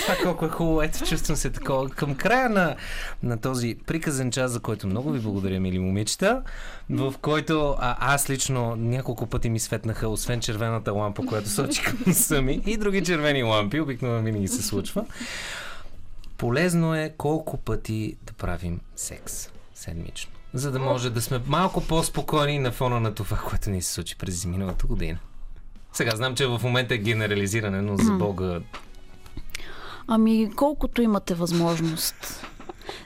[0.03, 0.83] Това колко е хубаво.
[0.83, 1.89] Ето, чувствам се такова.
[1.89, 2.77] Към края на,
[3.23, 6.43] на този приказен час, за който много ви благодаря, мили момичета,
[6.91, 12.15] в който а, аз лично няколко пъти ми светнаха, освен червената лампа, която сочи към
[12.15, 15.05] сами, и други червени лампи, обикновено винаги се случва.
[16.39, 20.33] Полезно е колко пъти да правим секс седмично.
[20.55, 24.17] За да може да сме малко по-спокойни на фона на това, което ни се случи
[24.19, 25.19] през миналата година.
[25.97, 28.61] Сега знам, че в момента е генерализиране, но за Бога.
[30.07, 32.47] Ами, колкото имате възможност.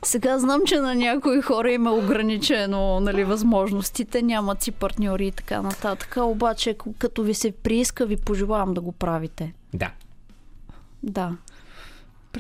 [0.05, 5.63] Сега знам, че на някои хора има ограничено нали, възможностите, нямат си партньори и така
[5.63, 6.17] нататък.
[6.21, 9.53] Обаче, като ви се прииска, ви пожелавам да го правите.
[9.75, 9.91] Да.
[11.03, 11.37] Да.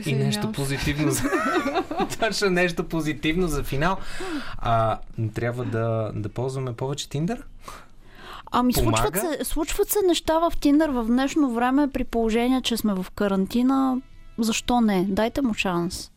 [0.07, 1.23] И нещо позитивно за...
[2.21, 3.97] Точно нещо позитивно за финал.
[4.59, 4.99] А,
[5.35, 7.43] трябва да, да ползваме повече Тиндър?
[8.51, 12.95] Ами, случват се, случват се неща в Тиндър в днешно време, при положение, че сме
[12.95, 14.01] в карантина.
[14.39, 15.05] Защо не?
[15.09, 16.11] Дайте му шанс.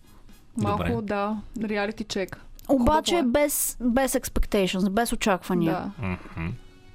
[0.57, 1.01] Малко, Добре.
[1.01, 2.39] да, реалити чек.
[2.67, 5.91] Обаче Хубаво без, без expectations, без очаквания.
[5.99, 6.47] Да, Мгм.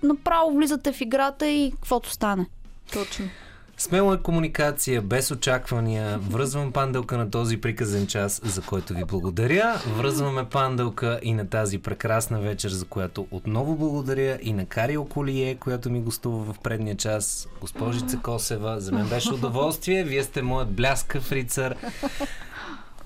[0.03, 2.47] Направо влизате в играта и каквото стане.
[2.93, 3.25] точно.
[3.81, 6.19] Смела е комуникация, без очаквания.
[6.19, 9.75] Връзвам панделка на този приказен час, за който ви благодаря.
[9.97, 14.39] Връзваме панделка и на тази прекрасна вечер, за която отново благодаря.
[14.43, 17.49] И на Карио Колие, която ми гостува в предния час.
[17.61, 20.05] Госпожица Косева, за мен беше удоволствие.
[20.05, 21.75] Вие сте моят бляскав рицар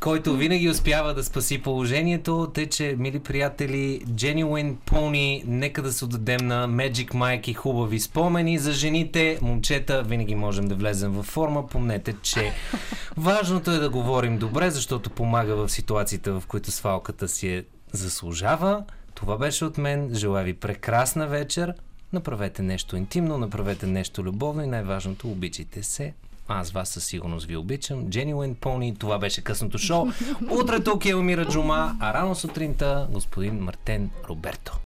[0.02, 2.50] който винаги успява да спаси положението.
[2.54, 8.00] Тъй, че, мили приятели, Genuine Pony, нека да се отдадем на Magic Mike и хубави
[8.00, 9.38] спомени за жените.
[9.42, 11.66] Момчета, винаги можем да влезем във форма.
[11.66, 12.52] Помнете, че
[13.16, 18.84] важното е да говорим добре, защото помага в ситуациите, в които свалката си е заслужава.
[19.14, 20.10] Това беше от мен.
[20.14, 21.74] Желая ви прекрасна вечер.
[22.12, 26.14] Направете нещо интимно, направете нещо любовно и най-важното, обичайте се.
[26.48, 28.06] Аз вас със сигурност ви обичам.
[28.06, 30.06] Genuine Pony, това беше късното шоу.
[30.50, 34.78] Утре тук е Елмира Джума, а рано сутринта господин Мартен Роберто.